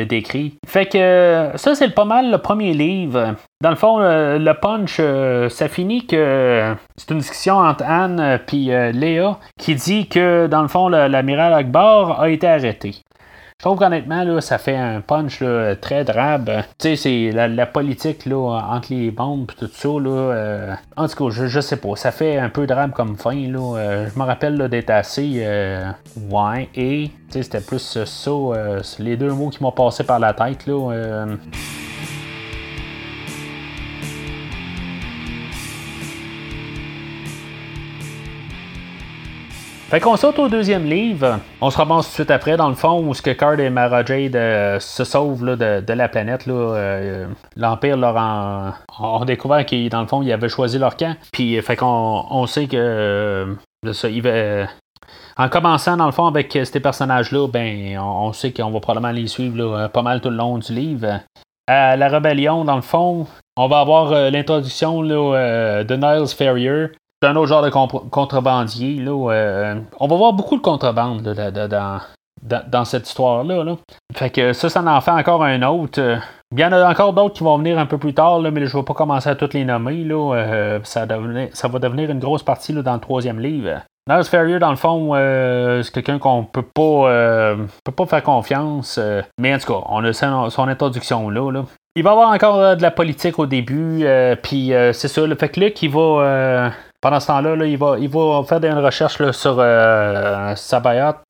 décrit. 0.01 0.55
Fait 0.67 0.87
que 0.87 1.51
ça, 1.55 1.75
c'est 1.75 1.93
pas 1.93 2.05
mal 2.05 2.31
le 2.31 2.37
premier 2.39 2.73
livre. 2.73 3.35
Dans 3.61 3.69
le 3.69 3.75
fond, 3.75 3.99
le, 3.99 4.53
punch, 4.53 4.97
euh, 4.99 5.47
ça 5.49 5.67
finit 5.67 6.05
que 6.05 6.73
c'est 6.97 7.11
une 7.11 7.19
discussion 7.19 7.57
entre 7.57 7.83
Anne 7.85 8.19
euh, 8.19 8.91
Léa 8.91 9.37
qui 9.59 9.75
dit 9.75 10.07
que, 10.07 10.47
dans 10.47 10.61
le 10.61 10.67
fond, 10.67 10.89
l'amiral 10.89 11.53
Akbar 11.53 12.19
a 12.19 12.29
été 12.29 12.47
arrêté. 12.47 12.95
Je 13.63 13.69
trouve 13.69 13.79
qu'honnêtement, 13.79 14.25
là, 14.25 14.41
ça 14.41 14.57
fait 14.57 14.75
un 14.75 14.99
punch 14.99 15.39
là, 15.39 15.77
très 15.77 16.03
drabe. 16.03 16.51
Tu 16.79 16.97
sais, 16.97 17.31
c'est 17.31 17.31
la, 17.31 17.65
politique 17.65 18.25
là, 18.25 18.59
entre 18.69 18.93
les 18.93 19.09
bombes 19.09 19.49
et 19.51 19.55
tout 19.57 19.71
ça. 19.73 19.87
Là, 19.87 20.75
en 20.97 21.07
tout 21.07 21.15
cas, 21.15 21.33
je, 21.33 21.47
je, 21.47 21.61
sais 21.61 21.77
pas. 21.77 21.95
Ça 21.95 22.11
fait 22.11 22.37
un 22.37 22.49
peu 22.49 22.67
drabe 22.67 22.91
comme 22.91 23.15
fin. 23.15 23.33
Là. 23.33 24.03
je 24.13 24.19
me 24.19 24.25
rappelle 24.25 24.67
d'être 24.67 24.89
assez. 24.89 25.47
ouais, 26.29 26.69
et 26.75 27.09
c'était 27.29 27.61
plus 27.61 27.97
ça. 28.03 28.31
les 28.99 29.15
deux 29.15 29.31
mots 29.31 29.49
qui 29.49 29.63
m'ont 29.63 29.71
passé 29.71 30.03
par 30.03 30.19
la 30.19 30.33
tête. 30.33 30.67
Là, 30.67 31.25
Fait 39.93 39.99
qu'on 39.99 40.17
saute 40.17 40.39
au 40.39 40.49
deuxième 40.49 40.89
livre. 40.89 41.37
On 41.61 41.69
se 41.69 41.77
ramasse 41.77 42.05
tout 42.05 42.09
de 42.09 42.15
suite 42.15 42.31
après, 42.31 42.57
dans 42.57 42.67
le 42.67 42.73
fond, 42.73 43.07
où 43.07 43.13
ce 43.13 43.21
que 43.21 43.29
Card 43.29 43.59
et 43.59 43.69
Mara 43.69 44.03
Jade 44.03 44.35
euh, 44.35 44.79
se 44.79 45.03
sauvent 45.03 45.45
de, 45.45 45.93
la 45.93 46.09
planète. 46.09 46.47
Euh, 46.47 47.27
L'Empire 47.55 47.95
leur 47.95 48.17
en, 48.17 48.73
ont 48.99 49.23
découvert 49.23 49.63
qu'ils, 49.67 49.89
dans 49.89 50.01
le 50.01 50.07
fond, 50.07 50.23
ils 50.23 50.31
avaient 50.31 50.49
choisi 50.49 50.79
leur 50.79 50.97
camp. 50.97 51.15
Puis, 51.31 51.61
fait 51.61 51.75
qu'on 51.75 52.25
on 52.27 52.47
sait 52.47 52.65
que 52.65 52.75
euh, 52.75 53.55
ça, 53.91 54.07
en 55.37 55.49
commençant, 55.49 55.95
dans 55.95 56.07
le 56.07 56.11
fond, 56.11 56.25
avec 56.25 56.57
ces 56.63 56.79
personnages-là, 56.79 57.47
ben, 57.47 57.99
on, 57.99 58.33
sait 58.33 58.51
qu'on 58.51 58.71
va 58.71 58.79
probablement 58.79 59.13
les 59.13 59.27
suivre 59.27 59.89
pas 59.93 60.01
mal 60.01 60.21
tout 60.21 60.31
le 60.31 60.37
long 60.37 60.57
du 60.57 60.73
livre. 60.73 61.19
À 61.67 61.95
la 61.97 62.07
rébellion, 62.07 62.65
dans 62.65 62.77
le 62.77 62.81
fond, 62.81 63.27
on 63.55 63.67
va 63.67 63.81
avoir 63.81 64.31
l'introduction 64.31 65.03
de 65.03 65.95
Niles 65.95 66.35
Ferrier, 66.35 66.87
un 67.25 67.35
autre 67.35 67.47
genre 67.47 67.61
de 67.61 67.69
contrebandier. 67.69 68.95
Là, 68.95 69.31
euh, 69.31 69.75
on 69.99 70.07
va 70.07 70.15
voir 70.15 70.33
beaucoup 70.33 70.57
de 70.57 70.61
contrebande 70.61 71.21
dans, 71.23 71.99
dans, 72.67 72.85
cette 72.85 73.07
histoire-là. 73.07 73.63
Fait 74.13 74.29
que 74.29 74.53
ça, 74.53 74.69
ça 74.69 74.83
en 74.83 75.01
fait 75.01 75.11
encore 75.11 75.43
un 75.43 75.61
autre. 75.63 76.19
Il 76.51 76.59
y 76.59 76.65
en 76.65 76.71
a 76.71 76.89
encore 76.89 77.13
d'autres 77.13 77.35
qui 77.35 77.43
vont 77.43 77.57
venir 77.57 77.79
un 77.79 77.85
peu 77.85 77.97
plus 77.97 78.13
tard, 78.13 78.41
mais 78.41 78.65
je 78.65 78.75
ne 78.75 78.81
vais 78.81 78.85
pas 78.85 78.93
commencer 78.93 79.29
à 79.29 79.35
toutes 79.35 79.53
les 79.53 79.65
nommer. 79.65 80.03
Là. 80.03 80.35
Euh, 80.35 80.79
ça, 80.83 81.07
ça, 81.53 81.67
va 81.67 81.79
devenir 81.79 82.11
une 82.11 82.19
grosse 82.19 82.43
partie 82.43 82.73
dans 82.73 82.93
le 82.93 82.99
troisième 82.99 83.39
livre. 83.39 83.81
Nurse 84.07 84.27
Ferrier, 84.27 84.59
dans 84.59 84.69
le 84.69 84.75
fond, 84.75 85.11
euh, 85.13 85.81
c'est 85.81 85.93
quelqu'un 85.93 86.19
qu'on 86.19 86.43
peut 86.43 86.61
pas 86.61 87.55
peut 87.85 87.91
pas 87.91 88.05
faire 88.05 88.23
confiance. 88.23 88.99
mais 89.39 89.55
en 89.55 89.57
tout 89.57 89.73
cas, 89.73 89.79
on 89.89 90.03
a 90.03 90.13
son, 90.13 90.67
introduction 90.67 91.29
là, 91.29 91.63
Il 91.95 92.03
va 92.03 92.09
y 92.09 92.13
avoir 92.13 92.29
encore 92.31 92.75
de 92.75 92.81
la 92.81 92.91
politique 92.91 93.39
au 93.39 93.45
début, 93.45 94.05
puis 94.43 94.73
c'est 94.91 95.07
ça. 95.07 95.25
Le 95.25 95.35
fait 95.35 95.49
que 95.49 95.59
Luc, 95.61 95.81
il 95.81 95.89
va 95.89 96.71
pendant 97.03 97.19
ce 97.19 97.27
temps-là, 97.27 97.65
il, 97.65 97.77
va, 97.77 98.43
faire 98.47 98.61
des 98.61 98.71
recherches 98.71 99.31
sur 99.31 99.57
euh, 99.59 100.55
Sabayat. 100.55 101.21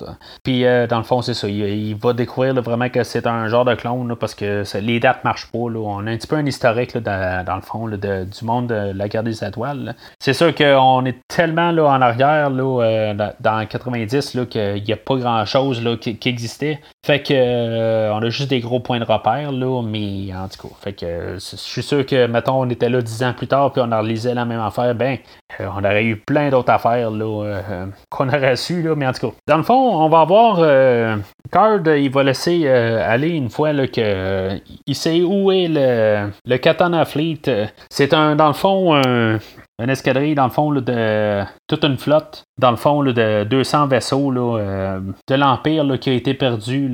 Puis, 0.44 0.66
euh, 0.66 0.86
dans 0.86 1.00
le 1.00 1.04
fond, 1.04 1.24
c'est 1.24 1.34
ça. 1.34 1.50
Il, 1.50 1.96
va 1.96 2.14
découvrir 2.14 2.54
vraiment 2.62 2.90
que 2.90 3.04
c'est 3.04 3.26
un 3.26 3.48
genre 3.48 3.66
de 3.66 3.74
clone 3.74 4.16
parce 4.16 4.36
que 4.36 4.64
les 4.78 5.00
dates 5.00 5.24
marchent 5.24 5.52
pas. 5.52 5.58
On 5.58 6.06
a 6.06 6.12
un 6.12 6.18
petit 6.18 6.28
peu 6.28 6.36
un 6.36 6.46
historique 6.46 6.96
dans, 6.96 7.56
le 7.56 7.62
fond 7.62 7.88
du 7.88 8.46
monde 8.46 8.68
de 8.68 8.92
la 8.96 9.08
guerre 9.08 9.24
des 9.24 9.44
étoiles. 9.44 9.96
C'est 10.20 10.34
sûr 10.34 10.54
qu'on 10.54 11.06
est 11.06 11.18
tellement 11.28 11.70
en 11.70 12.02
arrière 12.04 12.52
euh, 12.52 13.14
dans 13.40 13.66
90 13.66 14.38
qu'il 14.52 14.84
n'y 14.84 14.94
a 14.94 14.98
pas 14.98 15.16
grand-chose 15.16 15.82
qui, 16.00 16.18
qui, 16.18 16.30
existait. 16.30 16.82
Fait 17.04 17.24
que 17.24 18.12
on 18.12 18.22
a 18.22 18.30
juste 18.30 18.52
des 18.52 18.60
gros 18.60 18.80
points 18.80 19.00
de 19.00 19.06
repère, 19.06 19.52
mais 19.52 20.36
en 20.36 20.48
tout 20.50 20.68
cas, 20.68 20.76
fait 20.82 20.94
que 20.94 21.34
je 21.34 21.56
suis 21.56 21.82
sûr 21.82 22.06
que, 22.06 22.28
mettons, 22.28 22.62
on 22.62 22.70
était 22.70 22.90
là 22.90 23.02
10 23.02 23.24
ans 23.24 23.34
plus 23.34 23.48
tard, 23.48 23.72
puis 23.72 23.82
on 23.84 23.92
a 23.92 24.00
réalisé 24.00 24.36
la 24.36 24.46
même 24.46 24.62
affaire, 24.62 24.94
ben, 24.94 25.18
euh, 25.63 25.63
on 25.68 25.84
aurait 25.84 26.06
eu 26.06 26.18
plein 26.18 26.50
d'autres 26.50 26.72
affaires 26.72 27.12
là, 27.12 27.44
euh, 27.46 27.86
qu'on 28.10 28.28
aurait 28.28 28.56
su, 28.56 28.82
là, 28.82 28.96
mais 28.96 29.08
en 29.08 29.12
tout 29.14 29.30
cas. 29.30 29.36
Dans 29.48 29.58
le 29.58 29.64
fond, 29.64 29.74
on 29.74 30.10
va 30.10 30.22
avoir 30.22 30.58
euh, 30.60 31.18
Card, 31.52 31.88
il 31.88 32.10
va 32.12 32.24
laisser 32.24 32.68
aller 32.68 33.30
une 33.30 33.50
fois 33.50 33.74
que 33.88 34.60
il 34.86 34.96
sait 34.96 35.22
où 35.22 35.52
est 35.52 35.68
le, 35.68 36.32
le 36.46 36.58
Katana 36.58 37.06
Fleet. 37.06 37.42
C'est 37.90 38.14
un, 38.14 38.36
dans 38.36 38.48
le 38.48 38.54
fond, 38.54 38.96
un, 38.96 39.40
escadrille, 39.88 40.36
dans 40.36 40.46
le 40.46 40.52
fond, 40.52 40.72
de 40.72 41.44
toute 41.68 41.84
une 41.84 41.98
flotte, 41.98 42.46
dans 42.58 42.72
le 42.72 42.78
fond, 42.78 43.04
de 43.04 43.44
200 43.44 43.88
vaisseaux 43.88 44.32
là, 44.32 45.00
de 45.28 45.36
l'Empire 45.36 46.00
qui 46.00 46.10
a 46.10 46.14
été 46.14 46.34
perdu 46.34 46.90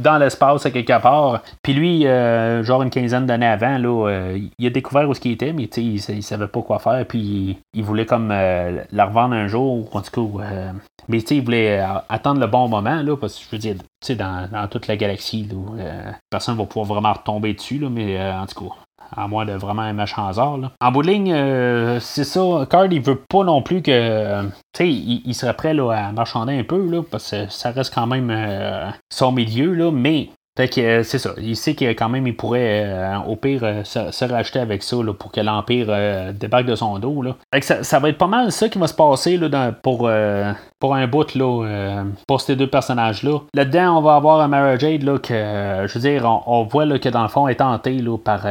dans 0.00 0.18
l'espace 0.18 0.66
à 0.66 0.70
quelque 0.70 1.00
part. 1.00 1.42
Puis 1.62 1.72
lui, 1.72 2.06
euh, 2.06 2.62
genre 2.62 2.82
une 2.82 2.90
quinzaine 2.90 3.26
d'années 3.26 3.46
avant, 3.46 3.78
là, 3.78 4.08
euh, 4.08 4.38
il 4.58 4.66
a 4.66 4.70
découvert 4.70 5.08
où 5.08 5.14
ce 5.14 5.20
qu'il 5.20 5.32
était, 5.32 5.52
mais 5.52 5.64
il, 5.64 5.96
il 5.96 6.22
savait 6.22 6.48
pas 6.48 6.62
quoi 6.62 6.78
faire. 6.78 7.04
Puis 7.06 7.58
il 7.74 7.84
voulait 7.84 8.06
comme 8.06 8.30
euh, 8.32 8.82
la 8.90 9.06
revendre 9.06 9.34
un 9.34 9.46
jour, 9.46 9.88
en 9.94 10.02
tout 10.02 10.28
cas. 10.28 10.72
mais 11.08 11.18
il 11.18 11.42
voulait 11.42 11.84
attendre 12.08 12.40
le 12.40 12.46
bon 12.46 12.68
moment, 12.68 13.02
là, 13.02 13.16
parce 13.16 13.38
que 13.38 13.44
je 13.44 13.50
veux 13.50 13.58
dire, 13.58 13.76
dans, 14.16 14.48
dans 14.50 14.68
toute 14.68 14.86
la 14.86 14.96
galaxie, 14.96 15.48
là, 15.50 16.12
personne 16.30 16.54
ne 16.54 16.60
va 16.60 16.66
pouvoir 16.66 16.86
vraiment 16.86 17.12
retomber 17.12 17.54
dessus, 17.54 17.78
là, 17.78 17.88
mais 17.90 18.20
en 18.20 18.46
tout 18.46 18.64
cas, 18.64 18.74
à 19.16 19.28
moins 19.28 19.44
de 19.44 19.52
vraiment 19.52 19.82
un. 19.82 20.00
En 20.80 20.92
bout 20.92 21.02
de 21.02 21.08
ligne, 21.08 21.32
euh, 21.32 22.00
c'est 22.00 22.24
ça. 22.24 22.66
Card, 22.70 22.86
il 22.86 23.00
veut 23.00 23.20
pas 23.28 23.44
non 23.44 23.62
plus 23.62 23.82
que. 23.82 24.42
Tu 24.42 24.48
sais, 24.76 24.88
il, 24.88 25.34
serait 25.34 25.54
prêt 25.54 25.74
là, 25.74 25.90
à 25.90 26.12
marchander 26.12 26.58
un 26.58 26.64
peu, 26.64 26.88
là, 26.88 27.02
parce 27.08 27.30
que 27.30 27.48
ça 27.48 27.70
reste 27.70 27.94
quand 27.94 28.06
même 28.06 28.30
euh, 28.30 28.90
son 29.10 29.32
milieu, 29.32 29.74
là, 29.74 29.90
mais 29.90 30.30
fait 30.60 30.68
que 30.68 30.80
euh, 30.82 31.02
c'est 31.04 31.18
ça. 31.18 31.30
Il 31.38 31.56
sait 31.56 31.74
qu'il 31.74 31.88
quand 31.96 32.10
même 32.10 32.26
il 32.26 32.36
pourrait 32.36 32.84
euh, 32.84 33.16
au 33.26 33.34
pire 33.36 33.60
euh, 33.64 33.82
se, 33.82 34.24
racheter 34.26 34.58
avec 34.58 34.82
ça 34.82 34.96
pour 35.18 35.32
que 35.32 35.40
l'Empire 35.40 35.86
débarque 36.34 36.66
de 36.66 36.74
son 36.74 36.98
dos. 36.98 37.24
Fait 37.52 37.60
que 37.60 37.82
ça, 37.82 37.98
va 37.98 38.10
être 38.10 38.18
pas 38.18 38.26
mal 38.26 38.52
ça 38.52 38.68
qui 38.68 38.78
va 38.78 38.86
se 38.86 38.92
passer 38.92 39.40
pour, 39.82 40.08
un 40.08 41.06
bout 41.06 41.26
pour 42.26 42.40
ces 42.42 42.56
deux 42.56 42.66
personnages-là. 42.66 43.38
Là-dedans, 43.54 43.98
on 43.98 44.02
va 44.02 44.16
avoir 44.16 44.40
un 44.40 44.48
Mara 44.48 44.76
Jade 44.76 45.04
que 45.22 45.86
je 45.86 45.94
veux 45.94 46.00
dire, 46.00 46.42
on, 46.46 46.64
voit 46.64 46.98
que 46.98 47.08
dans 47.08 47.22
le 47.22 47.28
fond 47.28 47.48
est 47.48 47.56
tenté 47.56 48.02
par 48.22 48.46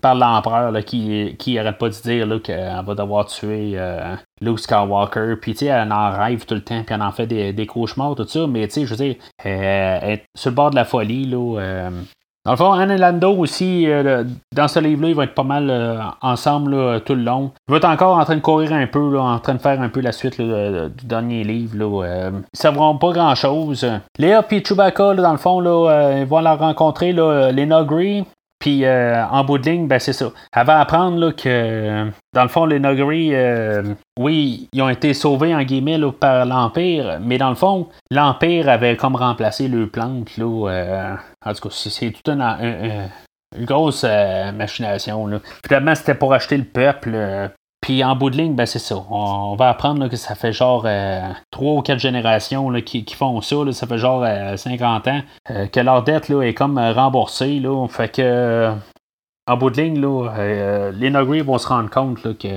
par 0.00 0.14
l'empereur 0.14 0.72
qui, 0.84 1.36
qui 1.38 1.58
arrête 1.58 1.78
pas 1.78 1.88
de 1.88 1.94
dire 1.94 2.42
qu'elle 2.42 2.82
va 2.84 2.94
devoir 2.94 3.26
tuer 3.26 3.72
euh, 3.74 4.14
Luke 4.40 4.60
Skywalker. 4.60 5.36
Puis 5.40 5.52
tu 5.52 5.58
sais, 5.58 5.66
elle 5.66 5.92
en 5.92 6.10
rêve 6.10 6.44
tout 6.44 6.54
le 6.54 6.62
temps, 6.62 6.82
puis 6.84 6.94
elle 6.94 7.02
en 7.02 7.12
fait 7.12 7.26
des, 7.26 7.52
des 7.52 7.66
cauchemars, 7.66 8.14
tout 8.14 8.26
ça. 8.26 8.46
Mais 8.46 8.66
tu 8.68 8.74
sais, 8.74 8.86
je 8.86 8.94
veux 8.94 9.04
dire, 9.04 9.16
elle 9.42 10.10
est 10.10 10.24
sur 10.36 10.50
le 10.50 10.56
bord 10.56 10.70
de 10.70 10.76
la 10.76 10.84
folie. 10.84 11.26
Là, 11.26 11.60
euh. 11.60 11.90
Dans 12.44 12.52
le 12.52 12.58
fond, 12.58 12.72
Anne 12.72 12.92
et 12.92 12.96
Lando 12.96 13.32
aussi, 13.32 13.90
euh, 13.90 14.22
dans 14.54 14.68
ce 14.68 14.78
livre-là, 14.78 15.08
ils 15.08 15.16
vont 15.16 15.22
être 15.22 15.34
pas 15.34 15.42
mal 15.42 16.00
ensemble 16.22 17.00
tout 17.00 17.16
le 17.16 17.22
long. 17.22 17.50
Ils 17.66 17.72
vont 17.72 17.78
être 17.78 17.88
encore 17.88 18.18
en 18.18 18.24
train 18.24 18.36
de 18.36 18.40
courir 18.40 18.72
un 18.72 18.86
peu, 18.86 19.12
là, 19.14 19.20
en 19.20 19.40
train 19.40 19.54
de 19.54 19.60
faire 19.60 19.80
un 19.80 19.88
peu 19.88 20.00
la 20.00 20.12
suite 20.12 20.40
du 20.40 21.06
dernier 21.06 21.42
livre. 21.42 21.76
Là, 21.76 22.30
ils 22.30 22.56
savront 22.56 22.98
pas 22.98 23.10
grand-chose. 23.10 23.84
Léa 24.16 24.44
et 24.48 24.64
Chewbacca, 24.64 25.14
dans 25.14 25.32
le 25.32 25.38
fond, 25.38 25.58
là, 25.58 26.20
ils 26.20 26.24
vont 26.24 26.38
la 26.38 26.54
rencontrer, 26.54 27.12
là, 27.12 27.50
Lena 27.50 27.82
Grey, 27.82 28.24
puis 28.58 28.84
euh, 28.84 29.24
en 29.26 29.44
bout 29.44 29.58
de 29.58 29.70
ligne, 29.70 29.86
ben 29.86 29.98
c'est 29.98 30.12
ça. 30.12 30.32
Elle 30.52 30.66
va 30.66 30.80
apprendre 30.80 31.18
là, 31.18 31.32
que, 31.32 32.10
dans 32.32 32.42
le 32.42 32.48
fond, 32.48 32.64
les 32.64 32.80
Nogri, 32.80 33.34
euh, 33.34 33.82
oui, 34.18 34.68
ils 34.72 34.82
ont 34.82 34.88
été 34.88 35.12
sauvés 35.14 35.54
en 35.54 35.62
guillemets 35.62 36.00
par 36.18 36.46
l'Empire, 36.46 37.18
mais 37.20 37.38
dans 37.38 37.50
le 37.50 37.54
fond, 37.54 37.88
l'Empire 38.10 38.68
avait 38.68 38.96
comme 38.96 39.16
remplacé 39.16 39.68
le 39.68 39.88
plantes. 39.88 40.36
Là, 40.38 40.70
euh, 40.70 41.14
en 41.44 41.52
tout 41.52 41.68
cas, 41.68 41.74
c'est 41.74 42.10
toute 42.10 42.28
une, 42.28 42.40
une, 42.40 43.64
grosse 43.64 44.04
machination. 44.04 45.26
Là. 45.26 45.40
Finalement, 45.66 45.94
c'était 45.94 46.14
pour 46.14 46.32
acheter 46.32 46.56
le 46.56 46.64
peuple. 46.64 47.50
Puis 47.86 48.02
en 48.02 48.16
bout 48.16 48.30
de 48.30 48.36
ligne, 48.36 48.54
ben 48.56 48.66
c'est 48.66 48.80
ça. 48.80 48.96
On, 49.10 49.54
va 49.54 49.68
apprendre 49.68 50.08
que 50.08 50.16
ça 50.16 50.34
fait 50.34 50.52
genre 50.52 50.82
euh, 50.86 51.20
trois 51.52 51.74
ou 51.74 51.82
quatre 51.82 52.00
générations 52.00 52.72
qui, 52.80 53.04
font 53.14 53.40
ça. 53.40 53.58
ça 53.70 53.86
fait 53.86 53.98
genre 53.98 54.26
50 54.56 55.06
euh, 55.06 55.10
ans 55.12 55.22
euh, 55.52 55.66
que 55.68 55.78
leur 55.78 56.02
dette 56.02 56.28
là, 56.28 56.42
est 56.42 56.52
comme 56.52 56.80
remboursée. 56.80 57.60
Là. 57.60 57.86
Fait 57.86 58.08
que 58.12 58.72
en 59.46 59.56
bout 59.56 59.70
de 59.70 59.80
ligne, 59.80 60.00
là, 60.00 60.90
les 60.90 61.10
Nogri 61.10 61.42
vont 61.42 61.58
se 61.58 61.68
rendre 61.68 61.88
compte 61.88 62.36
que 62.36 62.48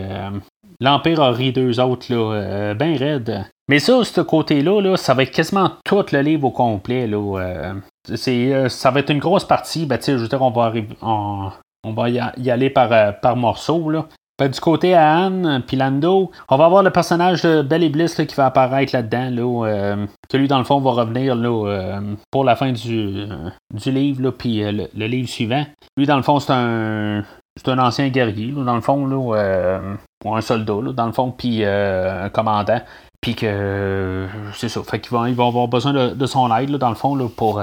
l'Empire 0.80 1.22
a 1.22 1.30
ri 1.30 1.54
deux 1.54 1.80
autres 1.80 2.12
là, 2.12 2.74
bien 2.74 2.98
raides. 2.98 3.46
Mais 3.68 3.78
ça, 3.78 4.04
ce 4.04 4.22
côté-là, 4.22 4.82
là, 4.82 4.98
ça 4.98 5.14
va 5.14 5.22
être 5.22 5.32
quasiment 5.32 5.74
tout 5.86 6.06
le 6.12 6.22
livre 6.22 6.48
au 6.48 6.52
complet. 6.52 7.06
Là, 7.06 7.76
ça 8.16 8.90
va 8.90 9.00
être 9.00 9.12
une 9.12 9.20
grosse 9.20 9.46
partie. 9.46 9.86
Ben, 9.86 10.00
je 10.04 10.14
veux 10.14 10.28
dire, 10.28 10.42
on 10.42 10.50
va, 10.50 10.74
on, 11.04 11.94
va 11.94 12.10
y 12.10 12.50
aller 12.50 12.72
par, 12.72 13.20
par 13.20 13.36
morceaux. 13.36 13.92
Là. 13.92 14.08
Du 14.48 14.60
côté 14.62 14.94
à 14.94 15.26
Anne, 15.26 15.62
puis 15.68 15.76
Lando, 15.76 16.32
on 16.48 16.58
va 16.58 16.66
avoir 16.66 16.82
le 16.82 16.92
personnage 16.92 17.42
de 17.42 17.62
Belle 17.62 17.92
Bliss 17.92 18.16
qui 18.16 18.36
va 18.36 18.46
apparaître 18.46 18.96
là-dedans, 18.96 19.30
là, 19.30 19.68
euh, 19.68 20.06
que 20.30 20.38
lui, 20.38 20.48
dans 20.48 20.60
le 20.60 20.64
fond, 20.64 20.80
va 20.80 20.92
revenir 20.92 21.36
là, 21.36 21.68
euh, 21.68 22.16
pour 22.32 22.46
la 22.46 22.56
fin 22.56 22.72
du, 22.72 23.26
du 23.74 23.92
livre, 23.92 24.32
puis 24.32 24.64
euh, 24.64 24.88
le, 24.96 25.06
livre 25.08 25.28
suivant. 25.28 25.66
Lui, 25.98 26.06
dans 26.06 26.16
le 26.16 26.24
fond, 26.24 26.40
c'est 26.40 26.54
un, 26.54 27.24
c'est 27.58 27.68
un 27.70 27.80
ancien 27.80 28.08
guerrier, 28.08 28.52
dans 28.52 28.76
le 28.76 28.82
fond, 28.82 29.06
ou 29.12 29.34
un 29.34 30.42
soldat, 30.42 30.94
dans 30.94 31.06
le 31.06 31.12
fond, 31.12 31.32
puis 31.32 31.66
un 31.66 32.30
commandant. 32.30 32.80
Puis 33.22 33.36
que 33.36 34.28
c'est 34.54 34.70
ça. 34.70 34.82
Fait 34.84 35.00
qu'ils 35.00 35.12
vont, 35.12 35.26
ils 35.26 35.36
vont 35.36 35.50
avoir 35.50 35.68
besoin 35.68 35.92
de, 35.94 36.26
son 36.26 36.56
aide, 36.56 36.72
dans 36.72 36.90
le 36.90 36.96
fond, 36.96 37.16
là, 37.16 37.28
pour, 37.36 37.62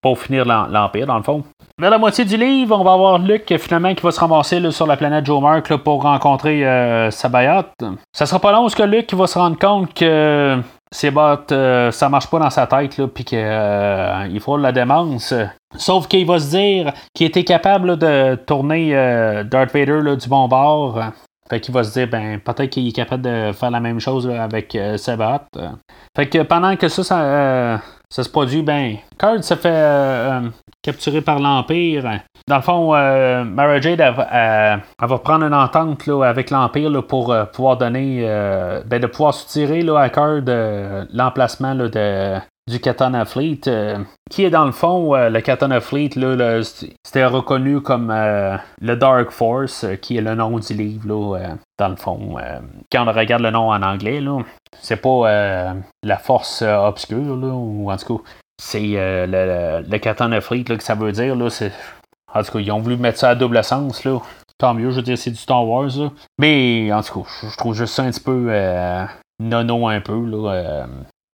pour 0.00 0.18
finir 0.18 0.46
l'Empire, 0.46 1.06
dans 1.06 1.18
le 1.18 1.22
fond. 1.22 1.44
Vers 1.80 1.90
la 1.90 1.98
moitié 1.98 2.24
du 2.24 2.36
livre, 2.36 2.76
on 2.76 2.82
va 2.82 2.94
avoir 2.94 3.18
Luke 3.18 3.56
finalement 3.58 3.94
qui 3.94 4.02
va 4.02 4.10
se 4.10 4.18
ramasser 4.18 4.68
sur 4.72 4.84
la 4.88 4.96
planète 4.96 5.24
Joe 5.24 5.40
Mark 5.40 5.76
pour 5.76 6.02
rencontrer 6.02 6.66
euh, 6.66 7.12
Sabayat. 7.12 7.66
Ça 8.12 8.26
sera 8.26 8.40
pas 8.40 8.50
long 8.50 8.62
parce 8.62 8.74
que 8.74 8.82
Luke 8.82 9.14
va 9.14 9.28
se 9.28 9.38
rendre 9.38 9.56
compte 9.56 9.94
que 9.94 10.60
Sebot, 10.90 11.92
ça 11.92 12.08
marche 12.08 12.28
pas 12.28 12.40
dans 12.40 12.50
sa 12.50 12.66
tête, 12.66 13.00
puis 13.14 13.24
qu'il 13.24 14.40
faut 14.40 14.56
la 14.56 14.72
démence. 14.72 15.32
Sauf 15.76 16.08
qu'il 16.08 16.26
va 16.26 16.40
se 16.40 16.50
dire 16.50 16.92
qu'il 17.14 17.26
était 17.26 17.44
capable 17.44 17.96
de 17.96 18.34
tourner 18.34 18.92
Darth 19.48 19.72
Vader 19.72 20.16
du 20.16 20.28
bon 20.28 20.48
bord. 20.48 21.00
Fait 21.50 21.60
qu'il 21.60 21.72
va 21.72 21.82
se 21.82 21.92
dire, 21.92 22.08
ben, 22.08 22.38
peut-être 22.40 22.70
qu'il 22.70 22.86
est 22.88 22.92
capable 22.92 23.22
de 23.22 23.52
faire 23.52 23.70
la 23.70 23.80
même 23.80 24.00
chose 24.00 24.28
avec 24.28 24.74
euh. 24.74 24.96
Fait 26.16 26.28
que 26.28 26.42
pendant 26.42 26.76
que 26.76 26.88
ça, 26.88 27.02
ça, 27.02 27.20
euh, 27.20 27.78
se 28.10 28.28
produit, 28.28 28.62
ben, 28.62 28.96
Card 29.18 29.42
se 29.42 29.54
fait 29.54 29.70
euh, 29.72 30.40
capturer 30.82 31.22
par 31.22 31.38
l'Empire. 31.38 32.20
Dans 32.46 32.56
le 32.56 32.62
fond, 32.62 32.92
Mara 33.44 33.80
Jade, 33.80 34.00
va 34.00 35.18
prendre 35.18 35.44
une 35.44 35.54
entente 35.54 36.06
là, 36.06 36.24
avec 36.24 36.50
l'Empire 36.50 37.02
pour 37.06 37.34
pouvoir 37.52 37.76
donner, 37.76 38.22
ben, 38.86 39.00
de 39.00 39.06
pouvoir 39.06 39.34
soutirer 39.34 39.82
là, 39.82 39.98
à 39.98 40.08
Card 40.10 40.42
l'emplacement 41.12 41.74
de, 41.74 42.38
du 42.68 42.80
Katana 42.80 43.24
Fleet, 43.24 43.62
euh, 43.66 43.98
qui 44.30 44.44
est 44.44 44.50
dans 44.50 44.66
le 44.66 44.72
fond, 44.72 45.14
euh, 45.14 45.30
le 45.30 45.40
Katana 45.40 45.80
Fleet, 45.80 46.10
là, 46.16 46.62
c'était 46.62 47.24
reconnu 47.24 47.80
comme 47.80 48.10
euh, 48.10 48.56
le 48.80 48.96
Dark 48.96 49.30
Force, 49.30 49.86
qui 50.02 50.18
est 50.18 50.20
le 50.20 50.34
nom 50.34 50.58
du 50.58 50.74
livre, 50.74 51.08
là, 51.08 51.56
dans 51.78 51.88
le 51.88 51.96
fond. 51.96 52.36
quand 52.92 53.08
on 53.08 53.12
regarde 53.12 53.42
le 53.42 53.50
nom 53.50 53.70
en 53.70 53.82
anglais, 53.82 54.20
là, 54.20 54.40
c'est 54.80 55.00
pas 55.00 55.74
la 56.02 56.18
force 56.18 56.62
obscure, 56.62 57.36
là, 57.36 57.48
ou 57.48 57.90
en 57.90 57.96
tout 57.96 58.18
cas, 58.18 58.24
c'est 58.60 58.80
le, 58.80 59.82
le, 59.88 59.98
Katana 59.98 60.40
Fleet 60.40 60.64
là, 60.68 60.76
que 60.76 60.82
ça 60.82 60.94
veut 60.94 61.12
dire. 61.12 61.34
Là, 61.36 61.48
en 62.34 62.42
tout 62.42 62.52
cas, 62.52 62.58
ils 62.58 62.70
ont 62.70 62.80
voulu 62.80 62.96
mettre 62.96 63.18
ça 63.18 63.30
à 63.30 63.34
double 63.34 63.62
sens. 63.64 64.04
Là. 64.04 64.20
Tant 64.58 64.74
mieux, 64.74 64.90
je 64.90 64.96
veux 64.96 65.02
dire, 65.02 65.16
c'est 65.16 65.30
du 65.30 65.36
Star 65.36 65.66
Wars. 65.66 65.90
Mais 66.38 66.92
en 66.92 67.02
tout 67.02 67.22
cas, 67.22 67.30
je 67.50 67.56
trouve 67.56 67.74
juste 67.74 67.94
ça 67.94 68.02
un 68.02 68.10
petit 68.10 68.20
peu 68.20 68.50
nono 69.40 69.86
un 69.88 70.00
peu. 70.00 70.20
Là, 70.26 70.86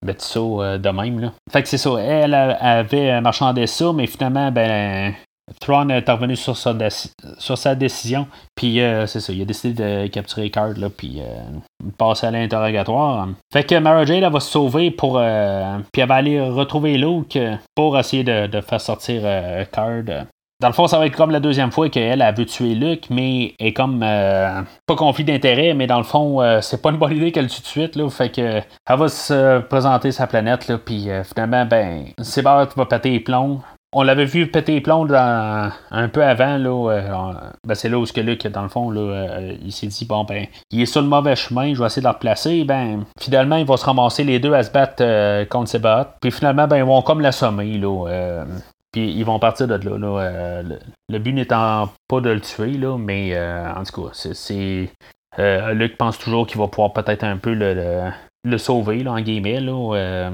mettre 0.04 0.22
ça 0.22 0.40
euh, 0.40 0.78
de 0.78 0.88
même. 0.88 1.20
Là. 1.20 1.32
Fait 1.50 1.62
que 1.62 1.68
c'est 1.68 1.78
ça. 1.78 1.90
Elle 1.98 2.34
avait 2.34 3.20
marchandé 3.20 3.66
ça, 3.66 3.92
mais 3.92 4.06
finalement, 4.06 4.50
ben. 4.50 5.14
Thrawn 5.60 5.90
est 5.90 6.08
revenu 6.08 6.36
sur 6.36 6.56
sa, 6.56 6.74
sur 7.36 7.58
sa 7.58 7.74
décision, 7.74 8.26
puis 8.54 8.80
euh, 8.80 9.06
c'est 9.06 9.20
ça, 9.20 9.30
il 9.30 9.42
a 9.42 9.44
décidé 9.44 9.74
de 9.74 10.06
capturer 10.06 10.48
Card, 10.48 10.72
là, 10.78 10.88
puis 10.88 11.20
euh, 11.20 11.88
passer 11.98 12.26
à 12.26 12.30
l'interrogatoire. 12.30 13.28
Fait 13.52 13.62
que 13.62 13.74
Mara 13.74 14.06
Jade, 14.06 14.22
elle 14.22 14.32
va 14.32 14.40
se 14.40 14.50
sauver 14.50 14.90
pour. 14.90 15.20
puis 15.92 16.00
elle 16.00 16.08
va 16.08 16.14
aller 16.14 16.40
retrouver 16.40 16.96
Luke 16.96 17.38
pour 17.74 17.98
essayer 17.98 18.24
de, 18.24 18.46
de 18.46 18.60
faire 18.62 18.80
sortir 18.80 19.20
Card. 19.70 20.24
Dans 20.60 20.68
le 20.68 20.74
fond, 20.74 20.86
ça 20.86 20.98
va 20.98 21.06
être 21.06 21.16
comme 21.16 21.32
la 21.32 21.40
deuxième 21.40 21.72
fois 21.72 21.88
qu'elle 21.88 22.22
a 22.22 22.30
vu 22.30 22.46
tuer 22.46 22.74
Luke, 22.74 23.08
mais 23.10 23.54
est 23.58 23.72
comme 23.72 24.02
euh, 24.04 24.62
pas 24.86 24.94
conflit 24.94 25.24
d'intérêt, 25.24 25.74
mais 25.74 25.88
dans 25.88 25.98
le 25.98 26.04
fond, 26.04 26.40
euh, 26.40 26.60
c'est 26.60 26.80
pas 26.80 26.90
une 26.90 26.96
bonne 26.96 27.12
idée 27.12 27.32
qu'elle 27.32 27.48
tue 27.48 27.60
de 27.60 27.66
suite. 27.66 27.96
Là, 27.96 28.08
fait 28.08 28.30
que 28.30 28.40
elle 28.40 28.98
va 28.98 29.08
se 29.08 29.60
présenter 29.60 30.12
sa 30.12 30.28
planète, 30.28 30.68
là, 30.68 30.78
puis 30.78 31.10
euh, 31.10 31.24
finalement, 31.24 31.66
ben, 31.66 32.04
Sebart 32.22 32.68
va 32.76 32.86
péter 32.86 33.10
les 33.10 33.20
plombs. 33.20 33.60
On 33.92 34.02
l'avait 34.02 34.24
vu 34.24 34.46
péter 34.48 34.74
les 34.74 34.80
plombs 34.80 35.06
un 35.12 36.08
peu 36.08 36.24
avant, 36.24 36.56
là. 36.56 37.34
Ben, 37.66 37.74
c'est 37.74 37.88
là 37.88 37.98
où 37.98 38.06
ce 38.06 38.12
que 38.12 38.20
Luke, 38.20 38.46
dans 38.46 38.62
le 38.62 38.68
fond, 38.68 38.90
là, 38.90 39.38
il 39.62 39.70
s'est 39.70 39.86
dit 39.86 40.04
bon 40.04 40.24
ben, 40.24 40.46
il 40.72 40.82
est 40.82 40.86
sur 40.86 41.00
le 41.00 41.06
mauvais 41.06 41.36
chemin, 41.36 41.74
je 41.74 41.78
vais 41.78 41.86
essayer 41.86 42.02
de 42.02 42.08
le 42.08 42.12
replacer. 42.12 42.64
Ben, 42.64 43.04
finalement, 43.20 43.56
ils 43.56 43.66
vont 43.66 43.76
se 43.76 43.84
ramasser 43.84 44.24
les 44.24 44.40
deux 44.40 44.52
à 44.52 44.64
se 44.64 44.70
battre 44.72 45.44
contre 45.48 45.68
Sebart. 45.68 46.06
Puis 46.20 46.32
finalement, 46.32 46.66
ben, 46.66 46.78
ils 46.78 46.84
vont 46.84 47.02
comme 47.02 47.20
l'assommer, 47.20 47.78
là. 47.78 48.44
Puis 48.94 49.10
ils 49.10 49.24
vont 49.24 49.40
partir 49.40 49.66
de 49.66 49.74
là. 49.74 50.20
Euh, 50.20 50.62
le, 51.08 51.18
but 51.18 51.32
n'étant 51.32 51.90
pas 52.06 52.20
de 52.20 52.30
le 52.30 52.40
tuer, 52.40 52.74
là, 52.74 52.96
mais 52.96 53.34
euh, 53.34 53.74
en 53.74 53.82
tout 53.82 54.04
cas, 54.04 54.10
c'est. 54.12 54.88
Euh, 55.40 55.72
Luc 55.72 55.96
pense 55.96 56.16
toujours 56.16 56.46
qu'il 56.46 56.60
va 56.60 56.68
pouvoir 56.68 56.92
peut-être 56.92 57.24
un 57.24 57.36
peu 57.36 57.54
le, 57.54 58.12
le, 58.44 58.56
sauver, 58.58 59.04
en 59.08 59.20
guillemets, 59.20 59.58
là, 59.58 60.30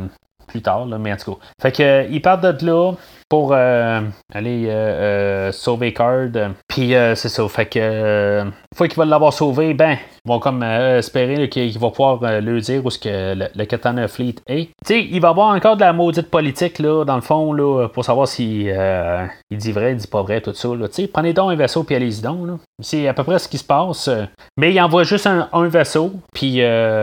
plus 0.47 0.61
tard, 0.61 0.85
mais 0.89 1.11
en 1.11 1.17
tout 1.17 1.37
cas. 1.37 1.41
Fait 1.63 1.73
que, 1.73 2.11
ils 2.11 2.21
partent 2.21 2.43
de 2.43 2.67
là 2.67 2.93
pour 3.31 3.55
aller 3.55 5.51
sauver 5.53 5.95
Card. 5.95 6.53
Puis 6.69 6.91
c'est 7.15 7.29
ça. 7.29 7.49
Fait 7.49 7.67
que, 7.67 8.45
fois 8.75 8.89
qu'ils 8.89 8.99
veulent 8.99 9.09
l'avoir 9.09 9.33
sauvé, 9.33 9.73
ben, 9.73 9.97
vont 10.27 10.39
comme 10.39 10.63
euh, 10.63 10.99
espérer 10.99 11.49
qu'il 11.49 11.79
va 11.79 11.91
pouvoir 11.91 12.23
euh, 12.23 12.41
lui 12.41 12.61
dire 12.61 12.85
où 12.85 12.91
ce 12.91 12.99
que 12.99 13.35
le, 13.35 13.65
Katana 13.65 14.09
Fleet 14.09 14.37
est. 14.47 14.67
Tu 14.67 14.73
sais, 14.85 15.05
il 15.05 15.21
va 15.21 15.29
y 15.29 15.31
avoir 15.31 15.55
encore 15.55 15.77
de 15.77 15.83
la 15.83 15.93
maudite 15.93 16.31
politique, 16.31 16.79
là, 16.79 17.05
dans 17.05 17.15
le 17.15 17.23
fond, 17.23 17.53
là, 17.53 17.89
pour 17.89 18.05
savoir 18.05 18.29
si 18.29 18.67
euh, 18.69 19.27
dit 19.51 19.73
vrai, 19.73 19.93
il 19.93 19.97
dit 19.97 20.07
pas 20.07 20.23
vrai, 20.23 20.41
tout 20.41 20.55
ça. 20.55 20.69
Tu 20.69 20.93
sais, 20.93 21.09
prenez 21.09 21.33
donc 21.33 21.53
un 21.53 21.57
vaisseau 21.57 21.85
puis 21.85 21.95
allez-y 21.95 22.23
donc. 22.23 22.47
Là. 22.47 22.55
C'est 22.83 23.09
à 23.09 23.15
peu 23.15 23.25
près 23.25 23.39
ce 23.39 23.49
qui 23.49 23.59
se 23.59 23.65
passe. 23.65 24.11
Mais 24.57 24.73
il 24.73 24.81
envoie 24.81 25.05
juste 25.05 25.27
un, 25.27 25.69
vaisseau, 25.69 26.13
puis 26.35 26.61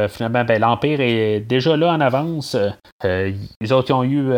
finalement, 0.09 0.43
ben, 0.43 0.59
l'Empire 0.59 1.01
est 1.01 1.39
déjà 1.41 1.75
là 1.77 1.93
en 1.93 2.01
avance. 2.01 2.57
les 3.03 3.71
autres 3.71 3.93
ont 3.93 4.03
eu 4.03 4.31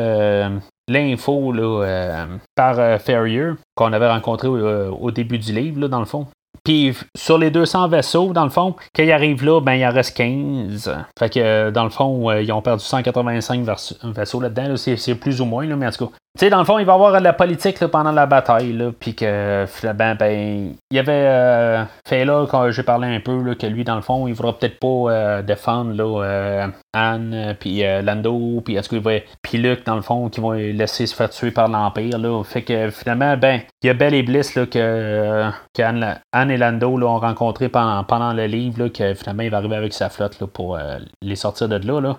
l'info 0.93 1.51
là, 1.51 2.25
par 2.55 2.99
Ferrier 3.01 3.51
qu'on 3.75 3.93
avait 3.93 4.09
rencontré 4.09 4.47
au, 4.47 5.11
début 5.11 5.37
du 5.37 5.53
livre, 5.53 5.81
là, 5.81 5.87
dans 5.87 5.99
le 5.99 6.05
fond. 6.05 6.27
Puis 6.63 6.95
sur 7.15 7.37
les 7.37 7.51
200 7.51 7.87
vaisseaux, 7.87 8.33
dans 8.33 8.43
le 8.43 8.49
fond, 8.49 8.75
quand 8.95 9.03
ils 9.03 9.11
arrivent 9.11 9.45
là, 9.45 9.61
ben 9.61 9.73
il 9.73 9.85
en 9.85 9.91
reste 9.91 10.15
15. 10.17 10.93
Fait 11.17 11.33
que 11.33 11.69
dans 11.69 11.83
le 11.83 11.89
fond, 11.89 12.29
euh, 12.29 12.41
ils 12.41 12.51
ont 12.51 12.61
perdu 12.61 12.83
185 12.83 13.61
vaisseaux 14.03 14.39
là-dedans. 14.39 14.75
c'est 14.77 15.15
plus 15.15 15.41
ou 15.41 15.45
moins, 15.45 15.65
là, 15.65 15.75
mais 15.75 15.87
en 15.87 15.91
tout 15.91 16.07
cas, 16.07 16.11
sais, 16.39 16.49
dans 16.49 16.59
le 16.59 16.65
fond, 16.65 16.79
il 16.79 16.85
va 16.85 16.93
y 16.93 16.95
avoir 16.95 17.19
de 17.19 17.23
la 17.23 17.33
politique 17.33 17.85
pendant 17.87 18.11
la 18.11 18.25
bataille, 18.25 18.93
puis 18.99 19.13
que 19.13 19.65
finalement, 19.67 20.15
ben, 20.15 20.73
il 20.89 20.95
y 20.95 20.99
avait 20.99 21.11
euh, 21.11 21.83
fait 22.07 22.23
là, 22.23 22.45
quand 22.49 22.71
j'ai 22.71 22.83
parlé 22.83 23.07
un 23.07 23.19
peu, 23.19 23.43
là, 23.43 23.55
que 23.55 23.67
lui, 23.67 23.83
dans 23.83 23.95
le 23.95 24.01
fond, 24.01 24.25
il 24.27 24.33
voudra 24.33 24.57
peut-être 24.57 24.79
pas 24.79 24.87
euh, 24.87 25.41
défendre 25.41 25.93
là, 25.93 26.23
euh, 26.23 26.67
Anne, 26.93 27.55
puis 27.59 27.83
Lando, 28.03 28.61
puis 28.63 28.75
est-ce 28.75 28.95
va. 28.95 29.11
Puis 29.41 29.57
Luke, 29.57 29.85
dans 29.85 29.95
le 29.95 30.01
fond, 30.01 30.29
qui 30.29 30.39
va 30.39 30.55
laisser 30.55 31.07
se 31.07 31.15
faire 31.15 31.29
tuer 31.29 31.51
par 31.51 31.67
l'Empire, 31.67 32.17
là. 32.17 32.41
Fait 32.43 32.61
que 32.61 32.89
finalement, 32.89 33.35
ben, 33.35 33.61
il 33.83 33.87
y 33.87 33.89
a 33.89 33.93
Belle 33.93 34.13
et 34.13 34.23
Bliss, 34.23 34.55
là, 34.55 34.65
que, 34.65 35.51
Anne, 35.81 36.51
et 36.51 36.57
Lando, 36.57 36.97
ont 37.01 37.19
rencontré 37.19 37.69
pendant, 37.69 38.03
pendant 38.05 38.33
le 38.33 38.45
livre, 38.45 38.83
là, 38.83 38.89
que 38.89 39.13
finalement, 39.13 39.43
il 39.43 39.49
va 39.49 39.57
arriver 39.57 39.75
avec 39.75 39.93
sa 39.93 40.09
flotte, 40.09 40.39
là, 40.39 40.47
pour 40.47 40.79
les 41.21 41.35
sortir 41.35 41.67
de 41.67 41.75
là, 41.85 41.99
là. 41.99 42.17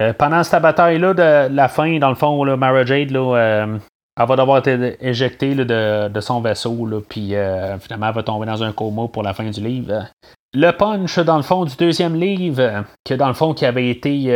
Euh, 0.00 0.12
pendant 0.14 0.42
cette 0.42 0.62
bataille-là 0.62 1.14
de 1.14 1.54
la 1.54 1.68
fin, 1.68 1.98
dans 1.98 2.08
le 2.08 2.14
fond, 2.14 2.42
là, 2.44 2.56
Mara 2.56 2.84
Jade, 2.84 3.10
là, 3.10 3.36
euh, 3.36 3.78
elle 4.18 4.26
va 4.26 4.36
devoir 4.36 4.58
être 4.66 4.96
éjectée 5.00 5.54
de, 5.54 6.20
son 6.20 6.40
vaisseau, 6.40 6.88
puis 7.08 7.34
euh, 7.34 7.78
finalement, 7.78 8.08
elle 8.08 8.14
va 8.14 8.22
tomber 8.22 8.46
dans 8.46 8.62
un 8.62 8.72
coma 8.72 9.08
pour 9.08 9.22
la 9.22 9.34
fin 9.34 9.48
du 9.48 9.60
livre. 9.60 10.06
Le 10.52 10.72
punch, 10.72 11.18
dans 11.20 11.36
le 11.36 11.42
fond, 11.42 11.64
du 11.64 11.76
deuxième 11.76 12.16
livre, 12.16 12.84
que 13.04 13.14
dans 13.14 13.28
le 13.28 13.34
fond, 13.34 13.54
qui 13.54 13.64
avait 13.64 13.88
été 13.88 14.34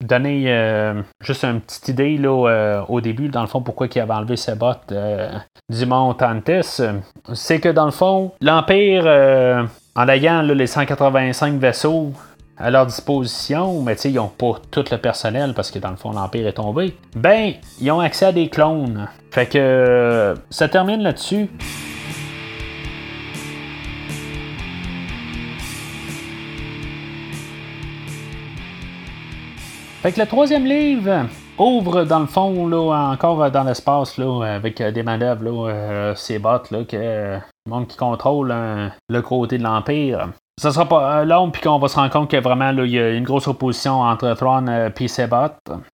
donné 0.00 1.04
juste 1.20 1.44
une 1.44 1.60
petite 1.60 1.88
idée 1.88 2.26
au 2.26 3.00
début, 3.02 3.28
dans 3.28 3.42
le 3.42 3.46
fond, 3.46 3.60
pourquoi 3.60 3.86
il 3.94 4.00
avait 4.00 4.14
enlevé 4.14 4.36
ses 4.36 4.54
bottes 4.54 4.94
du 5.68 5.84
mont 5.84 6.14
Tantis, 6.14 6.80
c'est 7.34 7.60
que 7.60 7.68
dans 7.68 7.84
le 7.84 7.90
fond, 7.90 8.32
l'Empire, 8.40 9.04
en 9.94 10.08
ayant 10.08 10.40
les 10.40 10.66
185 10.66 11.58
vaisseaux, 11.58 12.12
à 12.58 12.70
leur 12.70 12.86
disposition, 12.86 13.82
mais 13.82 13.94
ils 14.04 14.14
n'ont 14.14 14.28
pas 14.28 14.60
tout 14.70 14.84
le 14.90 14.96
personnel 14.96 15.52
parce 15.54 15.70
que 15.70 15.78
dans 15.78 15.90
le 15.90 15.96
fond 15.96 16.12
l'Empire 16.12 16.46
est 16.46 16.54
tombé, 16.54 16.96
ben, 17.14 17.52
ils 17.80 17.90
ont 17.90 18.00
accès 18.00 18.26
à 18.26 18.32
des 18.32 18.48
clones. 18.48 19.08
Fait 19.30 19.46
que 19.46 20.34
ça 20.50 20.68
termine 20.68 21.02
là-dessus. 21.02 21.50
Fait 30.02 30.12
que 30.12 30.20
le 30.20 30.26
troisième 30.26 30.64
livre 30.64 31.26
ouvre 31.58 32.04
dans 32.04 32.20
le 32.20 32.26
fond, 32.26 32.68
là, 32.68 33.10
encore 33.10 33.50
dans 33.50 33.64
l'espace, 33.64 34.18
là, 34.18 34.42
avec 34.44 34.80
des 34.80 35.02
manœuvres, 35.02 35.44
là, 35.44 35.70
euh, 35.70 36.14
ces 36.14 36.38
bots, 36.38 36.62
là, 36.70 36.84
que, 36.84 36.96
le 37.36 37.70
monde 37.70 37.88
qui 37.88 37.96
contrôle 37.96 38.54
le 39.08 39.22
côté 39.22 39.58
de 39.58 39.64
l'Empire 39.64 40.28
ça 40.58 40.70
sera 40.70 40.88
pas 40.88 41.20
euh, 41.20 41.24
long, 41.26 41.50
puis 41.50 41.60
qu'on 41.60 41.78
va 41.78 41.86
se 41.88 41.96
rendre 41.96 42.10
compte 42.10 42.30
que 42.30 42.38
vraiment, 42.38 42.70
il 42.70 42.90
y 42.90 42.98
a 42.98 43.10
une 43.10 43.24
grosse 43.24 43.46
opposition 43.46 44.00
entre 44.00 44.32
Thrawn 44.32 44.66
et 44.68 44.72
euh, 44.72 45.06
Sebot. 45.06 45.52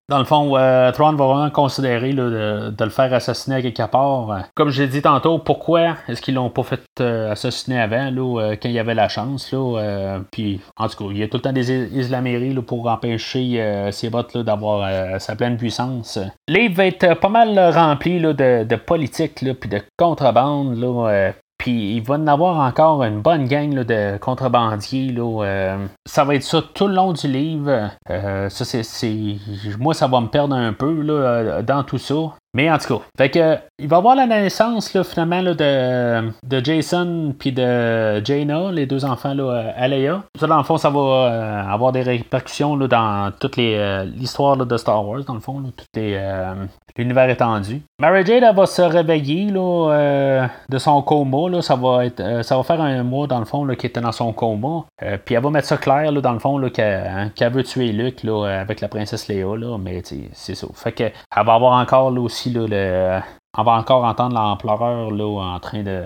Dans 0.08 0.18
le 0.20 0.24
fond, 0.24 0.56
euh, 0.56 0.92
Thrawn 0.92 1.16
va 1.16 1.26
vraiment 1.26 1.50
considérer 1.50 2.12
de, 2.12 2.72
le 2.78 2.90
faire 2.90 3.12
assassiner 3.12 3.56
à 3.56 3.62
quelque 3.62 3.90
part. 3.90 4.44
Comme 4.54 4.70
je 4.70 4.82
l'ai 4.82 4.88
dit 4.88 5.02
tantôt, 5.02 5.38
pourquoi 5.38 5.96
est-ce 6.06 6.22
qu'ils 6.22 6.34
l'ont 6.34 6.50
pas 6.50 6.62
fait 6.62 7.00
assassiner 7.00 7.80
avant, 7.80 8.10
là, 8.10 8.54
quand 8.54 8.68
il 8.68 8.74
y 8.74 8.78
avait 8.78 8.94
la 8.94 9.08
chance? 9.08 9.50
Là, 9.52 10.20
puis, 10.30 10.60
en 10.76 10.88
tout 10.88 10.96
cas, 10.96 11.10
il 11.10 11.18
y 11.18 11.22
a 11.22 11.28
tout 11.28 11.38
le 11.38 11.42
temps 11.42 11.52
des 11.52 11.72
islaméries 11.98 12.54
pour 12.62 12.86
empêcher 12.88 13.88
Sebot 13.90 14.42
d'avoir 14.42 15.20
sa 15.20 15.34
pleine 15.34 15.56
puissance. 15.56 16.18
Livre 16.46 16.74
va 16.74 16.86
être 16.86 17.14
pas 17.14 17.30
mal 17.30 17.58
rempli 17.74 18.20
de, 18.20 18.64
de 18.64 18.76
politique, 18.76 19.44
puis 19.58 19.70
de 19.70 19.80
contrebande, 19.96 20.76
là, 20.78 21.32
puis 21.62 21.94
il 21.94 22.02
va 22.02 22.16
en 22.16 22.26
avoir 22.26 22.58
encore 22.58 23.04
une 23.04 23.20
bonne 23.20 23.46
gang 23.46 23.72
de 23.72 24.16
contrebandiers. 24.16 25.12
Là, 25.12 25.44
euh, 25.44 25.86
ça 26.04 26.24
va 26.24 26.34
être 26.34 26.42
ça 26.42 26.60
tout 26.74 26.88
le 26.88 26.94
long 26.94 27.12
du 27.12 27.28
livre. 27.28 27.88
Euh, 28.10 28.48
ça, 28.48 28.64
c'est, 28.64 29.36
Moi, 29.78 29.94
ça 29.94 30.08
va 30.08 30.20
me 30.20 30.26
perdre 30.26 30.56
un 30.56 30.72
peu 30.72 30.90
là, 31.02 31.62
dans 31.62 31.84
tout 31.84 31.98
ça. 31.98 32.34
Mais 32.54 32.70
en 32.70 32.76
tout 32.76 32.98
cas, 32.98 33.04
fait 33.16 33.30
que, 33.30 33.58
il 33.78 33.88
va 33.88 33.96
y 33.96 33.98
avoir 33.98 34.14
la 34.14 34.26
naissance 34.26 34.92
là, 34.92 35.04
finalement 35.04 35.42
de, 35.42 36.30
de 36.46 36.64
Jason 36.64 37.34
puis 37.38 37.50
de 37.50 38.22
Jaina, 38.22 38.70
les 38.70 38.84
deux 38.84 39.06
enfants 39.06 39.32
là, 39.32 39.72
à 39.74 39.88
Leia. 39.88 40.22
Ça, 40.38 40.46
dans 40.46 40.58
le 40.58 40.64
fond, 40.64 40.76
ça 40.76 40.90
va 40.90 41.00
euh, 41.00 41.64
avoir 41.66 41.92
des 41.92 42.02
répercussions 42.02 42.76
là, 42.76 42.88
dans 42.88 43.32
toute 43.40 43.58
euh, 43.58 44.04
l'histoire 44.04 44.58
de 44.58 44.76
Star 44.76 45.06
Wars, 45.06 45.24
dans 45.24 45.34
le 45.34 45.40
fond, 45.40 45.62
tout 45.62 45.84
euh, 45.96 46.54
l'univers 46.98 47.30
étendu. 47.30 47.80
Mary 47.98 48.26
Jade, 48.26 48.54
va 48.54 48.66
se 48.66 48.82
réveiller 48.82 49.50
de 49.50 50.78
son 50.78 51.00
coma. 51.00 51.62
Ça, 51.62 51.74
va 51.74 52.04
être, 52.04 52.44
ça 52.44 52.56
va 52.58 52.62
faire 52.64 52.82
un 52.82 53.02
mois, 53.02 53.26
dans 53.26 53.38
le 53.38 53.46
fond, 53.46 53.66
qu'elle 53.66 53.86
était 53.86 54.00
dans 54.00 54.12
son 54.12 54.32
coma. 54.34 54.84
puis 55.24 55.34
elle 55.34 55.42
va 55.42 55.48
mettre 55.48 55.68
ça 55.68 55.78
clair, 55.78 56.12
dans 56.12 56.32
le 56.32 56.38
fond, 56.38 56.60
qu'elle 56.68 57.52
veut 57.52 57.64
tuer 57.64 57.92
Luke 57.92 58.24
avec 58.24 58.82
la 58.82 58.88
princesse 58.88 59.28
Leia. 59.28 59.46
Mais 59.80 60.02
c'est 60.32 60.54
ça. 60.54 60.66
Fait 60.74 60.92
que, 60.92 61.04
elle 61.04 61.46
va 61.46 61.54
avoir 61.54 61.80
encore 61.80 62.10
là, 62.10 62.28
on 62.48 63.62
va 63.62 63.72
encore 63.72 64.04
entendre 64.04 64.34
l'empereur 64.34 65.10
en 65.12 65.60
train 65.60 65.82
de, 65.82 66.02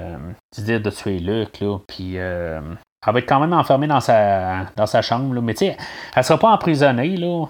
dire 0.59 0.81
de 0.81 0.91
tuer 0.91 1.19
Luke. 1.19 1.61
Là, 1.61 1.79
puis 1.87 2.19
euh, 2.19 2.61
elle 3.07 3.13
va 3.13 3.19
être 3.19 3.29
quand 3.29 3.41
même 3.41 3.53
enfermée 3.53 3.87
dans 3.87 4.01
sa, 4.01 4.67
dans 4.77 4.87
sa 4.87 5.03
chambre. 5.03 5.35
Là, 5.35 5.41
mais 5.41 5.55
tu 5.55 5.67
sais, 5.67 5.77
elle 6.15 6.25
sera 6.25 6.39
pas 6.39 6.51
emprisonnée. 6.51 7.17
Là. 7.17 7.47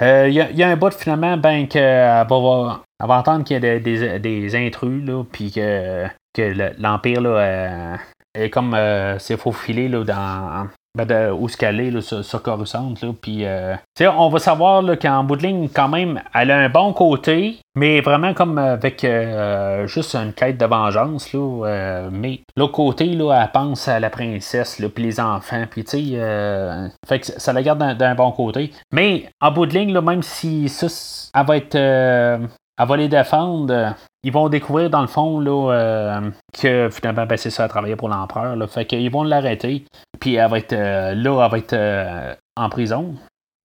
Il 0.00 0.06
euh, 0.06 0.28
y, 0.28 0.62
a 0.62 0.68
un 0.68 0.76
bout 0.76 0.94
finalement 0.94 1.36
ben, 1.36 1.68
qu'elle 1.68 2.26
va, 2.28 2.80
elle 3.00 3.08
va 3.08 3.18
entendre 3.18 3.44
qu'il 3.44 3.62
y 3.62 3.66
a 3.66 3.78
des, 3.78 4.18
des, 4.18 4.56
intrus, 4.56 5.04
là, 5.04 5.24
puis 5.30 5.50
que, 5.50 6.06
que 6.32 6.72
l'Empire 6.80 7.20
là, 7.20 7.98
est 8.34 8.48
comme 8.48 8.74
s'est 9.18 9.36
faufilé 9.36 9.88
là, 9.88 10.04
dans, 10.04 10.68
ben 10.96 11.04
de, 11.04 11.30
où 11.30 11.48
ce 11.48 11.56
qu'elle 11.56 11.78
est, 11.80 11.90
là, 11.90 12.00
sur, 12.00 12.42
Coruscant. 12.42 12.94
Là, 13.00 13.12
puis, 13.20 13.44
euh, 13.44 13.76
on 14.00 14.28
va 14.28 14.38
savoir 14.40 14.82
qu'en 14.98 15.22
bout 15.22 15.36
de 15.36 15.42
ligne, 15.42 15.68
quand 15.68 15.88
même, 15.88 16.20
elle 16.34 16.50
a 16.50 16.58
un 16.58 16.68
bon 16.68 16.92
côté, 16.92 17.58
mais 17.76 18.00
vraiment 18.00 18.34
comme 18.34 18.58
avec 18.58 19.04
euh, 19.04 19.86
juste 19.86 20.16
une 20.16 20.32
quête 20.32 20.58
de 20.58 20.66
vengeance. 20.66 21.32
Là, 21.32 21.66
euh, 21.66 22.08
mais 22.10 22.40
l'autre 22.56 22.72
côté, 22.72 23.06
là, 23.06 23.40
elle 23.40 23.52
pense 23.52 23.86
à 23.86 24.00
la 24.00 24.10
princesse, 24.10 24.80
là, 24.80 24.88
puis 24.88 25.04
les 25.04 25.20
enfants. 25.20 25.64
Puis, 25.70 25.84
tu 25.84 25.90
sais, 25.90 26.90
fait 27.06 27.20
que 27.20 27.26
ça 27.26 27.52
la 27.52 27.62
garde 27.62 27.96
d'un 27.96 28.14
bon 28.14 28.32
côté. 28.32 28.72
Mais 28.92 29.30
en 29.40 29.52
bout 29.52 29.66
de 29.66 29.74
ligne, 29.74 29.92
là, 29.92 30.00
même 30.00 30.22
si 30.22 30.68
ça, 30.68 30.86
elle 31.34 31.46
va 31.46 31.56
être 31.56 32.48
elle 32.80 32.88
va 32.88 32.96
les 32.96 33.08
défendre. 33.08 33.94
Ils 34.22 34.32
vont 34.32 34.48
découvrir 34.48 34.90
dans 34.90 35.00
le 35.00 35.06
fond 35.06 35.40
là, 35.40 35.72
euh, 35.72 36.30
que 36.60 36.88
finalement 36.90 37.26
ben, 37.26 37.36
c'est 37.36 37.50
ça, 37.50 37.64
elle 37.64 37.70
travailler 37.70 37.96
pour 37.96 38.08
l'empereur. 38.08 38.56
Fait 38.70 38.86
qu'ils 38.86 39.10
vont 39.10 39.22
l'arrêter. 39.22 39.84
Puis 40.18 40.34
elle 40.34 40.50
va 40.50 40.58
être 40.58 40.72
euh, 40.72 41.14
là, 41.14 41.44
elle 41.44 41.50
va 41.50 41.58
être 41.58 41.72
euh, 41.72 42.34
en 42.56 42.68
prison. 42.68 43.14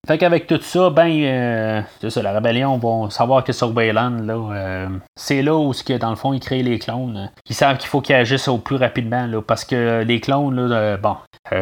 Fait 0.07 0.19
qu'avec 0.19 0.45
tout 0.45 0.59
ça, 0.61 0.91
ben, 0.91 1.83
ça, 2.07 2.21
la 2.21 2.31
rébellion 2.31 2.77
vont 2.77 3.09
savoir 3.09 3.43
que 3.43 3.51
sur 3.53 3.71
Bayland, 3.71 4.19
là, 4.19 4.87
c'est 5.15 5.41
là 5.41 5.55
où, 5.55 5.71
que, 5.71 5.97
dans 5.97 6.11
le 6.11 6.15
fond, 6.15 6.31
ils 6.31 6.39
créent 6.39 6.61
les 6.61 6.77
clones. 6.77 7.31
Ils 7.49 7.55
savent 7.55 7.79
qu'il 7.79 7.89
faut 7.89 8.01
qu'ils 8.01 8.13
agissent 8.13 8.47
au 8.47 8.59
plus 8.59 8.75
rapidement, 8.75 9.25
là, 9.25 9.41
parce 9.41 9.65
que 9.65 10.03
les 10.03 10.19
clones, 10.19 10.67
là, 10.67 10.97
bon, 10.97 11.15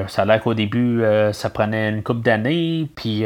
ça 0.07 0.23
a 0.23 0.25
l'air 0.25 0.41
qu'au 0.41 0.53
début, 0.53 1.01
ça 1.31 1.49
prenait 1.51 1.87
une 1.87 2.03
couple 2.03 2.19
d'années, 2.19 2.89
puis 2.93 3.23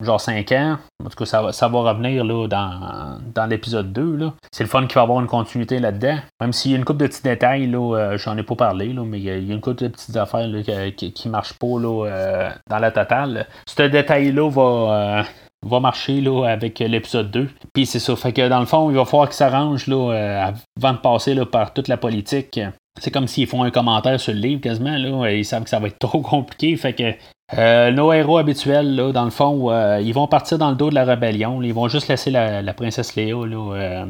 genre 0.00 0.18
5 0.18 0.52
ans. 0.52 0.78
En 1.04 1.08
tout 1.10 1.24
cas, 1.24 1.52
ça, 1.52 1.68
va 1.68 1.78
revenir 1.80 2.24
là, 2.24 2.46
dans, 2.48 3.18
dans 3.34 3.46
l'épisode 3.46 3.92
2. 3.92 4.16
Là. 4.16 4.34
C'est 4.52 4.64
le 4.64 4.70
fun 4.70 4.86
qu'il 4.86 4.94
va 4.94 5.02
avoir 5.02 5.20
une 5.20 5.26
continuité 5.26 5.78
là-dedans. 5.78 6.18
Même 6.40 6.52
s'il 6.52 6.70
y 6.70 6.74
a 6.74 6.78
une 6.78 6.84
couple 6.84 7.00
de 7.00 7.06
petits 7.06 7.22
détails, 7.22 7.66
là, 7.66 8.16
j'en 8.16 8.36
ai 8.36 8.42
pas 8.42 8.56
parlé, 8.56 8.92
là, 8.92 9.02
mais 9.04 9.18
il 9.18 9.24
y, 9.24 9.30
a 9.30 9.36
une 9.36 9.60
couple 9.60 9.82
de 9.82 9.88
petites 9.88 10.16
affaires 10.16 10.48
qui, 10.96 11.12
qui, 11.12 11.28
marchent 11.28 11.58
pas 11.58 11.78
là, 11.78 12.50
dans 12.68 12.78
la 12.78 12.90
totale. 12.90 13.46
Ce 13.66 13.82
détail 13.82 14.32
là 14.32 14.48
va, 14.48 14.62
euh, 14.62 15.22
va 15.66 15.80
marcher 15.80 16.20
là, 16.20 16.44
avec 16.46 16.78
l'épisode 16.78 17.30
2. 17.30 17.48
Puis 17.72 17.86
c'est 17.86 17.98
ça. 17.98 18.14
Fait 18.16 18.32
que 18.32 18.48
dans 18.48 18.60
le 18.60 18.66
fond, 18.66 18.90
il 18.90 18.96
va 18.96 19.04
falloir 19.04 19.28
qu'ils 19.28 19.36
s'arrangent 19.36 19.86
là, 19.86 20.12
euh, 20.12 20.52
avant 20.78 20.92
de 20.92 20.98
passer 20.98 21.34
là, 21.34 21.46
par 21.46 21.72
toute 21.72 21.88
la 21.88 21.96
politique. 21.96 22.60
C'est 23.00 23.10
comme 23.10 23.26
s'ils 23.26 23.48
font 23.48 23.64
un 23.64 23.70
commentaire 23.70 24.20
sur 24.20 24.32
le 24.32 24.38
livre 24.38 24.60
quasiment. 24.60 24.96
Là, 24.96 25.32
ils 25.32 25.44
savent 25.44 25.64
que 25.64 25.70
ça 25.70 25.80
va 25.80 25.88
être 25.88 25.98
trop 25.98 26.20
compliqué. 26.22 26.76
Fait 26.76 26.92
que 26.92 27.12
euh, 27.56 27.90
nos 27.90 28.12
héros 28.12 28.38
habituels, 28.38 28.94
là, 28.94 29.12
dans 29.12 29.24
le 29.24 29.30
fond, 29.30 29.70
ils 29.98 30.12
vont 30.12 30.26
partir 30.26 30.58
dans 30.58 30.70
le 30.70 30.76
dos 30.76 30.90
de 30.90 30.94
la 30.94 31.04
rébellion. 31.04 31.62
Ils 31.62 31.74
vont 31.74 31.88
juste 31.88 32.08
laisser 32.08 32.30
la, 32.30 32.74
princesse 32.74 33.14
Léo 33.16 33.44
là, 33.44 34.06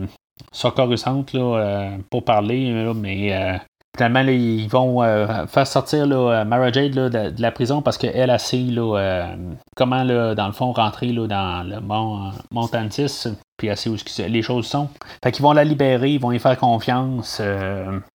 sur 0.52 0.74
Coruscant 0.74 1.24
là, 1.32 1.90
pour 2.10 2.24
parler. 2.24 2.72
mais 2.94 3.60
Finalement, 3.96 4.28
ils 4.28 4.66
vont 4.66 5.04
euh, 5.04 5.46
faire 5.46 5.66
sortir 5.68 6.08
euh, 6.10 6.44
Mara 6.44 6.72
Jade 6.72 6.94
de, 6.94 7.32
la 7.40 7.52
prison 7.52 7.80
parce 7.80 7.96
qu'elle 7.96 8.30
a 8.30 8.38
euh, 8.52 9.36
comment, 9.76 10.04
dans 10.04 10.46
le 10.46 10.52
fond, 10.52 10.72
rentrer 10.72 11.12
dans 11.12 11.62
le 11.64 11.80
mont 11.80 12.32
Montantis, 12.50 13.28
puis 13.56 13.68
sait 13.76 13.88
où 13.90 13.96
les 14.28 14.42
choses 14.42 14.66
sont. 14.66 14.88
Fait 15.22 15.32
qu'ils 15.32 15.42
vont 15.42 15.52
la 15.52 15.64
libérer, 15.64 16.10
ils 16.10 16.20
vont 16.20 16.32
y 16.32 16.38
faire 16.38 16.58
confiance, 16.58 17.40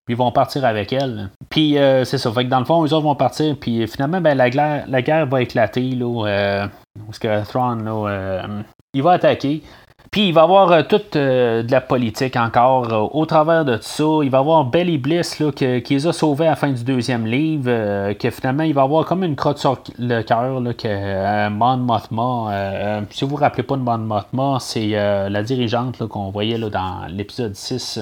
puis 0.06 0.14
ils 0.14 0.18
vont 0.18 0.32
partir 0.32 0.66
avec 0.66 0.94
elle. 0.94 1.30
Puis 1.50 1.76
c'est 2.04 2.18
ça, 2.18 2.32
fait 2.32 2.46
que 2.46 2.50
dans 2.50 2.60
le 2.60 2.66
fond, 2.66 2.84
eux 2.86 2.94
autres 2.94 3.04
vont 3.06 3.16
partir, 3.16 3.56
puis 3.60 3.88
finalement, 3.88 4.22
ben, 4.22 4.38
la, 4.38 4.50
guerre, 4.50 4.86
la 4.88 5.02
guerre 5.02 5.26
va 5.28 5.42
éclater, 5.42 5.92
là, 5.92 6.68
parce 7.06 7.20
que 7.20 7.46
Thrawn, 7.46 7.84
là, 7.84 8.48
il 8.94 9.04
va 9.04 9.12
attaquer. 9.14 9.64
Puis 10.12 10.30
il 10.30 10.34
va 10.34 10.42
y 10.42 10.44
avoir 10.44 10.72
euh, 10.72 10.82
toute 10.82 11.16
euh, 11.16 11.62
de 11.62 11.72
la 11.72 11.82
politique 11.82 12.36
encore 12.36 12.92
euh, 12.92 13.08
au 13.12 13.26
travers 13.26 13.64
de 13.64 13.76
tout 13.76 13.84
ça. 13.84 14.04
Il 14.24 14.32
va 14.32 14.40
y 14.40 14.42
avoir 14.42 14.66
Belly 14.66 14.98
Bliss 14.98 15.40
là, 15.40 15.52
qui 15.52 15.82
les 15.88 16.08
a 16.08 16.14
sauvés 16.14 16.48
à 16.48 16.52
la 16.52 16.56
fin 16.56 16.72
du 16.72 16.84
deuxième 16.84 17.28
livre. 17.28 18.14
que 18.14 18.30
finalement, 18.32 18.64
il 18.64 18.74
va 18.74 18.82
y 18.82 18.84
avoir 18.86 19.06
comme 19.06 19.24
une 19.24 19.36
crotte 19.36 19.60
sur 19.60 19.78
le 20.00 20.22
cœur 20.24 20.62
que 20.78 21.50
Mon 21.50 21.78
Mothma. 21.78 23.06
si 23.12 23.24
vous 23.24 23.32
vous 23.32 23.36
rappelez 23.36 23.64
pas 23.64 23.78
de 23.78 23.84
Mon 23.84 23.98
Mothma, 24.00 24.58
c'est 24.60 24.90
la 24.90 25.44
dirigeante 25.44 26.08
qu'on 26.08 26.30
voyait 26.32 26.58
là, 26.58 26.70
dans 26.70 27.06
l'épisode 27.08 27.56
6 27.56 28.00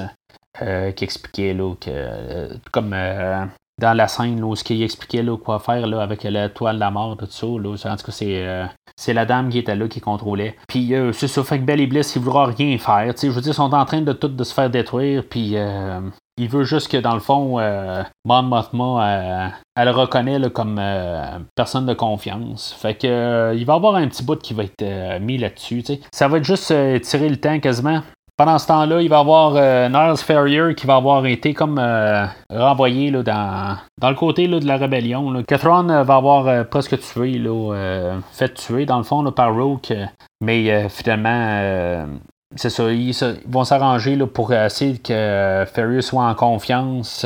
qui 0.96 1.04
expliquait 1.04 1.54
là, 1.54 1.74
que 1.80 2.58
comme 2.72 2.96
dans 3.80 3.94
la 3.94 4.08
scène 4.08 4.44
où 4.44 4.56
ce 4.56 4.64
qu'il 4.64 4.82
expliquait 4.82 5.22
là, 5.22 5.38
quoi 5.38 5.60
faire 5.60 5.86
là, 5.86 6.02
avec 6.02 6.24
la 6.24 6.50
toile 6.50 6.76
de 6.76 6.80
la 6.80 6.92
mort, 6.92 7.16
tout 7.18 7.28
ça. 7.30 7.46
Là. 7.46 7.76
En 7.92 7.96
tout 7.96 8.06
cas, 8.06 8.12
c'est, 8.12 8.48
euh, 8.48 8.66
c'est 8.96 9.14
la 9.14 9.26
dame 9.26 9.50
qui 9.50 9.60
était 9.60 9.76
là 9.76 9.88
qui 9.88 10.02
contrôlait. 10.02 10.56
Puis 10.68 10.96
euh, 10.96 11.12
c'est 11.12 11.28
ça, 11.28 11.44
fait 11.44 11.60
que 11.60 11.64
Belle 11.64 11.88
Bliss, 11.88 12.16
il 12.16 12.22
voudra 12.22 12.48
rien 12.48 12.78
faire. 12.78 13.14
Je 13.22 13.28
veux 13.28 13.42
dire, 13.42 13.52
ils 13.52 13.56
sont 13.56 13.74
en 13.74 13.86
train 13.86 14.02
de 14.02 14.14
tout 14.14 14.30
de 14.30 14.44
se 14.44 14.54
faire 14.54 14.70
détruire. 14.70 15.24
Puis 15.30 15.52
euh, 15.56 16.00
il 16.38 16.50
veut 16.50 16.64
juste 16.64 16.92
que 16.92 16.98
dans 16.98 17.14
le 17.14 17.20
fond, 17.20 17.60
Mon 18.26 18.44
Mothma, 18.44 19.52
elle 19.76 19.86
le 19.86 19.92
reconnaît 19.92 20.40
là, 20.40 20.50
comme 20.50 20.82
personne 21.56 21.86
de 21.86 21.94
confiance. 21.94 22.76
Fait 22.80 22.96
que 22.96 23.56
il 23.56 23.66
va 23.66 23.74
y 23.74 23.76
avoir 23.76 23.96
un 23.96 24.08
petit 24.08 24.24
bout 24.24 24.40
qui 24.40 24.54
va 24.54 24.64
être 24.64 25.20
mis 25.20 25.38
là-dessus. 25.38 25.84
Ça 26.12 26.28
va 26.28 26.38
être 26.38 26.44
juste 26.44 26.74
tirer 27.02 27.30
le 27.30 27.38
temps 27.38 27.60
quasiment. 27.60 28.02
Pendant 28.38 28.60
ce 28.60 28.68
temps-là, 28.68 29.02
il 29.02 29.10
va 29.10 29.18
y 29.18 29.20
avoir 29.20 29.56
euh, 29.56 29.90
Niles 29.90 30.18
Ferrier 30.18 30.76
qui 30.76 30.86
va 30.86 30.98
avoir 30.98 31.26
été 31.26 31.56
comme 31.56 31.80
euh, 31.80 32.28
renvoyé 32.52 33.10
là, 33.10 33.24
dans, 33.24 33.78
dans 34.00 34.12
le 34.12 34.16
côté 34.16 34.46
là, 34.46 34.60
de 34.60 34.68
la 34.68 34.78
rébellion. 34.78 35.32
Là. 35.32 35.42
euh, 35.42 36.04
va 36.04 36.16
avoir 36.16 36.68
presque 36.68 37.00
tué, 37.00 37.42
fait 38.32 38.54
tuer 38.54 38.86
dans 38.86 39.00
le 39.00 39.04
fond 39.04 39.24
par 39.32 39.56
Rook. 39.56 39.92
Mais 40.40 40.88
finalement, 40.88 42.06
c'est 42.56 42.70
ça, 42.70 42.92
ils, 42.92 43.16
vont 43.48 43.64
s'arranger 43.64 44.16
pour 44.28 44.54
essayer 44.54 45.00
que 45.00 45.66
Ferrier 45.74 46.04
soit 46.04 46.26
en 46.26 46.36
confiance 46.36 47.26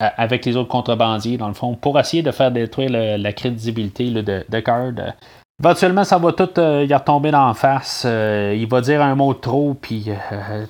avec 0.00 0.44
les 0.44 0.56
autres 0.56 0.68
contrebandiers, 0.68 1.36
dans 1.36 1.46
le 1.46 1.54
fond, 1.54 1.76
pour 1.76 2.00
essayer 2.00 2.24
de 2.24 2.32
faire 2.32 2.50
détruire 2.50 2.90
la 2.90 3.32
crédibilité 3.32 4.10
de, 4.10 4.44
de 4.48 4.60
Card. 4.60 5.14
Éventuellement, 5.58 6.04
ça 6.04 6.18
va 6.18 6.32
tout 6.32 6.50
euh, 6.58 6.84
y 6.88 6.92
retomber 6.92 7.30
dans 7.30 7.52
face. 7.54 8.04
Euh, 8.06 8.54
il 8.56 8.68
va 8.68 8.82
dire 8.82 9.00
un 9.00 9.14
mot 9.14 9.32
trop, 9.32 9.74
puis 9.74 10.10
euh, 10.10 10.66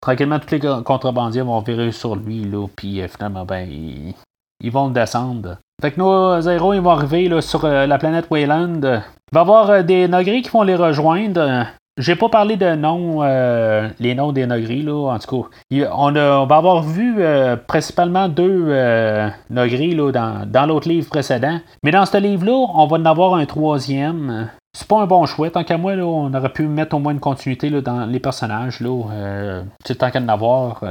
tranquillement, 0.00 0.38
tous 0.38 0.52
les 0.52 0.60
contrebandiers 0.84 1.42
vont 1.42 1.60
virer 1.60 1.90
sur 1.90 2.14
lui, 2.14 2.44
là, 2.44 2.66
puis 2.76 3.02
finalement, 3.08 3.44
ben, 3.44 3.68
ils, 3.68 4.70
vont 4.70 4.90
descendre. 4.90 5.56
Fait 5.82 5.90
que 5.90 5.98
nos 5.98 6.40
héros, 6.40 6.72
ils 6.72 6.80
vont 6.80 6.90
arriver 6.90 7.28
là, 7.28 7.40
sur 7.40 7.66
la 7.66 7.98
planète 7.98 8.26
Wayland. 8.30 8.80
Il 8.82 9.34
va 9.34 9.40
y 9.40 9.42
avoir 9.42 9.84
des 9.84 10.06
Nogris 10.06 10.42
qui 10.42 10.50
vont 10.50 10.62
les 10.62 10.76
rejoindre. 10.76 11.66
J'ai 11.98 12.14
pas 12.14 12.28
parlé 12.28 12.56
de 12.56 12.76
noms, 12.76 13.24
euh, 13.24 13.88
les 13.98 14.14
noms 14.14 14.30
des 14.30 14.46
Nogris, 14.46 14.82
là, 14.82 15.12
en 15.12 15.18
tout 15.18 15.42
cas. 15.42 15.88
On, 15.92 16.12
va 16.12 16.56
avoir 16.56 16.82
vu 16.84 17.16
euh, 17.18 17.56
principalement 17.56 18.28
deux 18.28 18.66
euh, 18.68 19.28
Nogris 19.50 19.96
là, 19.96 20.12
dans, 20.46 20.66
l'autre 20.66 20.88
livre 20.88 21.08
précédent. 21.08 21.58
Mais 21.82 21.90
dans 21.90 22.06
ce 22.06 22.16
livre-là, 22.18 22.52
on 22.52 22.86
va 22.86 22.98
en 22.98 23.04
avoir 23.04 23.34
un 23.34 23.44
troisième. 23.46 24.48
C'est 24.76 24.86
pas 24.86 25.00
un 25.00 25.06
bon 25.06 25.26
choix. 25.26 25.50
Tant 25.50 25.64
qu'à 25.64 25.76
moi, 25.76 25.96
là, 25.96 26.04
on 26.04 26.32
aurait 26.32 26.52
pu 26.52 26.68
mettre 26.68 26.94
au 26.94 27.00
moins 27.00 27.12
une 27.12 27.20
continuité 27.20 27.68
là, 27.68 27.80
dans 27.80 28.06
les 28.06 28.20
personnages. 28.20 28.78
Là, 28.78 29.02
euh, 29.10 29.62
tant 29.98 30.12
qu'à 30.12 30.20
en 30.20 30.28
avoir 30.28 30.84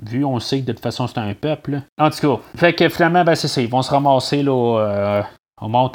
vu, 0.00 0.24
on 0.24 0.38
sait 0.38 0.60
que 0.60 0.66
de 0.66 0.72
toute 0.72 0.82
façon 0.82 1.08
c'est 1.08 1.18
un 1.18 1.34
peuple. 1.34 1.80
En 2.00 2.10
tout 2.10 2.20
cas, 2.20 2.42
fait 2.54 2.74
que 2.74 2.88
finalement, 2.88 3.24
ben, 3.24 3.34
c'est 3.34 3.48
ça. 3.48 3.60
Ils 3.60 3.68
vont 3.68 3.82
se 3.82 3.90
ramasser 3.90 4.44
là, 4.44 5.24
au 5.60 5.68
Mont 5.68 5.90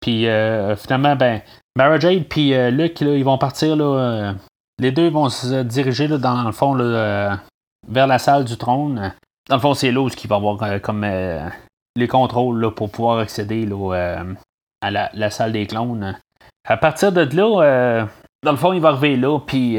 Puis 0.00 0.28
finalement, 0.76 1.16
ben, 1.16 1.40
Mara 1.76 1.98
Jade 2.00 2.24
puis 2.24 2.54
euh, 2.54 2.70
Luke, 2.70 3.02
ils 3.02 3.24
vont 3.24 3.38
partir. 3.38 3.76
Là, 3.76 3.84
euh, 3.84 4.32
les 4.78 4.92
deux 4.92 5.10
vont 5.10 5.28
se 5.28 5.62
diriger 5.62 6.08
là, 6.08 6.16
dans 6.16 6.42
le 6.42 6.52
fond 6.52 6.76
euh, 6.80 7.34
vers 7.86 8.06
la 8.06 8.18
salle 8.18 8.44
du 8.44 8.56
trône. 8.56 9.12
Dans 9.48 9.56
le 9.56 9.60
fond, 9.60 9.74
c'est 9.74 9.92
là 9.92 10.08
il 10.08 10.28
va 10.28 10.36
avoir 10.36 10.80
comme 10.80 11.06
les 11.94 12.08
contrôles 12.08 12.60
là, 12.60 12.70
pour 12.70 12.90
pouvoir 12.90 13.18
accéder 13.18 13.64
là, 13.64 14.24
à 14.80 14.90
la, 14.90 15.30
salle 15.30 15.52
des 15.52 15.66
clones. 15.66 16.18
À 16.66 16.76
partir 16.76 17.12
de 17.12 17.20
là, 17.20 18.08
dans 18.42 18.50
le 18.50 18.56
fond, 18.58 18.72
il 18.72 18.80
va 18.80 18.88
arriver 18.88 19.16
là, 19.16 19.38
puis 19.38 19.78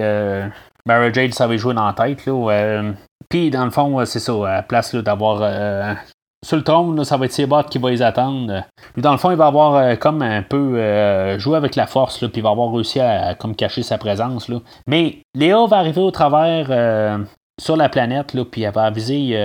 Mara 0.86 1.12
Jade 1.12 1.34
savait 1.34 1.58
jouer 1.58 1.74
dans 1.74 1.86
la 1.86 1.94
tête. 1.94 2.26
Là, 2.26 2.94
puis 3.28 3.50
dans 3.50 3.66
le 3.66 3.72
fond, 3.72 4.06
c'est 4.06 4.20
ça, 4.20 4.58
à 4.58 4.64
place 4.64 4.96
d'avoir 4.96 5.98
sur 6.46 6.58
le 6.58 6.64
trône, 6.64 7.04
ça 7.04 7.18
va 7.18 7.26
être 7.26 7.32
ses 7.32 7.46
bottes 7.46 7.70
qui 7.70 7.78
va 7.78 7.90
les 7.90 8.02
attendre. 8.02 8.64
Lui, 8.96 9.02
dans 9.02 9.12
le 9.12 9.18
fond, 9.18 9.32
il 9.32 9.38
va 9.38 9.48
avoir 9.48 9.98
comme 10.00 10.22
un 10.22 10.44
peu 10.44 11.38
joué 11.40 11.58
avec 11.58 11.76
la 11.76 11.88
force, 11.88 12.20
puis 12.20 12.30
il 12.36 12.44
va 12.44 12.50
avoir 12.50 12.72
réussi 12.72 13.00
à 13.00 13.36
comme 13.36 13.56
cacher 13.56 13.84
sa 13.84 13.98
présence. 13.98 14.48
Là. 14.48 14.60
Mais 14.88 15.20
Léa 15.36 15.66
va 15.66 15.78
arriver 15.78 16.02
au 16.02 16.12
travers 16.12 17.20
sur 17.60 17.76
la 17.76 17.90
planète, 17.90 18.34
là, 18.34 18.46
puis 18.46 18.62
elle 18.62 18.74
va 18.74 18.84
aviser 18.84 19.36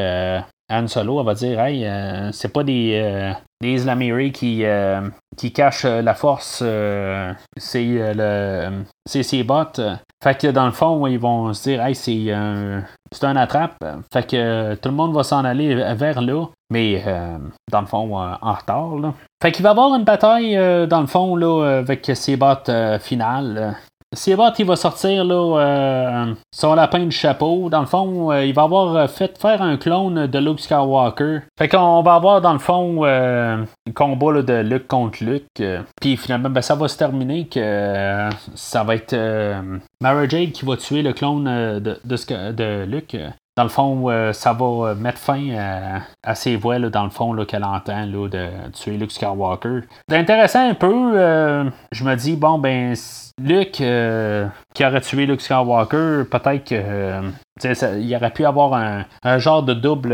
Han 0.71 0.87
Solo, 0.87 1.21
elle 1.21 1.27
va 1.27 1.35
dire 1.35 1.61
Hey, 1.61 1.87
c'est 2.33 2.53
pas 2.53 2.63
des, 2.63 3.33
des 3.61 3.69
Islamiri 3.69 4.33
qui, 4.33 4.65
qui 5.37 5.53
cachent 5.53 5.85
la 5.85 6.15
force, 6.15 6.63
c'est 7.57 8.15
le 8.15 8.85
c'est 9.07 9.23
ses 9.23 9.43
bottes. 9.43 9.81
Fait 10.23 10.39
que 10.39 10.47
dans 10.49 10.67
le 10.67 10.73
fond, 10.73 11.07
ils 11.07 11.19
vont 11.19 11.53
se 11.53 11.71
dire 11.71 11.85
Hey, 11.85 11.95
c'est 11.95 12.31
un, 12.33 12.85
c'est 13.11 13.25
un 13.25 13.35
attrape. 13.37 13.77
Fait 14.13 14.29
que 14.29 14.75
tout 14.77 14.89
le 14.89 14.95
monde 14.95 15.15
va 15.15 15.25
s'en 15.25 15.45
aller 15.45 15.75
vers 15.95 16.21
là, 16.21 16.47
mais 16.71 17.03
dans 17.71 17.81
le 17.81 17.87
fond, 17.87 18.17
en 18.17 18.53
retard. 18.53 18.97
Là. 18.99 19.15
Fait 19.43 19.51
qu'il 19.51 19.65
va 19.65 19.71
y 19.71 19.73
avoir 19.73 19.95
une 19.95 20.05
bataille, 20.05 20.55
dans 20.87 21.01
le 21.01 21.07
fond, 21.07 21.35
là, 21.35 21.79
avec 21.79 22.11
ses 22.15 22.37
bottes 22.37 22.71
finales. 23.01 23.77
Sébot, 24.15 24.53
il 24.59 24.67
va 24.67 24.77
sortir 24.77 25.25
là, 25.25 25.59
euh, 25.59 26.35
son 26.55 26.75
lapin 26.75 27.01
du 27.01 27.11
chapeau. 27.11 27.71
Dans 27.71 27.81
le 27.81 27.87
fond, 27.87 28.31
euh, 28.31 28.45
il 28.45 28.53
va 28.53 28.63
avoir 28.63 29.09
fait 29.09 29.39
faire 29.39 29.63
un 29.63 29.77
clone 29.77 30.27
de 30.27 30.39
Luke 30.39 30.61
Skywalker. 30.61 31.41
Fait 31.59 31.69
qu'on 31.69 32.03
va 32.03 32.15
avoir, 32.15 32.41
dans 32.43 32.53
le 32.53 32.59
fond, 32.59 33.05
euh, 33.05 33.65
un 33.89 33.93
combat 33.93 34.43
de 34.43 34.61
Luke 34.61 34.87
contre 34.87 35.25
Luke. 35.25 35.63
Puis 36.01 36.17
finalement, 36.17 36.51
ben, 36.51 36.61
ça 36.61 36.75
va 36.75 36.89
se 36.89 36.99
terminer 36.99 37.47
que 37.47 38.29
ça 38.55 38.85
va 38.85 38.97
être 38.97 39.17
Mara 40.01 40.29
Jade 40.29 40.53
qui 40.53 40.67
va 40.67 40.77
tuer 40.77 41.03
le 41.03 41.13
clone 41.13 41.45
de, 41.81 42.85
Luke. 42.85 43.17
Dans 43.55 43.65
le 43.65 43.69
fond, 43.69 44.09
euh, 44.09 44.33
ça 44.33 44.55
va 44.55 44.65
euh, 44.65 44.95
mettre 44.95 45.19
fin 45.19 46.01
à, 46.23 46.35
ses 46.35 46.57
voix, 46.57 46.79
dans 46.79 47.05
le 47.05 47.11
fond, 47.11 47.37
qu'elle 47.45 47.65
entend 47.65 48.07
là, 48.07 48.29
de 48.29 48.49
tuer 48.73 48.97
Luke 48.97 49.13
Skywalker. 49.13 49.81
C'est 50.09 50.17
intéressant 50.17 50.71
un 50.71 50.75
peu. 50.75 51.13
Euh, 51.15 51.69
je 51.91 52.03
me 52.05 52.15
dis, 52.15 52.37
bon, 52.37 52.59
ben, 52.59 52.95
Luke 53.43 53.83
qui 54.75 54.85
aurait 54.85 55.01
tué 55.01 55.27
Luke 55.27 55.41
Skywalker, 55.41 56.25
peut-être 56.31 56.65
que. 56.65 57.99
il 57.99 58.17
aurait 58.17 58.33
pu 58.33 58.45
avoir 58.45 58.75
un, 59.23 59.39
genre 59.39 59.63
de 59.63 59.75
double. 59.75 60.13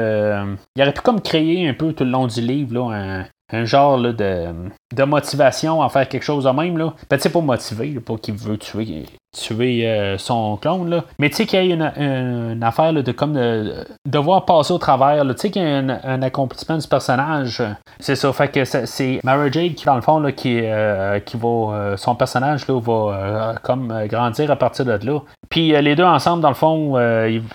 il 0.77 0.83
aurait 0.83 0.93
pu 0.93 1.01
comme 1.01 1.21
créer 1.21 1.69
un 1.69 1.75
peu 1.75 1.93
tout 1.93 2.05
le 2.05 2.11
long 2.11 2.27
du 2.27 2.41
livre 2.41 2.75
là, 2.75 3.25
un, 3.53 3.65
genre 3.65 3.99
de, 3.99 5.05
motivation 5.05 5.83
à 5.83 5.89
faire 5.89 6.09
quelque 6.09 6.25
chose 6.25 6.45
de 6.45 6.51
même. 6.51 6.79
Là. 6.79 6.95
Ben, 7.11 7.19
pas 7.19 7.41
motivé, 7.41 8.01
pas 8.01 8.17
qu'il 8.17 8.35
veut 8.35 8.59
tuer 8.59 9.07
tuer 9.41 9.87
euh, 9.87 10.19
son 10.19 10.57
clone. 10.57 10.91
Là. 10.91 11.05
Mais 11.19 11.31
tu 11.31 11.37
sais 11.37 11.47
qu'il 11.47 11.65
y 11.67 11.73
a 11.73 11.93
une, 11.99 12.63
affaire 12.63 12.93
de 12.93 13.13
comme 13.13 13.35
de, 13.35 13.85
devoir 14.07 14.45
passer 14.45 14.73
au 14.73 14.79
travers. 14.79 15.25
Tu 15.27 15.35
sais 15.37 15.51
qu'il 15.51 15.63
y 15.63 15.65
a 15.65 16.01
un, 16.05 16.23
accomplissement 16.23 16.79
du 16.79 16.87
personnage. 16.87 17.63
C'est 18.01 18.17
ça. 18.17 18.33
Fait 18.33 18.49
que 18.49 18.65
c'est 18.65 19.21
Mara 19.25 19.51
Jade 19.51 19.75
qui, 19.75 19.85
dans 19.85 19.97
le 19.97 20.03
fond, 20.03 20.19
là, 20.19 20.33
qui, 20.33 20.61
euh, 20.63 21.21
qui 21.21 21.37
va. 21.37 21.49
Euh, 21.49 21.97
son 21.97 22.15
personnage 22.15 22.67
là, 22.69 22.81
va 22.81 23.55
comme 23.63 24.07
grandir 24.07 24.51
à 24.51 24.57
partir 24.57 24.85
de 24.85 24.99
là. 25.07 25.21
Puis 25.49 25.71
les 25.71 25.97
deux 25.97 26.05
ensemble, 26.05 26.43
dans 26.43 26.49
le 26.49 26.55
fond, 26.55 26.99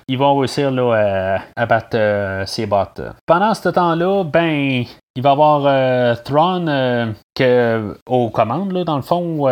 ils, 0.08 0.18
vont 0.18 0.38
réussir 0.38 0.72
là, 0.72 1.40
à, 1.56 1.66
battre 1.66 1.98
ses 2.48 2.66
bots. 2.66 2.84
Pendant 3.26 3.54
ce 3.54 3.70
temps-là, 3.70 4.24
ben. 4.24 4.84
Il 5.16 5.22
va 5.22 5.30
y 5.30 5.32
avoir 5.34 6.24
Thrawn 6.24 7.14
que, 7.36 7.96
aux 8.08 8.32
commandes, 8.32 8.72
là, 8.72 8.84
dans 8.84 8.96
le 8.96 9.04
fond, 9.04 9.46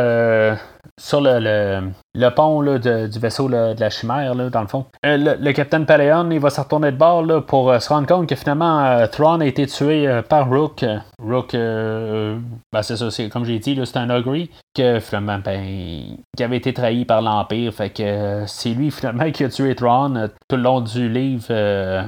sur 0.98 1.22
le, 1.22 1.92
pont 2.36 2.62
du 2.62 3.20
vaisseau 3.20 3.50
de 3.50 3.80
la 3.80 3.90
chimère, 3.90 4.36
dans 4.36 4.62
le 4.62 4.68
fond. 4.68 4.86
Euh, 5.06 5.36
le, 5.40 5.52
capitaine 5.54 5.86
Paleon, 5.86 6.30
il 6.32 6.40
va 6.40 6.50
se 6.50 6.60
retourner 6.60 6.92
de 6.92 6.98
bord 6.98 7.24
là, 7.24 7.42
pour 7.42 7.72
euh, 7.72 7.80
se 7.80 7.90
rendre 7.90 8.08
compte 8.08 8.28
que 8.28 8.36
finalement, 8.36 8.84
euh, 8.86 9.08
Thrawn 9.08 9.42
a 9.42 9.46
été 9.46 9.66
tué 9.68 10.22
par 10.28 10.50
Rook. 10.50 10.86
Rook, 11.22 11.54
ben, 11.54 12.82
c'est 12.82 12.98
ça, 12.98 13.12
c'est, 13.12 13.30
comme 13.30 13.46
j'ai 13.46 13.60
dit, 13.60 13.80
c'est 13.86 13.98
un 13.98 14.10
ogre 14.10 14.36
que 14.76 15.00
finalement, 15.00 15.40
ben, 15.40 16.18
qui 16.36 16.44
avait 16.44 16.58
été 16.58 16.74
trahi 16.74 17.06
par 17.06 17.22
l'Empire. 17.22 17.74
Fait 17.74 17.90
que 17.90 18.44
c'est 18.48 18.70
lui 18.70 18.92
finalement 18.92 19.30
qui 19.32 19.44
a 19.44 19.50
tué 19.50 19.76
Thrawn 19.76 20.30
tout 20.48 20.56
le 20.56 20.62
long 20.62 20.82
du 20.82 21.10
livre 21.10 21.48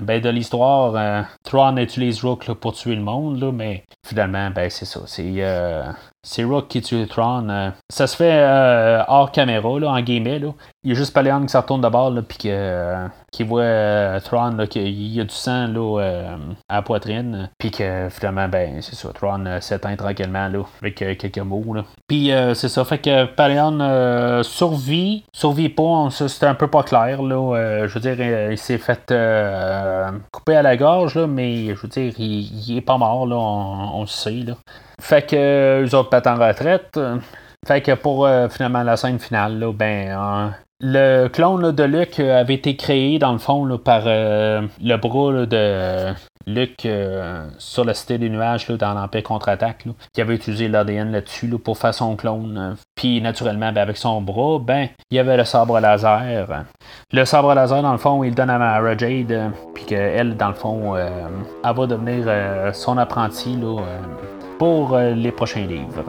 ben, 0.01 0.21
de 0.21 0.29
l'histoire. 0.29 1.25
Thrawn 1.43 1.77
utilise 1.77 2.23
Rook 2.23 2.51
pour 2.53 2.73
tuer 2.73 2.95
le 2.95 3.01
monde, 3.01 3.51
mais 3.53 3.83
finalement, 4.05 4.49
ben, 4.51 4.69
c'est 4.69 4.85
ça. 4.85 5.01
C'est 5.05 5.43
c'est 6.23 6.45
Rook 6.45 6.69
qui 6.69 6.81
tue. 6.81 7.05
Euh, 7.17 7.71
ça 7.89 8.07
se 8.07 8.15
fait 8.15 9.03
hors 9.07 9.31
caméra, 9.31 9.79
là, 9.79 9.92
Là. 9.95 10.53
Il 10.83 10.89
y 10.89 10.91
a 10.91 10.95
juste 10.95 11.13
Paléon 11.13 11.41
qui 11.41 11.49
se 11.49 11.57
retourne 11.57 11.81
de 11.81 11.89
bord, 11.89 12.13
puis 12.27 12.39
euh, 12.45 13.07
qui 13.31 13.43
voit 13.43 13.61
euh, 13.61 14.19
Tron, 14.19 14.57
qu'il 14.67 15.13
y 15.13 15.19
a 15.19 15.23
du 15.23 15.33
sang 15.33 15.67
là, 15.67 16.01
euh, 16.01 16.37
à 16.67 16.75
la 16.75 16.81
poitrine, 16.81 17.49
puis 17.57 17.71
que 17.71 18.09
finalement, 18.09 18.47
ben, 18.47 18.81
c'est 18.81 18.95
ça, 18.95 19.09
Tron 19.13 19.45
s'éteint 19.61 19.95
tranquillement 19.95 20.47
là, 20.47 20.63
avec 20.81 20.95
quelques 20.95 21.39
mots. 21.39 21.63
Puis 22.07 22.31
c'est 22.53 22.69
ça, 22.69 22.83
fait 22.83 22.97
que 22.97 23.25
Paléon 23.25 24.43
survit, 24.43 25.23
survit 25.31 25.69
pas, 25.69 26.09
c'était 26.09 26.47
un 26.47 26.55
peu 26.55 26.67
pas 26.67 26.83
clair. 26.83 27.21
Là, 27.21 27.87
je 27.87 27.93
veux 27.93 28.01
dire, 28.01 28.51
il 28.51 28.57
s'est 28.57 28.77
fait 28.77 29.13
couper 30.31 30.55
à 30.55 30.61
la 30.61 30.75
gorge, 30.75 31.15
là, 31.15 31.27
mais 31.27 31.67
je 31.75 31.81
veux 31.81 31.87
dire, 31.87 32.13
il, 32.17 32.77
est 32.77 32.81
pas 32.81 32.97
mort, 32.97 33.25
là, 33.25 33.35
on, 33.35 34.01
le 34.01 34.07
sait. 34.07 34.43
Là. 34.45 34.55
Fait 34.99 35.25
que 35.25 35.81
les 35.83 35.95
autres 35.95 36.09
partent 36.09 36.27
en 36.27 36.35
retraite. 36.35 36.99
Fait 37.65 37.81
que 37.81 37.93
pour 37.93 38.27
finalement 38.49 38.83
la 38.83 38.97
scène 38.97 39.19
finale, 39.19 39.57
là, 39.59 39.71
ben, 39.71 40.53
le 40.85 41.29
clone 41.29 41.71
de 41.71 41.83
Luke 41.83 42.19
avait 42.19 42.55
été 42.55 42.75
créé 42.75 43.17
dans 43.17 43.31
le 43.31 43.37
fond 43.37 43.77
par 43.77 44.03
euh, 44.05 44.67
le 44.81 44.97
bras 44.97 45.45
de 45.45 46.13
Luke 46.45 46.85
euh, 46.85 47.47
sur 47.57 47.85
la 47.85 47.93
cité 47.93 48.17
des 48.17 48.29
nuages 48.29 48.67
dans 48.67 48.93
l'Empire 48.93 49.23
contre-attaque, 49.23 49.85
qui 50.13 50.19
avait 50.19 50.35
utilisé 50.35 50.67
l'ADN 50.67 51.13
là-dessus 51.13 51.47
pour 51.57 51.77
faire 51.77 51.93
son 51.93 52.17
clone. 52.17 52.75
Puis 52.95 53.21
naturellement, 53.21 53.71
ben, 53.71 53.81
avec 53.81 53.95
son 53.95 54.21
bras, 54.21 54.59
ben, 54.59 54.89
il 55.09 55.15
y 55.15 55.19
avait 55.19 55.37
le 55.37 55.45
sabre 55.45 55.79
laser. 55.79 56.65
Le 57.13 57.23
sabre 57.23 57.53
laser, 57.53 57.81
dans 57.81 57.93
le 57.93 57.97
fond, 57.97 58.21
il 58.25 58.35
donne 58.35 58.49
à 58.49 58.59
Mara 58.59 58.97
Jade, 58.97 59.51
puis 59.73 59.85
qu'elle, 59.85 60.35
dans 60.35 60.49
le 60.49 60.55
fond, 60.55 60.97
euh, 60.97 61.07
elle 61.63 61.75
va 61.75 61.87
devenir 61.87 62.75
son 62.75 62.97
apprenti 62.97 63.57
pour 64.59 64.97
les 64.97 65.31
prochains 65.31 65.65
livres. 65.65 66.03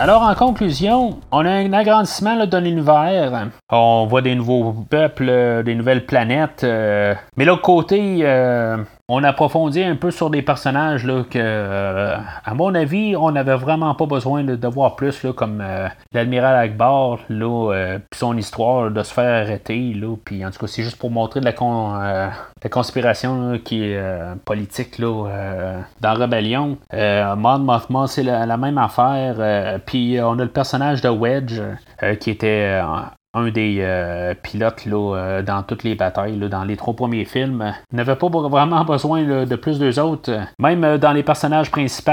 Alors, 0.00 0.22
en 0.22 0.34
conclusion, 0.36 1.18
on 1.32 1.44
a 1.44 1.50
un 1.50 1.72
agrandissement 1.72 2.46
de 2.46 2.58
l'univers. 2.58 3.48
On 3.68 4.06
voit 4.08 4.22
des 4.22 4.36
nouveaux 4.36 4.72
peuples, 4.88 5.64
des 5.64 5.74
nouvelles 5.74 6.06
planètes. 6.06 6.62
Euh, 6.62 7.14
mais 7.36 7.44
l'autre 7.44 7.62
côté, 7.62 8.20
euh, 8.22 8.76
on 9.10 9.24
approfondit 9.24 9.82
un 9.82 9.96
peu 9.96 10.10
sur 10.10 10.28
des 10.28 10.42
personnages 10.42 11.04
là, 11.04 11.24
que, 11.28 11.38
euh, 11.38 12.16
à 12.44 12.54
mon 12.54 12.74
avis, 12.74 13.16
on 13.16 13.30
n'avait 13.30 13.56
vraiment 13.56 13.94
pas 13.94 14.04
besoin 14.04 14.44
de, 14.44 14.68
voir 14.68 14.96
plus, 14.96 15.22
là, 15.22 15.32
comme 15.32 15.62
euh, 15.62 15.88
l'admiral 16.12 16.54
Akbar, 16.56 17.18
là, 17.30 17.72
euh, 17.72 17.98
son 18.14 18.36
histoire 18.36 18.90
de 18.90 19.02
se 19.02 19.14
faire 19.14 19.46
arrêter. 19.46 19.94
Là, 19.94 20.14
puis 20.22 20.44
en 20.44 20.50
tout 20.50 20.58
cas, 20.58 20.66
c'est 20.66 20.82
juste 20.82 20.98
pour 20.98 21.10
montrer 21.10 21.40
de 21.40 21.46
la, 21.46 21.52
conspiration 22.70 23.58
qui 23.64 23.84
est 23.84 24.00
politique 24.44 24.98
là, 24.98 25.80
dans 26.00 26.14
Rebellion. 26.14 26.76
Mon 26.92 27.58
Mothma, 27.60 28.06
c'est 28.08 28.22
la, 28.22 28.44
la, 28.44 28.56
même 28.58 28.76
affaire. 28.76 29.80
puis 29.86 30.18
on 30.20 30.38
a 30.38 30.42
le 30.42 30.50
personnage 30.50 31.00
de 31.00 31.08
Wedge 31.08 31.60
qui 32.20 32.30
était 32.30 32.80
un 33.38 33.50
des 33.50 33.78
euh, 33.80 34.34
pilotes 34.34 34.84
là, 34.86 35.16
euh, 35.16 35.42
dans 35.42 35.62
toutes 35.62 35.84
les 35.84 35.94
batailles, 35.94 36.36
dans 36.38 36.64
les 36.64 36.76
trois 36.76 36.94
premiers 36.94 37.24
films, 37.24 37.72
n'avait 37.92 38.16
pas 38.16 38.28
vraiment 38.28 38.84
besoin 38.84 39.22
de 39.44 39.56
plus 39.56 39.78
d'eux 39.78 39.98
autres. 39.98 40.30
Même 40.58 40.84
euh, 40.84 40.98
dans 40.98 41.12
les 41.12 41.22
personnages 41.22 41.70
principaux, 41.70 42.08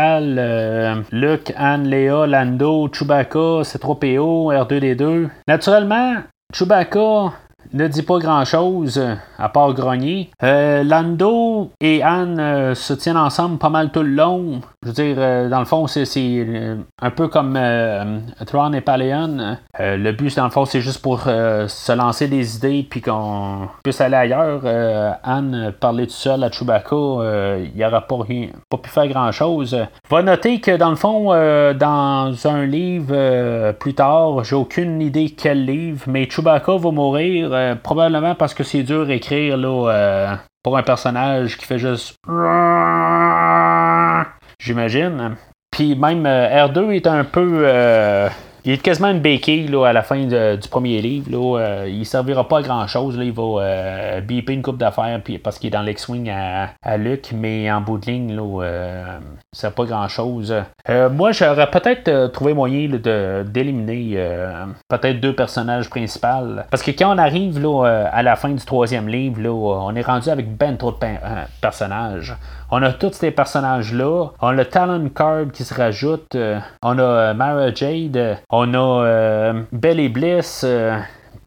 Luke, 1.11 1.53
Anne, 1.57 1.88
Léa, 1.88 2.28
Lando, 2.28 2.89
Chewbacca, 2.91 3.61
C3PO, 3.63 4.53
R2D2. 4.53 5.30
Naturellement, 5.47 6.15
Chewbacca 6.53 7.34
ne 7.76 7.88
dit 7.88 8.03
pas 8.03 8.19
grand-chose 8.19 8.97
euh, 8.97 9.15
à 9.38 9.49
part 9.49 9.73
grogner. 9.73 10.30
Euh, 10.43 10.84
Lando 10.84 11.71
et 11.82 12.01
Anne 12.01 12.39
euh, 12.39 12.73
se 12.73 12.93
tiennent 12.93 13.17
ensemble 13.17 13.57
pas 13.57 13.69
mal 13.69 13.91
tout 13.91 14.01
le 14.01 14.09
long. 14.09 14.61
Je 14.82 14.88
veux 14.88 14.93
dire, 14.93 15.49
dans 15.49 15.59
le 15.59 15.65
fond, 15.65 15.88
c'est 15.88 16.05
un 17.01 17.09
peu 17.09 17.28
comme 17.28 17.59
Thrawn 18.45 18.76
et 18.76 18.82
Paleon. 18.82 19.57
le 19.80 20.11
but, 20.11 20.36
dans 20.36 20.43
le 20.43 20.51
fond, 20.51 20.65
c'est 20.65 20.80
juste 20.80 21.01
pour 21.01 21.21
se 21.21 21.91
lancer 21.91 22.28
des 22.28 22.57
idées 22.57 22.86
puis 22.88 23.01
qu'on 23.01 23.67
puisse 23.84 23.99
aller 23.99 24.15
ailleurs. 24.15 24.61
Anne 25.23 25.73
parlait 25.80 26.05
tout 26.05 26.13
seul 26.13 26.43
à 26.43 26.51
Chewbacca, 26.51 26.95
il 26.95 27.71
n'aurait 27.76 28.05
pas, 28.07 28.19
pas 28.69 28.78
pu 28.78 28.89
faire 28.91 29.07
grand-chose. 29.07 29.76
Va 30.07 30.21
noter 30.21 30.61
que, 30.61 30.78
dans 30.78 30.91
le 30.91 30.95
fond, 30.95 31.30
dans 31.30 32.47
un 32.47 32.65
livre 32.67 33.71
plus 33.80 33.95
tard, 33.95 34.43
j'ai 34.43 34.55
aucune 34.55 35.01
idée 35.01 35.32
quel 35.36 35.65
livre, 35.65 36.03
mais 36.05 36.30
Chewbacca 36.30 36.78
va 36.78 36.91
mourir 36.91 37.55
euh, 37.72 37.76
probablement 37.76 38.36
parce 38.36 38.53
que 38.53 38.63
c'est 38.63 38.84
dur 38.84 39.07
à 39.09 39.13
écrire 39.13 39.57
là, 39.57 39.89
euh, 39.91 40.36
pour 40.63 40.78
un 40.78 40.84
personnage 40.84 41.57
qui 41.57 41.66
fait 41.66 41.80
juste. 41.80 42.16
j'imagine. 44.59 45.36
Puis 45.72 45.95
même 45.95 46.26
R2 46.26 46.91
est 46.91 47.07
un 47.07 47.24
peu 47.24 47.66
il 48.66 48.72
est 48.72 48.78
quasiment 48.80 49.11
une 49.11 49.20
béquille 49.20 49.68
là, 49.68 49.86
à 49.86 49.93
la 49.93 50.01
fin 50.01 50.26
du 50.26 50.68
premier 50.70 50.99
livre. 50.99 51.30
Là, 51.30 51.59
euh, 51.59 51.88
il 51.88 52.03
servira 52.03 52.47
pas 52.47 52.59
à 52.59 52.61
grand 52.63 52.88
chose. 52.88 53.16
Là, 53.16 53.24
il 53.24 53.32
va 53.32 53.43
euh, 53.61 54.22
biper 54.22 54.53
une 54.53 54.63
coupe 54.63 54.78
d'affaires 54.78 55.22
parce 55.43 55.59
qu'il 55.59 55.68
est 55.68 55.72
dans 55.72 55.84
l'ex-wing 55.84 56.32
à, 56.32 56.72
à, 56.82 56.97
Luke, 56.97 57.32
mais 57.32 57.72
en 57.72 57.82
bout 57.82 57.99
de 57.99 58.07
ligne, 58.07 58.36
là, 58.36 58.63
euh, 58.63 59.20
c'est 59.56 59.74
pas 59.74 59.86
grand 59.86 60.08
chose. 60.10 60.53
Euh, 60.89 61.10
moi, 61.10 61.32
j'aurais 61.32 61.70
peut-être 61.72 62.28
trouvé 62.34 62.53
moyen 62.53 62.89
de, 62.89 63.43
d'éliminer 63.47 64.18
peut-être 64.89 65.20
deux 65.22 65.34
personnages 65.34 65.89
principaux. 65.89 66.28
Parce 66.70 66.84
que 66.84 66.91
quand 66.91 67.16
on 67.16 67.18
arrive 67.18 67.62
là, 67.62 68.10
à 68.12 68.22
la 68.22 68.36
fin 68.36 68.49
du 68.49 68.64
troisième 68.66 69.08
livre, 69.08 69.41
là, 69.41 69.51
on 69.51 69.95
est 69.95 70.01
rendu 70.01 70.30
avec 70.30 70.56
ben 70.58 70.76
trop 70.78 70.91
de 70.91 70.97
personnages. 71.62 72.36
On 72.70 72.82
a 72.84 72.91
tous 72.91 73.14
ces 73.14 73.32
personnages-là. 73.32 74.28
On 74.41 74.58
a 74.58 74.66
Talon 74.66 75.10
Card 75.10 75.51
qui 75.53 75.64
se 75.64 75.74
rajoute. 75.74 76.36
on 76.84 76.99
a 76.99 77.34
Mara 77.34 77.74
Jade. 77.74 78.38
On 78.49 78.74
a 78.74 79.53
Belly 79.72 80.10
Bliss. 80.10 80.66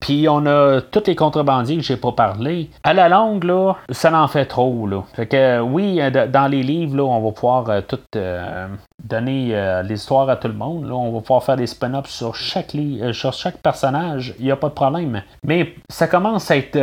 Puis 0.00 0.28
on 0.28 0.46
a 0.46 0.80
tous 0.80 1.04
les 1.06 1.16
contrebandiers 1.16 1.76
que 1.76 1.82
j'ai 1.82 1.96
pas 1.96 2.12
parlé. 2.12 2.70
À 2.84 2.94
la 2.94 3.08
longue, 3.08 3.44
là, 3.44 3.74
ça 3.90 4.12
en 4.18 4.28
fait 4.28 4.46
trop. 4.46 4.86
Là. 4.86 5.02
Fait 5.14 5.26
que 5.26 5.60
oui, 5.60 6.00
euh, 6.00 6.26
dans 6.26 6.48
les 6.48 6.62
livres, 6.62 6.96
là, 6.96 7.02
on 7.04 7.20
va 7.20 7.32
pouvoir 7.32 7.68
euh, 7.68 7.80
tout 7.80 8.00
euh, 8.16 8.68
donner 9.02 9.82
l'histoire 9.84 10.28
à 10.28 10.36
tout 10.36 10.48
le 10.48 10.54
monde. 10.54 10.88
Là. 10.88 10.94
On 10.94 11.12
va 11.12 11.20
pouvoir 11.20 11.42
faire 11.42 11.56
des 11.56 11.66
spin-offs 11.66 12.08
sur 12.08 12.34
chaque 12.34 12.76
sur 13.12 13.32
chaque 13.32 13.58
personnage. 13.58 14.34
Il 14.38 14.44
n'y 14.44 14.50
a 14.50 14.56
pas 14.56 14.68
de 14.68 14.74
problème. 14.74 15.22
Mais 15.44 15.74
ça 15.88 16.06
commence 16.06 16.50
à 16.50 16.56
être 16.56 16.78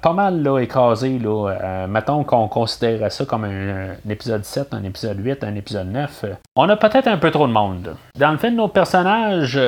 pas 0.00 0.12
mal 0.12 0.42
là, 0.42 0.58
écrasé. 0.58 1.18
Là. 1.18 1.86
mettons 1.88 2.24
qu'on 2.24 2.48
considère 2.48 3.10
ça 3.12 3.24
comme 3.24 3.44
un, 3.44 3.94
épisode 4.08 4.44
7, 4.44 4.72
un 4.72 4.84
épisode 4.84 5.18
8, 5.18 5.44
un 5.44 5.54
épisode 5.54 5.88
9. 5.88 6.24
on 6.56 6.68
a 6.68 6.76
peut-être 6.76 7.08
un 7.08 7.18
peu 7.18 7.30
trop 7.30 7.46
de 7.46 7.52
monde. 7.52 7.96
Dans 8.18 8.30
le 8.30 8.38
de 8.38 8.56
nos 8.56 8.68
personnages, 8.68 9.60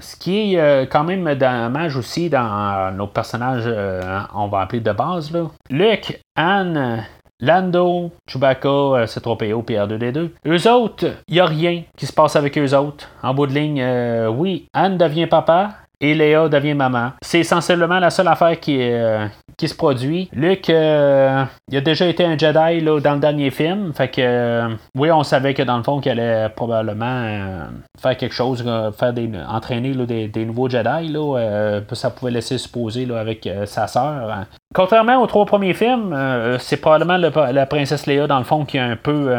ce 0.00 0.16
qui 0.16 0.54
est 0.54 0.60
euh, 0.60 0.86
quand 0.86 1.04
même 1.04 1.34
dommage 1.34 1.96
aussi 1.96 2.30
dans 2.30 2.46
euh, 2.46 2.90
nos 2.92 3.08
personnages, 3.08 3.64
euh, 3.66 4.20
on 4.34 4.46
va 4.48 4.60
appeler 4.60 4.80
de 4.80 4.92
base, 4.92 5.32
là. 5.32 5.46
Luke, 5.70 6.20
Anne, 6.36 7.04
Lando, 7.40 8.12
Chewbacca, 8.28 9.04
C3PO, 9.06 9.64
PR2D2. 9.64 10.30
Eux 10.46 10.70
autres, 10.70 11.06
il 11.26 11.34
n'y 11.34 11.40
a 11.40 11.46
rien 11.46 11.82
qui 11.96 12.06
se 12.06 12.12
passe 12.12 12.36
avec 12.36 12.56
eux 12.58 12.74
autres. 12.74 13.08
En 13.22 13.34
bout 13.34 13.46
de 13.46 13.54
ligne, 13.54 13.84
oui, 14.28 14.66
Anne 14.72 14.98
devient 14.98 15.26
papa, 15.26 15.70
et 16.00 16.14
Léa 16.14 16.48
devient 16.48 16.74
maman. 16.74 17.12
C'est 17.22 17.40
essentiellement 17.40 17.98
la 17.98 18.10
seule 18.10 18.28
affaire 18.28 18.58
qui, 18.60 18.78
euh, 18.80 19.26
qui 19.56 19.68
se 19.68 19.74
produit. 19.74 20.28
Luke, 20.32 20.70
euh, 20.70 21.44
il 21.70 21.76
a 21.76 21.80
déjà 21.80 22.06
été 22.06 22.24
un 22.24 22.38
Jedi 22.38 22.80
là, 22.80 23.00
dans 23.00 23.14
le 23.14 23.20
dernier 23.20 23.50
film. 23.50 23.92
Fait 23.92 24.08
que, 24.08 24.20
euh, 24.20 24.68
oui, 24.96 25.10
on 25.10 25.22
savait 25.22 25.54
que 25.54 25.62
dans 25.62 25.76
le 25.76 25.82
fond, 25.82 26.00
qu'il 26.00 26.12
allait 26.12 26.48
probablement 26.50 27.68
faire 28.00 28.16
quelque 28.16 28.34
chose, 28.34 28.64
faire 28.98 29.12
des, 29.12 29.30
entraîner 29.48 29.92
des, 30.28 30.44
nouveaux 30.44 30.68
Jedi. 30.68 31.08
Là, 31.08 31.80
ça 31.92 32.10
pouvait 32.10 32.30
laisser 32.30 32.58
supposer 32.58 33.06
là, 33.06 33.18
avec 33.18 33.48
sa 33.66 33.86
sœur. 33.86 34.46
Contrairement 34.74 35.20
aux 35.20 35.26
trois 35.26 35.46
premiers 35.46 35.74
films, 35.74 36.16
c'est 36.58 36.76
probablement 36.76 37.16
la 37.16 37.66
princesse 37.66 38.06
Léa, 38.06 38.26
dans 38.26 38.38
le 38.38 38.44
fond, 38.44 38.64
qui 38.64 38.78
a 38.78 38.84
un 38.84 38.96
peu 38.96 39.34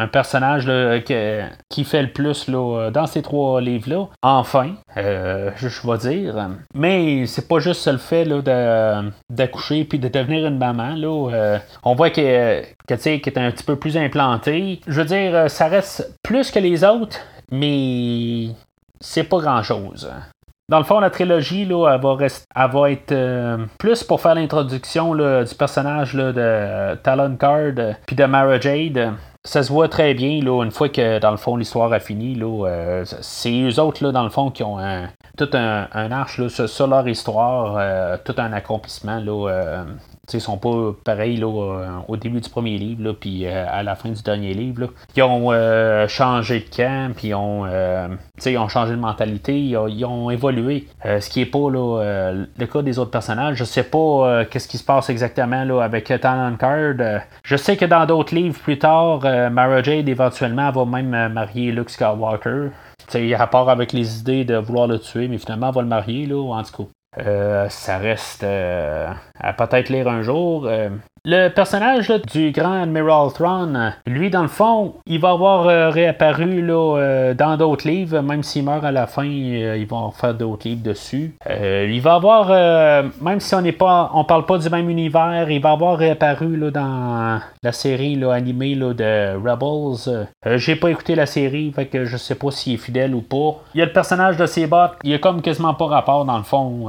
un 0.00 0.08
personnage 0.08 0.64
qui 1.68 1.84
fait 1.84 2.02
le 2.02 2.10
plus 2.10 2.48
là, 2.48 2.90
dans 2.90 3.06
ces 3.06 3.22
trois 3.22 3.60
livres-là. 3.60 4.06
Enfin, 4.22 4.72
euh, 4.96 5.50
je, 5.56 5.68
vais 5.86 5.98
dire. 5.98 6.48
Mais 6.74 7.26
c'est 7.26 7.46
pas 7.46 7.58
juste 7.58 7.86
le 7.86 7.98
fait 7.98 8.24
d'accoucher 9.28 9.84
puis 9.84 9.98
de 9.98 10.08
devenir 10.08 10.46
une 10.46 10.58
maman. 10.58 10.94
Euh, 10.96 11.58
on 11.82 11.94
voit 11.94 12.10
qu'elle 12.10 12.66
que, 12.88 12.94
est 12.94 13.38
un 13.38 13.50
petit 13.50 13.64
peu 13.64 13.76
plus 13.76 13.96
implantée. 13.96 14.80
Je 14.86 15.00
veux 15.00 15.06
dire, 15.06 15.50
ça 15.50 15.66
reste 15.66 16.18
plus 16.22 16.50
que 16.50 16.58
les 16.58 16.82
autres, 16.82 17.18
mais 17.50 18.48
c'est 19.00 19.24
pas 19.24 19.38
grand-chose. 19.38 20.10
Dans 20.70 20.78
le 20.78 20.84
fond, 20.84 21.00
la 21.00 21.10
trilogie, 21.10 21.66
là, 21.66 21.94
elle, 21.94 22.00
va 22.00 22.68
va 22.68 22.90
être 22.92 23.10
euh, 23.12 23.58
plus 23.76 24.04
pour 24.04 24.20
faire 24.20 24.36
l'introduction 24.36 25.14
du 25.16 25.54
personnage 25.58 26.14
de 26.14 26.94
Talon 27.02 27.36
Card 27.36 27.96
puis 28.06 28.14
de 28.14 28.24
Mara 28.24 28.60
Jade 28.60 29.14
ça 29.44 29.62
se 29.62 29.72
voit 29.72 29.88
très 29.88 30.12
bien, 30.12 30.42
là, 30.42 30.62
une 30.62 30.70
fois 30.70 30.88
que, 30.90 31.18
dans 31.18 31.30
le 31.30 31.38
fond, 31.38 31.56
l'histoire 31.56 31.92
a 31.92 32.00
fini. 32.00 32.34
Là, 32.34 32.66
euh, 32.66 33.04
c'est 33.22 33.50
eux 33.62 33.80
autres, 33.80 34.04
là, 34.04 34.12
dans 34.12 34.22
le 34.22 34.30
fond, 34.30 34.50
qui 34.50 34.62
ont 34.62 34.78
tout 35.36 35.48
un, 35.54 36.12
arche 36.12 36.38
là, 36.38 36.48
sur, 36.66 36.86
leur 36.86 37.08
histoire, 37.08 37.76
euh, 37.78 38.16
tout 38.22 38.34
un 38.36 38.52
accomplissement. 38.52 39.18
Là, 39.18 39.48
euh, 39.50 39.84
ils 40.32 40.40
sont 40.40 40.56
pas 40.56 40.94
pareils 41.04 41.36
là, 41.36 41.46
au 42.08 42.16
début 42.16 42.40
du 42.40 42.48
premier 42.48 42.78
livre, 42.78 43.12
puis 43.12 43.46
à 43.46 43.82
la 43.82 43.94
fin 43.94 44.10
du 44.10 44.22
dernier 44.22 44.54
livre. 44.54 44.82
Là. 44.82 44.86
Ils 45.16 45.22
ont 45.22 46.08
changé 46.08 46.60
de 46.60 46.76
camp, 46.76 47.14
puis 47.14 47.34
ont, 47.34 47.66
ils 48.44 48.58
ont 48.58 48.68
changé 48.68 48.92
de 48.92 49.00
mentalité, 49.00 49.58
ils 49.58 50.04
ont, 50.04 50.30
évolué. 50.30 50.86
ce 51.04 51.28
qui 51.28 51.40
est 51.40 51.46
pas 51.46 51.70
là, 51.70 52.32
le 52.32 52.66
cas 52.66 52.82
des 52.82 52.98
autres 52.98 53.10
personnages. 53.10 53.56
Je 53.56 53.64
sais 53.64 53.84
pas 53.84 54.44
qu'est-ce 54.50 54.68
qui 54.68 54.78
se 54.78 54.84
passe 54.84 55.10
exactement 55.10 55.64
là, 55.64 55.80
avec 55.82 56.12
Talon 56.20 56.56
Card. 56.56 57.20
je 57.42 57.56
sais 57.56 57.76
que 57.76 57.84
dans 57.84 58.06
d'autres 58.06 58.34
livres 58.34 58.58
plus 58.58 58.78
tard, 58.78 59.20
euh, 59.24 59.50
Mara 59.50 59.82
Jade, 59.82 60.08
éventuellement, 60.08 60.70
va 60.70 60.84
même 60.84 61.14
euh, 61.14 61.28
marier 61.28 61.72
Luke 61.72 61.90
Skywalker. 61.90 62.70
Il 63.14 63.34
a 63.34 63.38
rapport 63.38 63.68
avec 63.70 63.92
les 63.92 64.20
idées 64.20 64.44
de 64.44 64.56
vouloir 64.56 64.86
le 64.86 64.98
tuer, 64.98 65.28
mais 65.28 65.38
finalement, 65.38 65.68
elle 65.68 65.74
va 65.74 65.82
le 65.82 65.88
marier, 65.88 66.26
là, 66.26 66.36
en 66.36 66.62
tout 66.62 66.84
cas. 66.84 66.90
Euh, 67.18 67.68
ça 67.68 67.98
reste 67.98 68.44
à 68.44 69.52
peut-être 69.56 69.88
lire 69.88 70.08
un 70.08 70.22
jour. 70.22 70.70
Le 71.22 71.48
personnage 71.48 72.10
du 72.32 72.50
grand 72.50 72.82
Admiral 72.82 73.30
Thrawn, 73.34 73.94
lui, 74.06 74.30
dans 74.30 74.40
le 74.40 74.48
fond, 74.48 74.94
il 75.04 75.20
va 75.20 75.32
avoir 75.32 75.68
euh, 75.68 75.90
réapparu 75.90 76.62
là, 76.62 76.96
euh, 76.96 77.34
dans 77.34 77.58
d'autres 77.58 77.86
livres, 77.86 78.22
même 78.22 78.42
s'il 78.42 78.64
meurt 78.64 78.82
à 78.84 78.90
la 78.90 79.06
fin, 79.06 79.26
euh, 79.26 79.76
ils 79.78 79.86
vont 79.86 80.10
faire 80.12 80.32
d'autres 80.32 80.66
livres 80.66 80.82
dessus. 80.82 81.34
il 81.46 82.00
va 82.00 82.14
avoir, 82.14 83.04
même 83.20 83.38
si 83.40 83.54
on 83.54 83.60
n'est 83.60 83.72
pas, 83.72 84.10
on 84.14 84.24
parle 84.24 84.46
pas 84.46 84.56
du 84.56 84.70
même 84.70 84.88
univers, 84.88 85.50
il 85.50 85.60
va 85.60 85.72
avoir 85.72 85.98
réapparu 85.98 86.56
là, 86.56 86.70
dans 86.70 87.40
la 87.62 87.72
série 87.72 88.14
là, 88.14 88.32
animée 88.32 88.74
là, 88.74 88.94
de 88.94 89.36
Rebels. 89.36 90.26
J'ai 90.56 90.76
pas 90.76 90.90
écouté 90.90 91.14
la 91.14 91.26
série, 91.26 91.70
fait 91.72 91.86
que 91.86 92.06
je 92.06 92.16
sais 92.16 92.34
pas 92.34 92.50
s'il 92.50 92.74
est 92.74 92.78
fidèle 92.78 93.14
ou 93.14 93.20
pas. 93.20 93.62
Il 93.74 93.80
y 93.80 93.82
a 93.82 93.86
le 93.86 93.92
personnage 93.92 94.38
de 94.38 94.46
Sebot, 94.46 94.96
il 95.04 95.12
a 95.12 95.18
comme 95.18 95.42
quasiment 95.42 95.74
pas 95.74 95.86
rapport 95.86 96.24
dans 96.24 96.38
le 96.38 96.44
fond. 96.44 96.86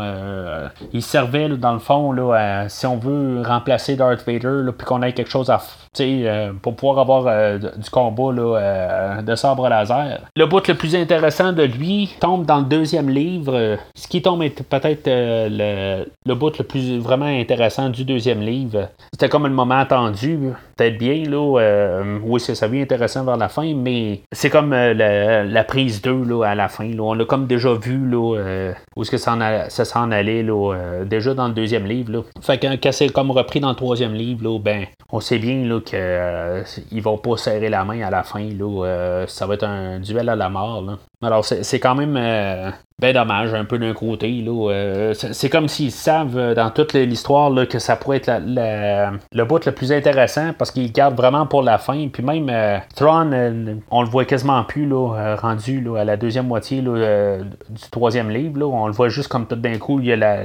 il 0.94 1.02
servait 1.02 1.50
dans 1.50 1.74
le 1.74 1.80
fond, 1.80 2.14
là, 2.14 2.70
si 2.70 2.86
on 2.86 2.96
veut 2.96 3.42
remplacer 3.46 3.98
Darth 3.98 4.21
Puis 4.26 4.86
qu'on 4.86 5.02
ait 5.02 5.14
quelque 5.14 5.30
chose 5.30 5.50
à 5.50 5.60
euh, 6.00 6.54
pour 6.62 6.76
pouvoir 6.78 7.00
avoir 7.00 7.28
euh, 7.28 7.58
du 7.58 7.90
combat 7.90 8.32
euh, 8.32 9.22
de 9.22 9.36
sabre 9.36 9.68
laser. 9.68 10.22
Le 10.38 10.46
bout 10.46 10.66
le 10.68 10.76
plus 10.76 10.96
intéressant 10.96 11.52
de 11.52 11.64
lui 11.64 12.16
tombe 12.22 12.46
dans 12.46 12.60
le 12.60 12.66
deuxième 12.66 13.10
livre. 13.10 13.78
ce 13.94 14.08
qui 14.08 14.22
tombe 14.22 14.42
est 14.42 14.64
peut-être 14.64 15.04
le, 15.06 16.06
le 16.26 16.36
bout 16.36 16.58
le 16.58 16.64
plus 16.64 16.98
vraiment 16.98 17.26
intéressant 17.26 17.90
du 17.90 18.06
deuxième 18.06 18.40
livre. 18.40 18.88
C'était 19.12 19.28
comme 19.28 19.46
un 19.46 19.50
moment 19.50 19.80
attendu, 19.80 20.40
peut-être 20.82 20.98
bien, 20.98 21.24
là. 21.26 22.02
oui, 22.24 22.40
c'est 22.40 22.56
ça 22.56 22.68
vient 22.68 22.82
intéressant 22.82 23.24
vers 23.24 23.38
la 23.38 23.50
fin, 23.50 23.74
mais 23.76 24.22
c'est 24.32 24.50
comme 24.50 24.72
la, 24.72 25.64
prise 25.64 26.02
2 26.02 26.24
là, 26.24 26.46
à 26.46 26.56
la 26.56 26.70
fin. 26.70 26.88
Là. 26.88 27.04
On 27.04 27.14
l'a 27.14 27.26
comme 27.26 27.48
déjà 27.48 27.74
vu 27.74 28.10
là, 28.10 28.74
où 28.96 29.02
est-ce 29.02 29.12
que 29.12 29.18
ça, 29.18 29.36
s'en 29.70 30.12
allait 30.12 30.44
là, 30.44 31.04
déjà 31.06 31.34
dans 31.34 31.48
le 31.48 31.54
deuxième 31.54 31.86
livre. 31.86 32.12
Là. 32.12 32.22
Fait 32.42 32.58
que 32.58 32.68
quand 32.76 32.92
c'est 32.92 33.10
comme 33.10 33.32
repris 33.32 33.60
dans 33.60 33.70
le 33.70 33.76
troisième 33.76 34.14
livre, 34.14 34.44
là, 34.44 34.60
ben, 34.60 34.86
on 35.12 35.20
sait 35.20 35.40
bien 35.40 35.66
là, 35.66 35.80
qu'ils 35.82 36.00
euh, 36.00 36.64
vont 37.02 37.18
pas 37.18 37.38
serrer 37.38 37.70
la 37.70 37.84
main 37.84 38.02
à 38.02 38.10
la 38.10 38.24
fin. 38.24 38.44
Là, 38.44 38.86
euh, 38.86 39.28
ça 39.28 39.46
va 39.46 39.56
être 39.56 39.66
un 39.66 40.00
duel 40.00 40.30
à 40.30 40.36
la 40.36 40.50
mort. 40.50 40.82
Là. 40.82 40.98
Alors, 41.22 41.46
c'est 41.46 41.80
quand 41.80 41.94
même 41.94 42.18
euh, 42.18 42.72
ben 43.00 43.14
dommage, 43.14 43.54
un 43.54 43.66
peu 43.66 43.78
d'un 43.78 43.94
côté. 43.94 44.42
Là. 44.42 45.14
c'est 45.14 45.50
comme 45.50 45.68
s'ils 45.68 45.92
savent 45.92 46.54
dans 46.54 46.70
toute 46.72 46.94
l'histoire 46.94 47.52
que 47.68 47.80
ça 47.80 47.96
pourrait 47.96 48.18
être 48.18 48.32
le 48.44 49.44
bout 49.44 49.66
le 49.66 49.72
plus 49.72 49.92
intéressant 49.92 50.54
parce 50.58 50.72
qu'ils 50.72 50.92
gardent 50.92 51.16
vraiment 51.16 51.46
pour 51.46 51.64
la 51.64 51.78
fin. 51.78 52.08
Puis 52.08 52.24
même 52.24 52.52
Thrawn, 52.96 53.82
on 53.92 54.02
le 54.02 54.10
voit 54.10 54.26
quasiment 54.26 54.64
plus 54.64 54.88
là, 54.88 55.36
rendu 55.36 55.82
là, 55.82 55.98
à 55.98 56.04
la 56.04 56.18
deuxième 56.18 56.48
moitié 56.48 56.82
du 56.82 57.90
troisième 57.92 58.30
livre. 58.30 58.60
Là. 58.60 58.66
On 58.66 58.88
le 58.88 58.94
voit 58.94 59.10
juste 59.10 59.30
comme 59.30 59.48
tout 59.48 59.56
d'un 59.56 59.78
coup, 59.78 60.00
il 60.00 60.08
y 60.08 60.14
a 60.14 60.16
la, 60.16 60.44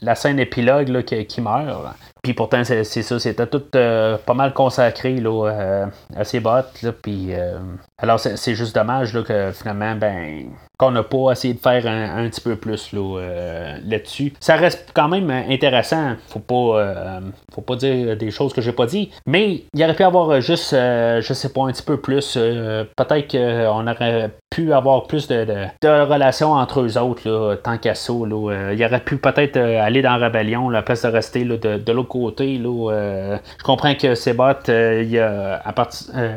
la, 0.00 0.14
scène 0.14 0.38
épilogue 0.38 0.88
là, 0.88 1.02
qui 1.02 1.40
meurt. 1.40 1.94
Pourtant, 2.34 2.64
c'est 2.64 2.84
ça, 2.84 3.18
c'était 3.18 3.46
tout 3.46 3.64
euh, 3.74 4.16
pas 4.18 4.34
mal 4.34 4.52
consacré 4.52 5.16
là, 5.16 5.46
euh, 5.48 5.86
à 6.16 6.24
ses 6.24 6.40
bottes. 6.40 6.84
Euh, 6.84 7.58
alors, 7.98 8.20
c'est 8.20 8.54
juste 8.54 8.74
dommage 8.74 9.20
que 9.22 9.52
finalement, 9.52 9.94
ben, 9.94 10.50
qu'on 10.78 10.90
n'a 10.90 11.02
pas 11.02 11.32
essayé 11.32 11.54
de 11.54 11.58
faire 11.58 11.86
un, 11.86 12.28
petit 12.28 12.40
peu 12.40 12.56
plus 12.56 12.92
là-dessus. 12.92 14.32
ça 14.40 14.56
reste 14.56 14.90
quand 14.94 15.08
même 15.08 15.30
intéressant. 15.30 16.14
Faut 16.28 16.38
pas, 16.38 17.20
faut 17.52 17.62
pas 17.62 17.76
dire 17.76 18.16
des 18.16 18.30
choses 18.30 18.52
que 18.52 18.60
j'ai 18.60 18.72
pas 18.72 18.86
dit. 18.86 19.10
Mais 19.26 19.64
il 19.74 19.82
aurait 19.82 19.94
pu 19.94 20.04
avoir 20.04 20.40
juste, 20.40 20.70
je 20.72 21.32
sais 21.32 21.48
pas, 21.48 21.62
un 21.62 21.72
petit 21.72 21.82
peu 21.82 21.96
plus. 21.96 22.34
Peut-être 22.34 23.30
qu'on 23.30 23.86
aurait 23.86 24.30
pu 24.50 24.72
avoir 24.72 25.06
plus 25.06 25.28
de, 25.28 25.44
de, 25.44 25.88
relations 25.88 26.52
entre 26.52 26.80
eux 26.80 26.98
autres, 26.98 27.28
là, 27.28 27.56
tant 27.56 27.78
qu'à 27.78 27.94
ça. 27.94 28.12
Là, 28.12 28.72
il 28.72 28.84
aurait 28.84 29.04
pu 29.04 29.16
peut-être 29.16 29.56
aller 29.56 30.02
dans 30.02 30.16
la 30.16 30.26
rébellion, 30.26 30.68
la 30.68 30.82
place 30.82 31.02
de 31.02 31.08
rester 31.08 31.44
là, 31.44 31.56
de, 31.56 31.78
de 31.78 31.92
l'autre 31.92 32.08
côté. 32.08 32.58
Là, 32.58 33.38
je 33.58 33.62
comprends 33.64 33.94
que 33.94 34.14
Sebot, 34.14 34.68
il 34.68 35.18
a, 35.18 35.62
à 35.64 35.74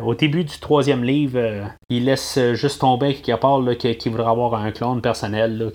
au 0.03 0.13
début 0.13 0.43
du 0.43 0.59
troisième 0.59 1.03
livre, 1.03 1.39
il 1.89 2.05
laisse 2.05 2.39
juste 2.53 2.81
tomber 2.81 3.15
qu'il 3.15 3.35
parle 3.37 3.75
qu'il 3.77 4.11
voudrait 4.11 4.29
avoir 4.29 4.55
un 4.55 4.71
clone 4.71 5.01
personnel. 5.01 5.57
Là, 5.57 5.71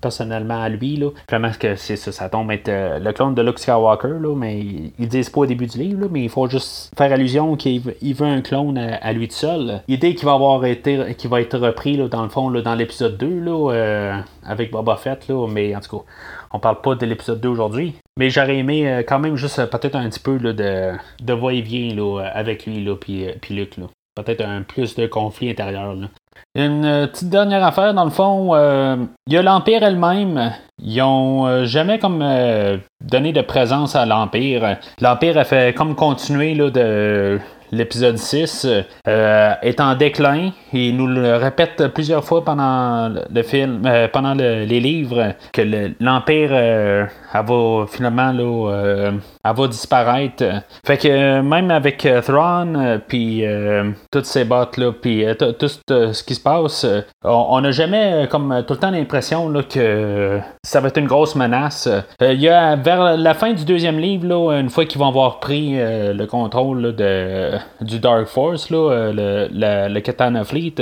personnellement 0.00 0.60
à 0.60 0.68
lui. 0.68 0.96
Là. 0.96 1.10
Vraiment 1.28 1.50
que 1.58 1.76
c'est 1.76 1.96
ça, 1.96 2.12
ça 2.12 2.28
tombe 2.28 2.50
être 2.50 2.68
euh, 2.68 2.98
le 2.98 3.12
clone 3.12 3.34
de 3.34 3.42
Luke 3.42 3.58
Skywalker, 3.58 4.18
là, 4.20 4.34
mais 4.36 4.58
ils 4.98 5.08
disent 5.08 5.30
pas 5.30 5.40
au 5.40 5.46
début 5.46 5.66
du 5.66 5.78
livre, 5.78 6.08
mais 6.10 6.24
il 6.24 6.30
faut 6.30 6.48
juste 6.48 6.92
faire 6.96 7.12
allusion 7.12 7.56
qu'il 7.56 7.80
veut 7.80 8.26
un 8.26 8.40
clone 8.40 8.78
à, 8.78 9.12
lui 9.12 9.28
tout 9.28 9.34
seul. 9.34 9.80
L'idée 9.88 10.14
qui 10.14 10.24
va 10.24 10.34
avoir 10.34 10.64
été 10.64 10.96
va 11.26 11.40
être 11.40 11.58
repris 11.58 11.96
là, 11.96 12.08
dans 12.08 12.22
le 12.22 12.28
fond 12.28 12.48
là, 12.48 12.62
dans 12.62 12.74
l'épisode 12.74 13.16
2 13.16 13.40
là, 13.40 13.72
euh, 13.72 14.16
avec 14.44 14.70
Boba 14.70 14.96
Fett, 14.96 15.28
là, 15.28 15.46
mais 15.48 15.74
en 15.74 15.80
tout 15.80 15.98
cas, 15.98 16.04
on 16.52 16.58
parle 16.58 16.80
pas 16.80 16.94
de 16.94 17.06
l'épisode 17.06 17.40
2 17.40 17.48
aujourd'hui. 17.48 17.94
Mais 18.18 18.30
j'aurais 18.30 18.56
aimé 18.56 18.88
euh, 18.88 19.02
quand 19.06 19.18
même 19.18 19.36
juste 19.36 19.64
peut-être 19.70 19.96
un 19.96 20.08
petit 20.08 20.20
peu 20.20 20.38
là, 20.38 20.52
de, 20.52 20.92
de 21.22 21.32
va-et-vient 21.32 21.96
avec 22.32 22.66
lui 22.66 22.84
là, 22.84 22.94
puis, 22.96 23.26
puis 23.40 23.54
Luke. 23.54 23.76
Là. 23.76 23.86
Peut-être 24.14 24.42
un 24.42 24.62
plus 24.62 24.94
de 24.94 25.06
conflit 25.06 25.50
intérieur. 25.50 25.94
Là. 25.94 26.08
Une 26.56 26.86
euh, 26.86 27.06
petite 27.06 27.28
dernière 27.28 27.62
affaire, 27.62 27.92
dans 27.92 28.06
le 28.06 28.10
fond, 28.10 28.54
euh, 28.54 28.96
il 29.26 29.34
y 29.34 29.36
a 29.36 29.42
l'Empire 29.42 29.82
elle-même. 29.82 30.54
Ils 30.82 31.02
ont 31.02 31.46
euh, 31.46 31.64
jamais 31.66 31.98
comme 31.98 32.24
donné 33.04 33.34
de 33.34 33.42
présence 33.42 33.94
à 33.94 34.06
l'Empire. 34.06 34.78
L'Empire 35.02 35.36
a 35.36 35.44
fait 35.44 35.76
comme 35.76 35.94
continuer 35.94 36.54
là, 36.54 36.70
de 36.70 37.38
l'épisode 37.72 38.16
6 38.16 38.66
est 39.06 39.80
en 39.80 39.94
déclin. 39.96 40.52
Il 40.72 40.96
nous 40.96 41.08
le 41.08 41.36
répète 41.36 41.88
plusieurs 41.88 42.24
fois 42.24 42.42
pendant 42.42 43.08
le 43.08 43.42
film, 43.42 43.82
pendant 44.12 44.32
les 44.34 44.80
livres, 44.80 45.34
que 45.52 45.62
l'Empire 46.00 46.50
va 47.34 47.86
finalement 47.86 48.32
là, 48.32 49.10
va 49.52 49.68
disparaître. 49.68 50.44
Fait 50.84 50.96
que 50.96 51.40
même 51.40 51.70
avec 51.70 52.04
euh, 52.06 52.20
Thrawn, 52.20 52.76
euh, 52.76 52.98
puis 53.06 53.44
euh, 53.44 53.90
toutes 54.10 54.26
ces 54.26 54.44
bottes 54.44 54.76
là, 54.76 54.92
puis 54.92 55.24
tout 55.36 55.68
ce 55.68 56.22
qui 56.22 56.34
se 56.34 56.40
passe, 56.40 56.86
on 57.22 57.60
n'a 57.60 57.70
jamais 57.70 58.26
comme 58.30 58.64
tout 58.66 58.74
le 58.74 58.80
temps 58.80 58.90
l'impression 58.90 59.52
que 59.68 60.40
ça 60.62 60.80
va 60.80 60.88
être 60.88 60.98
une 60.98 61.06
grosse 61.06 61.34
menace. 61.34 61.88
Il 62.20 62.40
y 62.40 62.48
a 62.48 62.76
vers 62.76 63.16
la 63.16 63.34
fin 63.34 63.52
du 63.52 63.64
deuxième 63.64 63.98
livre, 63.98 64.26
là, 64.26 64.58
une 64.58 64.70
fois 64.70 64.84
qu'ils 64.84 64.98
vont 64.98 65.08
avoir 65.08 65.40
pris 65.40 65.76
le 65.76 66.24
contrôle 66.26 66.94
de, 66.94 67.52
du 67.80 67.98
Dark 67.98 68.26
Force, 68.26 68.70
là, 68.70 69.10
le, 69.12 69.48
le, 69.52 70.00
Katana 70.00 70.44
Fleet, 70.44 70.74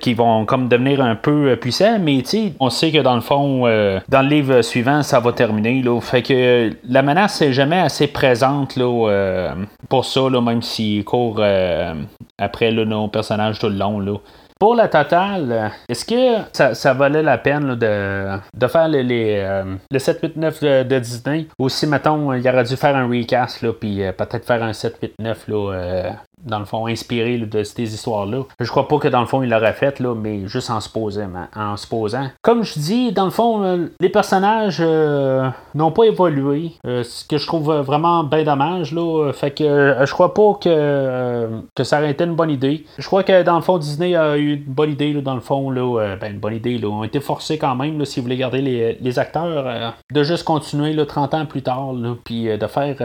qui 0.00 0.14
vont 0.14 0.44
comme 0.44 0.68
devenir 0.68 1.00
un 1.00 1.14
peu 1.14 1.56
puissants, 1.56 1.98
mais 2.00 2.22
on 2.60 2.70
sait 2.70 2.90
que 2.90 2.98
dans 2.98 3.14
le 3.14 3.20
fond, 3.20 3.62
dans 4.08 4.22
le 4.22 4.28
livre 4.28 4.62
suivant, 4.62 5.02
ça 5.02 5.20
va 5.20 5.32
terminer. 5.32 5.82
Fait 6.00 6.22
que 6.22 6.70
la 6.88 7.02
menace 7.02 7.34
c'est 7.34 7.52
jamais 7.52 7.80
assez 7.80 7.97
présente 8.06 8.76
là, 8.76 9.08
euh, 9.08 9.54
pour 9.88 10.04
ça, 10.04 10.28
là, 10.30 10.40
même 10.40 10.62
s'il 10.62 11.04
court 11.04 11.36
euh, 11.38 11.94
après 12.38 12.70
là, 12.70 12.84
nos 12.84 13.08
personnages 13.08 13.58
tout 13.58 13.68
le 13.68 13.76
long. 13.76 14.00
Là. 14.00 14.16
Pour 14.58 14.74
la 14.74 14.88
totale, 14.88 15.72
est-ce 15.88 16.04
que 16.04 16.74
ça, 16.74 16.92
valait 16.94 17.22
la 17.22 17.38
peine 17.38 17.76
de, 17.76 18.38
de, 18.54 18.66
faire 18.66 18.88
les, 18.88 19.04
les, 19.04 19.62
le 19.90 19.98
7, 19.98 20.18
8, 20.20 20.36
9 20.36 20.60
de, 20.84 20.98
Disney? 20.98 21.46
Ou 21.60 21.68
si, 21.68 21.86
mettons, 21.86 22.32
il 22.32 22.48
aurait 22.48 22.64
dû 22.64 22.76
faire 22.76 22.96
un 22.96 23.08
recast, 23.08 23.64
puis 23.72 24.02
euh, 24.02 24.10
peut-être 24.10 24.44
faire 24.44 24.62
un 24.62 24.72
7, 24.72 24.98
8, 25.00 25.14
9 25.20 25.48
là, 25.48 26.12
dans 26.44 26.58
le 26.58 26.64
fond, 26.64 26.86
inspiré 26.86 27.38
de 27.38 27.62
ces 27.62 27.94
histoires-là. 27.94 28.42
Je 28.60 28.70
crois 28.70 28.88
pas 28.88 28.98
que 28.98 29.08
dans 29.08 29.20
le 29.20 29.26
fond, 29.26 29.42
il 29.42 29.50
l'aurait 29.50 29.72
fait, 29.72 30.00
là, 30.00 30.14
mais 30.14 30.46
juste 30.46 30.70
en 30.70 30.80
se 30.80 30.88
posant. 30.88 31.28
En 31.54 31.76
se 31.76 31.86
posant. 31.86 32.28
Comme 32.42 32.64
je 32.64 32.78
dis, 32.78 33.12
dans 33.12 33.24
le 33.24 33.30
fond, 33.30 33.62
euh, 33.64 33.86
les 34.00 34.08
personnages 34.08 34.78
euh, 34.80 35.48
n'ont 35.74 35.90
pas 35.90 36.04
évolué. 36.04 36.72
Euh, 36.86 37.02
ce 37.02 37.24
que 37.24 37.38
je 37.38 37.46
trouve 37.46 37.72
vraiment 37.72 38.24
bien 38.24 38.44
dommage. 38.44 38.92
Là, 38.92 39.32
fait 39.32 39.50
que 39.50 39.96
je 40.04 40.12
crois 40.12 40.34
pas 40.34 40.54
que, 40.60 41.48
que 41.74 41.84
ça 41.84 41.98
aurait 41.98 42.10
été 42.10 42.24
une 42.24 42.34
bonne 42.34 42.50
idée. 42.50 42.84
Je 42.98 43.06
crois 43.06 43.22
que 43.22 43.42
dans 43.42 43.56
le 43.56 43.62
fond, 43.62 43.78
Disney 43.78 44.14
a 44.14 44.36
eu 44.36 44.54
une 44.54 44.72
bonne 44.72 44.92
idée, 44.92 45.12
là, 45.12 45.20
dans 45.20 45.34
le 45.34 45.40
fond. 45.40 45.70
Là, 45.70 46.16
ben, 46.20 46.32
une 46.32 46.40
bonne 46.40 46.54
idée. 46.54 46.78
Là. 46.78 46.88
On 46.88 47.02
a 47.02 47.06
été 47.06 47.20
forcés 47.20 47.58
quand 47.58 47.74
même, 47.74 47.98
là, 47.98 48.04
si 48.04 48.20
vous 48.20 48.24
voulez 48.24 48.36
garder 48.36 48.60
les, 48.60 48.98
les 49.00 49.18
acteurs, 49.18 49.94
de 50.12 50.22
juste 50.22 50.44
continuer 50.44 50.92
là, 50.92 51.06
30 51.06 51.34
ans 51.34 51.46
plus 51.46 51.62
tard, 51.62 51.92
puis 52.24 52.44
de 52.44 52.66
faire 52.66 52.96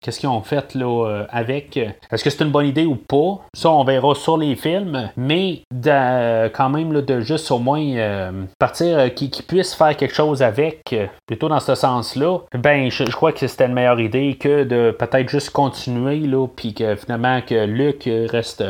qu'est-ce 0.00 0.20
qu'ils 0.20 0.28
ont 0.28 0.42
fait 0.42 0.74
là, 0.74 1.24
avec. 1.30 1.76
Est-ce 1.76 2.24
que 2.24 2.30
c'est 2.30 2.44
une 2.44 2.50
bonne 2.50 2.59
idée 2.62 2.86
ou 2.86 2.96
pas. 2.96 3.40
Ça, 3.54 3.70
on 3.70 3.84
verra 3.84 4.14
sur 4.14 4.36
les 4.36 4.56
films. 4.56 5.10
Mais 5.16 5.62
quand 5.82 6.68
même, 6.70 7.00
de 7.00 7.20
juste 7.20 7.50
au 7.50 7.58
moins 7.58 7.80
euh, 7.80 8.44
partir, 8.58 8.98
euh, 8.98 9.08
qui, 9.08 9.30
puisse 9.42 9.74
faire 9.74 9.96
quelque 9.96 10.14
chose 10.14 10.42
avec, 10.42 10.92
euh, 10.92 11.06
plutôt 11.26 11.48
dans 11.48 11.60
ce 11.60 11.74
sens-là, 11.74 12.38
ben, 12.54 12.90
je, 12.90 13.04
crois 13.04 13.32
que 13.32 13.46
c'était 13.46 13.66
une 13.66 13.72
meilleure 13.72 14.00
idée 14.00 14.36
que 14.38 14.64
de 14.64 14.90
peut-être 14.90 15.28
juste 15.28 15.50
continuer, 15.50 16.20
là, 16.20 16.46
puis 16.46 16.74
que 16.74 16.94
finalement, 16.96 17.40
que 17.40 17.64
Luke 17.64 18.08
reste 18.30 18.62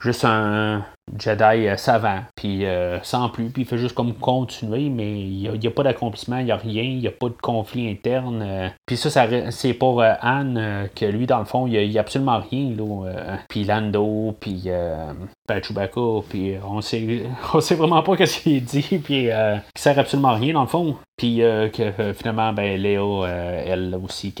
juste 0.00 0.24
un, 0.24 0.82
Jedi 1.18 1.68
savant, 1.76 2.20
puis 2.34 2.64
sans 3.02 3.28
plus, 3.28 3.50
puis 3.50 3.62
il 3.62 3.68
fait 3.68 3.78
juste 3.78 3.94
comme 3.94 4.14
continuer, 4.14 4.88
mais 4.88 5.20
il 5.20 5.58
n'y 5.58 5.66
a, 5.66 5.70
pas 5.70 5.82
d'accomplissement, 5.82 6.38
il 6.38 6.46
n'y 6.46 6.50
a 6.50 6.56
rien, 6.56 6.82
il 6.82 6.98
n'y 6.98 7.06
a 7.06 7.12
pas 7.12 7.28
de 7.28 7.36
conflit 7.40 7.88
interne. 7.90 8.72
puis 8.86 8.96
ça, 8.96 9.26
c'est 9.50 9.74
pour 9.74 10.02
Anne 10.02 10.88
que 10.94 11.04
lui, 11.04 11.26
dans 11.26 11.38
le 11.38 11.44
fond, 11.44 11.66
il 11.66 11.88
n'y 11.88 11.98
a, 11.98 12.00
absolument 12.00 12.40
rien. 12.50 12.70
Là, 12.76 13.38
puis 13.48 13.64
Lando, 13.64 14.34
puis 14.40 14.64
euh, 14.66 15.12
ben, 15.48 15.62
Chewbacca, 15.62 16.20
puis 16.28 16.54
on 16.62 16.80
sait, 16.80 17.22
on 17.54 17.60
sait 17.60 17.74
vraiment 17.74 18.02
pas 18.02 18.14
ce 18.26 18.40
qu'il 18.40 18.62
dit, 18.62 19.00
puis 19.02 19.30
euh, 19.30 19.56
qui 19.74 19.82
sert 19.82 19.98
absolument 19.98 20.28
à 20.28 20.34
rien 20.34 20.52
dans 20.52 20.60
le 20.62 20.66
fond. 20.68 20.96
Puis 21.16 21.42
euh, 21.42 21.68
que 21.68 21.82
euh, 21.82 22.14
finalement, 22.14 22.52
ben, 22.52 22.80
Léo, 22.80 23.24
elle 23.24 23.98
aussi, 24.04 24.34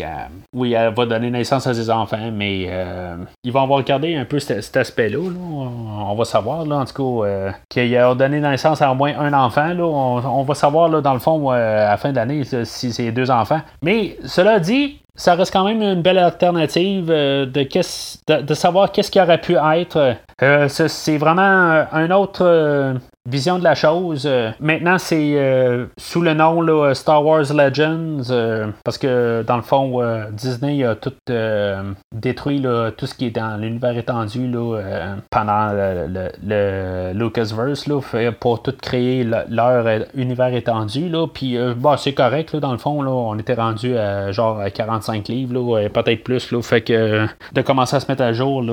oui, 0.54 0.74
elle 0.74 0.94
va 0.94 1.06
donner 1.06 1.30
naissance 1.30 1.66
à 1.66 1.74
ses 1.74 1.90
enfants, 1.90 2.30
mais 2.32 2.70
ils 3.42 3.52
vont 3.52 3.62
avoir 3.62 3.78
regardé 3.78 4.14
un 4.14 4.24
peu 4.24 4.38
cet, 4.38 4.76
aspect-là. 4.76 5.18
On, 5.18 6.14
va 6.14 6.24
savoir, 6.24 6.57
en 6.60 6.84
tout 6.84 7.22
cas, 7.22 7.52
qu'il 7.68 7.96
a 7.96 8.14
donné 8.14 8.40
naissance 8.40 8.82
à 8.82 8.90
au 8.90 8.94
moins 8.94 9.18
un 9.18 9.32
enfant. 9.32 9.74
Là. 9.74 9.84
On, 9.84 10.42
va 10.42 10.54
savoir, 10.54 10.88
là, 10.88 11.00
dans 11.00 11.14
le 11.14 11.20
fond, 11.20 11.50
à 11.50 11.58
la 11.58 11.96
fin 11.96 12.10
de 12.10 12.16
l'année, 12.16 12.42
si 12.64 12.92
c'est 12.92 13.12
deux 13.12 13.30
enfants. 13.30 13.60
Mais 13.82 14.16
cela 14.24 14.58
dit, 14.58 15.00
ça 15.18 15.34
reste 15.34 15.52
quand 15.52 15.64
même 15.64 15.82
une 15.82 16.00
belle 16.00 16.18
alternative 16.18 17.10
euh, 17.10 17.44
de, 17.44 18.40
de, 18.40 18.54
savoir 18.54 18.92
qu'est-ce 18.92 19.10
qui 19.10 19.20
aurait 19.20 19.40
pu 19.40 19.56
être. 19.56 20.14
Euh, 20.42 20.68
c'est 20.68 21.18
vraiment 21.18 21.84
un 21.92 22.10
autre 22.12 22.98
vision 23.28 23.58
de 23.58 23.64
la 23.64 23.74
chose. 23.74 24.24
Euh, 24.26 24.50
maintenant, 24.60 24.98
c'est 24.98 25.34
euh, 25.34 25.86
sous 25.98 26.20
le 26.20 26.34
nom 26.34 26.48
Star 26.94 27.24
Wars 27.24 27.52
Legends, 27.52 28.30
euh, 28.30 28.68
parce 28.84 28.98
que 28.98 29.44
dans 29.46 29.56
le 29.56 29.62
fond, 29.62 30.00
Disney 30.32 30.84
a 30.84 30.94
tout 30.94 31.12
détruit 32.12 32.64
tout 32.96 33.06
ce 33.06 33.14
qui 33.14 33.26
est 33.26 33.30
dans 33.30 33.60
l'univers 33.60 33.96
étendu 33.96 34.50
pendant 35.30 35.72
le, 35.72 37.12
Lucasverse 37.12 37.88
pour 38.40 38.62
tout 38.62 38.74
créer 38.80 39.24
leur 39.24 40.04
univers 40.14 40.54
étendu. 40.54 41.12
Puis 41.32 41.58
bah, 41.76 41.96
c'est 41.98 42.14
correct, 42.14 42.56
dans 42.56 42.72
le 42.72 42.78
fond, 42.78 43.04
on 43.06 43.38
était 43.38 43.54
rendu 43.54 43.96
à 43.96 44.32
genre 44.32 44.60
45 44.72 45.28
livres, 45.28 45.80
là, 45.80 45.88
peut-être 45.88 46.24
plus. 46.24 46.48
Fait 46.62 46.80
que 46.80 47.26
de 47.52 47.62
commencer 47.62 47.96
à 47.96 48.00
se 48.00 48.10
mettre 48.10 48.22
à 48.22 48.32
jour, 48.32 48.64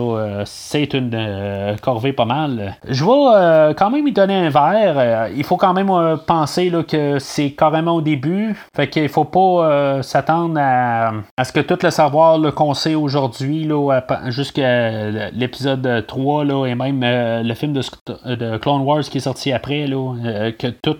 c'est 0.45 0.93
une 0.93 1.75
corvée 1.81 2.13
pas 2.13 2.25
mal. 2.25 2.75
Je 2.87 3.03
vais 3.03 3.73
quand 3.75 3.89
même 3.89 4.07
y 4.07 4.11
donner 4.11 4.44
euh, 4.53 5.29
il 5.35 5.43
faut 5.43 5.57
quand 5.57 5.73
même 5.73 5.89
euh, 5.89 6.17
penser 6.17 6.69
là, 6.69 6.83
que 6.83 7.19
c'est 7.19 7.51
carrément 7.51 7.95
au 7.95 8.01
début. 8.01 8.55
Fait 8.75 8.89
qu'il 8.89 9.09
faut 9.09 9.25
pas 9.25 9.39
euh, 9.39 10.01
s'attendre 10.01 10.59
à, 10.59 11.11
ce 11.43 11.51
que 11.51 11.59
tout 11.59 11.77
le 11.81 11.89
savoir 11.89 12.39
qu'on 12.53 12.73
sait 12.73 12.95
aujourd'hui, 12.95 13.69
jusqu'à 14.27 15.29
l'épisode 15.31 16.05
3, 16.07 16.45
là, 16.45 16.65
et 16.65 16.75
même 16.75 17.01
le 17.01 17.53
film 17.53 17.73
de, 17.73 17.81
de, 18.35 18.57
Clone 18.57 18.81
Wars 18.81 19.01
qui 19.03 19.17
est 19.17 19.21
sorti 19.21 19.51
après, 19.51 19.87
là, 19.87 20.51
que 20.51 20.67
tout 20.67 20.97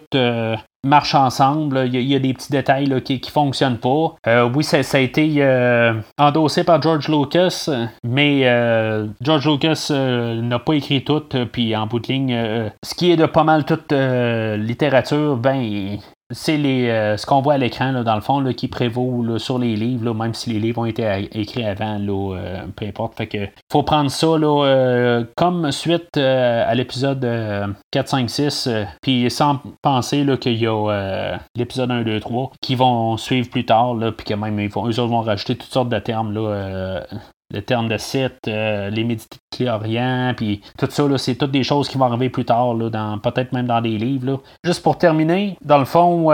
marchent 0.86 1.16
ensemble. 1.16 1.90
Il 1.92 2.02
y, 2.02 2.16
a 2.16 2.20
des 2.20 2.34
petits 2.34 2.52
détails 2.52 3.02
qui 3.04 3.20
ne 3.22 3.32
fonctionnent 3.32 3.78
pas. 3.78 4.16
Euh, 4.28 4.50
oui, 4.54 4.64
ça, 4.64 4.78
a 4.78 5.00
été 5.00 5.34
euh, 5.40 5.94
endossé 6.18 6.64
par 6.64 6.82
George 6.82 7.10
Lucas, 7.10 7.70
mais 8.04 8.42
euh, 8.46 9.08
George 9.22 9.48
Lucas 9.50 9.90
n'a 9.92 10.60
pas 10.60 10.74
écrit 10.74 11.04
tout. 11.04 11.24
Puis 11.52 11.76
en 11.76 11.88
bout 11.88 12.00
de 12.00 12.08
ligne, 12.08 12.72
ce 12.84 12.96
qui 12.96 13.12
est 13.12 13.18
de 13.18 13.26
pas 13.26 13.44
mal 13.44 13.66
toute 13.66 13.92
littérature, 13.92 15.38
ben, 15.38 15.98
c'est 16.32 16.58
les, 16.58 16.90
euh, 16.90 17.18
ce 17.18 17.26
qu'on 17.26 17.42
voit 17.42 17.54
à 17.54 17.58
l'écran, 17.58 18.04
dans 18.04 18.16
le 18.16 18.22
fond, 18.22 18.40
là, 18.40 18.54
qui 18.54 18.68
prévaut 18.68 19.38
sur 19.38 19.60
les 19.60 19.76
livres, 19.76 20.14
même 20.14 20.34
si 20.34 20.50
les 20.50 20.60
livres 20.60 20.82
ont 20.82 20.86
été 20.86 21.30
écrits 21.34 21.64
avant, 21.64 22.00
là, 22.00 22.36
euh, 22.36 22.66
peu 22.76 22.86
importe. 22.86 23.16
Fait 23.16 23.28
que 23.28 23.48
faut 23.72 23.84
prendre 23.84 24.10
ça 24.10 24.28
euh, 24.28 25.24
comme 25.36 25.72
suite 25.72 26.18
à 26.18 26.74
l'épisode 26.74 27.76
4, 27.92 28.08
5, 28.08 28.30
6, 28.30 28.70
puis 29.02 29.30
sans 29.30 29.62
penser 29.84 30.26
qu'il 30.40 30.58
y 30.58 30.68
a 30.68 31.38
l'épisode 31.56 31.92
1, 31.92 32.02
2, 32.02 32.20
3 32.20 32.52
qui 32.62 32.76
vont 32.76 33.18
suivre 33.18 33.50
plus 33.50 33.66
tard, 33.66 33.96
puis 34.18 34.26
que 34.26 34.34
même 34.34 34.60
ils 34.60 34.70
vont, 34.70 34.88
eux 34.88 35.00
autres 35.00 35.12
vont 35.12 35.22
rajouter 35.22 35.56
toutes 35.56 35.72
sortes 35.72 35.90
de 35.90 36.00
termes 36.00 36.34
là, 36.34 37.06
le 37.54 37.62
terme 37.62 37.88
de 37.88 37.98
site, 37.98 38.40
les 38.46 39.04
médités 39.04 39.38
de 39.38 39.56
Clé 39.56 40.34
puis 40.36 40.62
tout 40.78 40.88
ça, 40.90 41.04
c'est 41.18 41.36
toutes 41.36 41.52
des 41.52 41.64
choses 41.64 41.88
qui 41.88 41.98
vont 41.98 42.06
arriver 42.06 42.30
plus 42.30 42.46
tard, 42.46 42.74
dans, 42.76 43.18
peut-être 43.20 43.54
même 43.54 43.68
dans 43.68 43.82
des 43.82 43.98
livres. 43.98 44.42
Juste 44.64 44.84
pour 44.84 44.98
terminer, 44.98 45.58
dans 45.64 45.78
le 45.78 45.86
fond, 45.86 46.30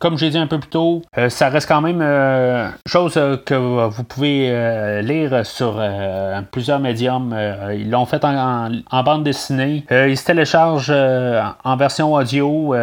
comme 0.00 0.18
j'ai 0.18 0.30
dit 0.30 0.38
un 0.38 0.46
peu 0.46 0.58
plus 0.58 0.70
tôt, 0.70 1.02
ça 1.28 1.48
reste 1.48 1.68
quand 1.68 1.80
même 1.80 2.02
chose 2.86 3.14
que 3.44 3.86
vous 3.86 4.04
pouvez 4.04 5.02
lire 5.02 5.44
sur 5.46 5.80
plusieurs 6.50 6.80
médiums. 6.80 7.36
ils 7.72 7.90
l'ont 7.90 8.06
fait 8.06 8.24
en, 8.24 8.70
en, 8.90 9.02
bande 9.02 9.24
dessinée. 9.24 9.84
ils 9.90 10.16
se 10.16 10.24
téléchargent 10.24 10.92
en 11.64 11.76
version 11.76 12.14
audio 12.14 12.74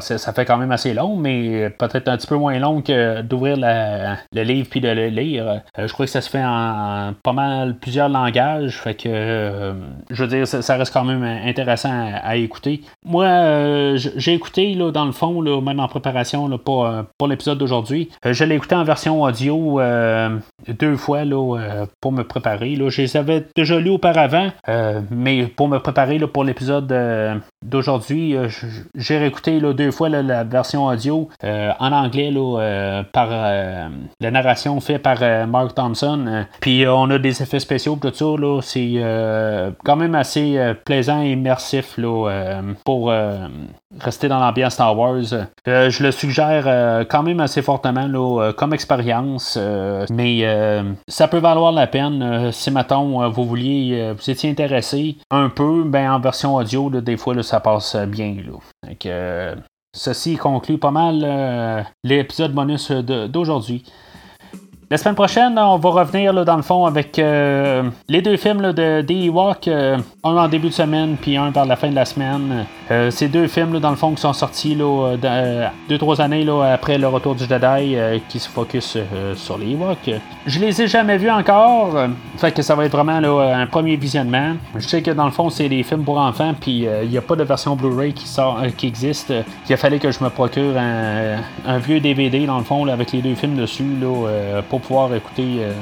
ça 0.00 0.32
fait 0.32 0.44
quand 0.44 0.56
même 0.56 0.72
assez 0.72 0.94
long, 0.94 1.16
mais 1.16 1.70
peut-être 1.70 2.08
un 2.08 2.16
petit 2.16 2.26
peu 2.26 2.36
moins 2.36 2.58
long 2.58 2.80
que 2.80 3.20
d'ouvrir 3.20 3.56
le 3.58 4.42
livre 4.42 4.68
puis 4.70 4.80
de 4.80 4.88
le 4.88 5.08
lire. 5.08 5.62
Euh, 5.78 5.86
je 5.86 5.92
crois 5.92 6.06
que 6.06 6.12
ça 6.12 6.22
se 6.22 6.30
fait 6.30 6.42
en, 6.42 7.12
pas 7.22 7.32
mal 7.32 7.76
plusieurs 7.78 8.08
langages. 8.08 8.78
Fait 8.80 8.94
que, 8.94 9.08
euh, 9.08 9.74
je 10.10 10.24
veux 10.24 10.28
dire, 10.28 10.46
ça, 10.46 10.76
reste 10.76 10.92
quand 10.92 11.04
même 11.04 11.22
intéressant 11.22 11.90
à, 11.92 12.36
écouter. 12.36 12.80
Moi, 13.04 13.26
euh, 13.26 13.98
j'ai 14.16 14.32
écouté, 14.32 14.74
là, 14.74 14.90
dans 14.90 15.04
le 15.04 15.12
fond, 15.12 15.40
là, 15.42 15.60
même 15.60 15.80
en 15.80 15.88
préparation 15.88 16.48
là, 16.48 16.58
pour, 16.58 16.90
pour 17.18 17.28
l'épisode 17.28 17.58
d'aujourd'hui. 17.58 18.08
je 18.24 18.44
l'ai 18.44 18.54
écouté 18.54 18.74
en 18.74 18.84
version 18.84 19.22
audio 19.22 19.80
deux 20.66 20.96
fois 20.96 21.24
là, 21.24 21.86
pour 22.00 22.12
me 22.12 22.24
préparer. 22.24 22.76
Là. 22.76 22.88
Je 22.88 23.02
les 23.02 23.16
avais 23.16 23.44
déjà 23.54 23.78
lus 23.78 23.90
auparavant, 23.90 24.50
mais 25.10 25.46
pour 25.46 25.68
me 25.68 25.78
préparer 25.78 26.18
là, 26.18 26.26
pour 26.26 26.44
l'épisode 26.44 26.92
d'aujourd'hui, 27.62 28.36
j'ai 28.94 29.18
réécouté 29.18 29.60
là, 29.60 29.73
deux 29.74 29.90
fois 29.90 30.08
la 30.08 30.44
version 30.44 30.86
audio 30.86 31.28
euh, 31.42 31.72
en 31.78 31.92
anglais 31.92 32.32
euh, 32.34 33.02
par 33.12 33.28
euh, 33.30 33.88
la 34.20 34.30
narration 34.30 34.80
faite 34.80 35.02
par 35.02 35.46
Mark 35.46 35.74
Thompson. 35.74 36.46
Puis 36.60 36.86
on 36.86 37.10
a 37.10 37.18
des 37.18 37.42
effets 37.42 37.60
spéciaux 37.60 37.98
tout 38.00 38.12
ça. 38.12 38.26
c'est 38.62 39.74
quand 39.84 39.96
même 39.96 40.14
assez 40.14 40.74
plaisant 40.84 41.22
et 41.22 41.32
immersif 41.32 41.98
pour 42.84 43.12
rester 44.00 44.28
dans 44.28 44.38
l'ambiance 44.38 44.74
Star 44.74 44.96
Wars. 44.98 45.22
je 45.66 46.02
le 46.02 46.10
suggère 46.10 47.06
quand 47.08 47.22
même 47.22 47.40
assez 47.40 47.62
fortement 47.62 48.08
comme 48.52 48.74
expérience. 48.74 49.58
mais 50.10 50.94
ça 51.08 51.28
peut 51.28 51.38
valoir 51.38 51.72
la 51.72 51.86
peine 51.86 52.50
si 52.52 52.70
maintenant 52.70 53.28
vous 53.30 53.44
vouliez 53.44 54.12
vous 54.12 54.30
étiez 54.30 54.50
intéressé 54.50 55.16
un 55.30 55.48
peu, 55.48 55.84
ben 55.84 56.10
en 56.10 56.20
version 56.20 56.54
audio, 56.54 56.90
des 56.90 57.16
fois 57.16 57.42
ça 57.42 57.60
passe 57.60 57.96
bien. 57.96 58.36
Donc, 58.86 59.06
Ceci 59.94 60.36
conclut 60.36 60.78
pas 60.78 60.90
mal 60.90 61.22
euh, 61.24 61.80
l'épisode 62.02 62.52
bonus 62.52 62.90
d'aujourd'hui. 62.90 63.84
La 64.94 64.98
semaine 64.98 65.16
prochaine, 65.16 65.58
on 65.58 65.76
va 65.76 65.90
revenir 65.90 66.32
dans 66.44 66.54
le 66.54 66.62
fond 66.62 66.86
avec 66.86 67.18
euh, 67.18 67.82
les 68.08 68.22
deux 68.22 68.36
films 68.36 68.72
de 68.72 69.02
The 69.02 69.10
Ewok, 69.10 69.66
euh, 69.66 69.98
un 70.22 70.36
en 70.36 70.46
début 70.46 70.68
de 70.68 70.72
semaine 70.72 71.16
puis 71.20 71.36
un 71.36 71.50
vers 71.50 71.66
la 71.66 71.74
fin 71.74 71.88
de 71.88 71.96
la 71.96 72.04
semaine. 72.04 72.64
Euh, 72.92 73.10
ces 73.10 73.26
deux 73.26 73.48
films 73.48 73.80
dans 73.80 73.90
le 73.90 73.96
fond 73.96 74.14
qui 74.14 74.20
sont 74.20 74.32
sortis 74.32 74.76
là, 74.76 75.16
deux 75.88 75.98
trois 75.98 76.20
années 76.20 76.44
là, 76.44 76.74
après 76.74 76.96
le 76.96 77.08
retour 77.08 77.34
du 77.34 77.42
Jedi 77.44 77.96
qui 78.28 78.38
se 78.38 78.48
focus 78.48 78.96
sur 79.34 79.58
les 79.58 79.72
Ewoks. 79.72 80.10
Je 80.46 80.60
les 80.60 80.80
ai 80.80 80.86
jamais 80.86 81.16
vus 81.16 81.30
encore, 81.30 81.96
fait 82.36 82.52
que 82.52 82.62
ça 82.62 82.76
va 82.76 82.84
être 82.84 82.92
vraiment 82.92 83.16
un 83.16 83.66
premier 83.66 83.96
visionnement. 83.96 84.52
Je 84.76 84.86
sais 84.86 85.02
que 85.02 85.10
dans 85.10 85.24
le 85.24 85.32
fond 85.32 85.50
c'est 85.50 85.68
des 85.68 85.82
films 85.82 86.04
pour 86.04 86.18
enfants 86.18 86.54
puis 86.60 86.86
il 87.02 87.08
n'y 87.08 87.18
a 87.18 87.22
pas 87.22 87.34
de 87.34 87.42
version 87.42 87.74
Blu-ray 87.74 88.12
qui 88.12 88.28
sort 88.28 88.60
qui 88.76 88.86
existe. 88.86 89.32
Il 89.68 89.72
a 89.72 89.76
fallu 89.76 89.98
que 89.98 90.12
je 90.12 90.22
me 90.22 90.28
procure 90.30 90.76
un, 90.78 91.78
vieux 91.78 91.98
DVD 91.98 92.46
dans 92.46 92.58
le 92.58 92.64
fond 92.64 92.86
avec 92.86 93.10
les 93.10 93.22
deux 93.22 93.34
films 93.34 93.56
dessus 93.56 93.96
là, 94.00 94.60
pour 94.68 94.83
pouvoir 94.86 95.14
écouter 95.14 95.58
euh, 95.60 95.72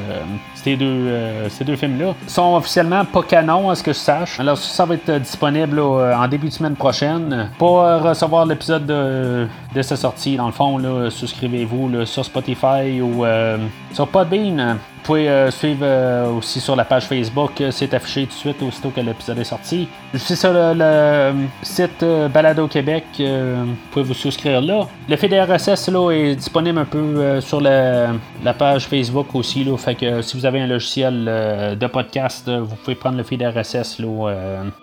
ces 0.54 0.76
deux, 0.76 0.86
euh, 0.86 1.48
ces 1.48 1.64
deux 1.64 1.76
films-là. 1.76 2.14
Sont 2.26 2.54
officiellement 2.56 3.04
pas 3.04 3.22
canon, 3.22 3.70
à 3.70 3.74
ce 3.74 3.82
que 3.82 3.92
je 3.92 3.98
sache. 3.98 4.40
Alors, 4.40 4.58
ça 4.58 4.84
va 4.84 4.94
être 4.94 5.18
disponible 5.18 5.80
en 5.80 6.28
début 6.28 6.48
de 6.48 6.52
semaine 6.52 6.76
prochaine. 6.76 7.50
Pour 7.58 7.78
recevoir 7.80 8.46
l'épisode 8.46 8.86
de, 8.86 9.46
de 9.74 9.82
sa 9.82 9.96
sortie, 9.96 10.36
dans 10.36 10.46
le 10.46 10.52
fond, 10.52 10.78
souscrivez-vous 11.10 12.04
sur 12.04 12.24
Spotify 12.24 13.00
ou 13.00 13.24
euh, 13.24 13.58
sur 13.92 14.08
Podbean. 14.08 14.78
Vous 15.02 15.06
pouvez 15.06 15.28
euh, 15.28 15.50
suivre 15.50 15.80
euh, 15.82 16.30
aussi 16.30 16.60
sur 16.60 16.76
la 16.76 16.84
page 16.84 17.06
Facebook, 17.06 17.60
euh, 17.60 17.72
c'est 17.72 17.92
affiché 17.92 18.22
tout 18.22 18.28
de 18.28 18.32
suite 18.34 18.62
aussitôt 18.62 18.90
que 18.90 19.00
l'épisode 19.00 19.36
est 19.36 19.42
sorti. 19.42 19.88
Je 20.14 20.18
suis 20.18 20.36
sur 20.36 20.52
le, 20.54 21.32
site 21.60 22.04
Balado 22.32 22.68
Québec, 22.68 23.06
vous 23.18 23.74
pouvez 23.90 24.04
vous 24.04 24.14
souscrire 24.14 24.60
là. 24.60 24.86
Le 25.08 25.16
feed 25.16 25.32
RSS 25.32 25.88
là, 25.88 26.12
est 26.12 26.36
disponible 26.36 26.78
un 26.78 26.84
peu 26.84 27.40
sur 27.40 27.60
la, 27.60 28.12
page 28.56 28.86
Facebook 28.86 29.34
aussi. 29.34 29.64
Là, 29.64 29.76
fait 29.76 29.96
que 29.96 30.22
si 30.22 30.36
vous 30.36 30.46
avez 30.46 30.60
un 30.60 30.68
logiciel 30.68 31.24
de 31.24 31.86
podcast, 31.88 32.48
vous 32.48 32.76
pouvez 32.76 32.94
prendre 32.94 33.16
le 33.16 33.24
feed 33.24 33.42
RSS. 33.42 34.00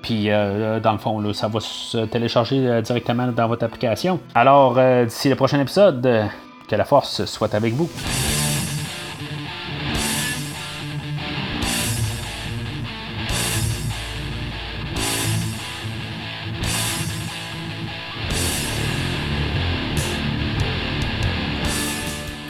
Puis 0.02 0.28
dans 0.28 0.92
le 0.92 0.98
fond, 0.98 1.22
là, 1.22 1.34
ça 1.34 1.48
va 1.48 1.62
se 1.62 2.00
télécharger 2.06 2.82
directement 2.82 3.28
dans 3.28 3.48
votre 3.48 3.64
application. 3.64 4.20
Alors, 4.36 4.78
d'ici 5.06 5.30
le 5.30 5.36
prochain 5.36 5.62
épisode, 5.62 6.26
que 6.68 6.76
la 6.76 6.84
force 6.84 7.24
soit 7.24 7.54
avec 7.56 7.74
vous. 7.74 7.90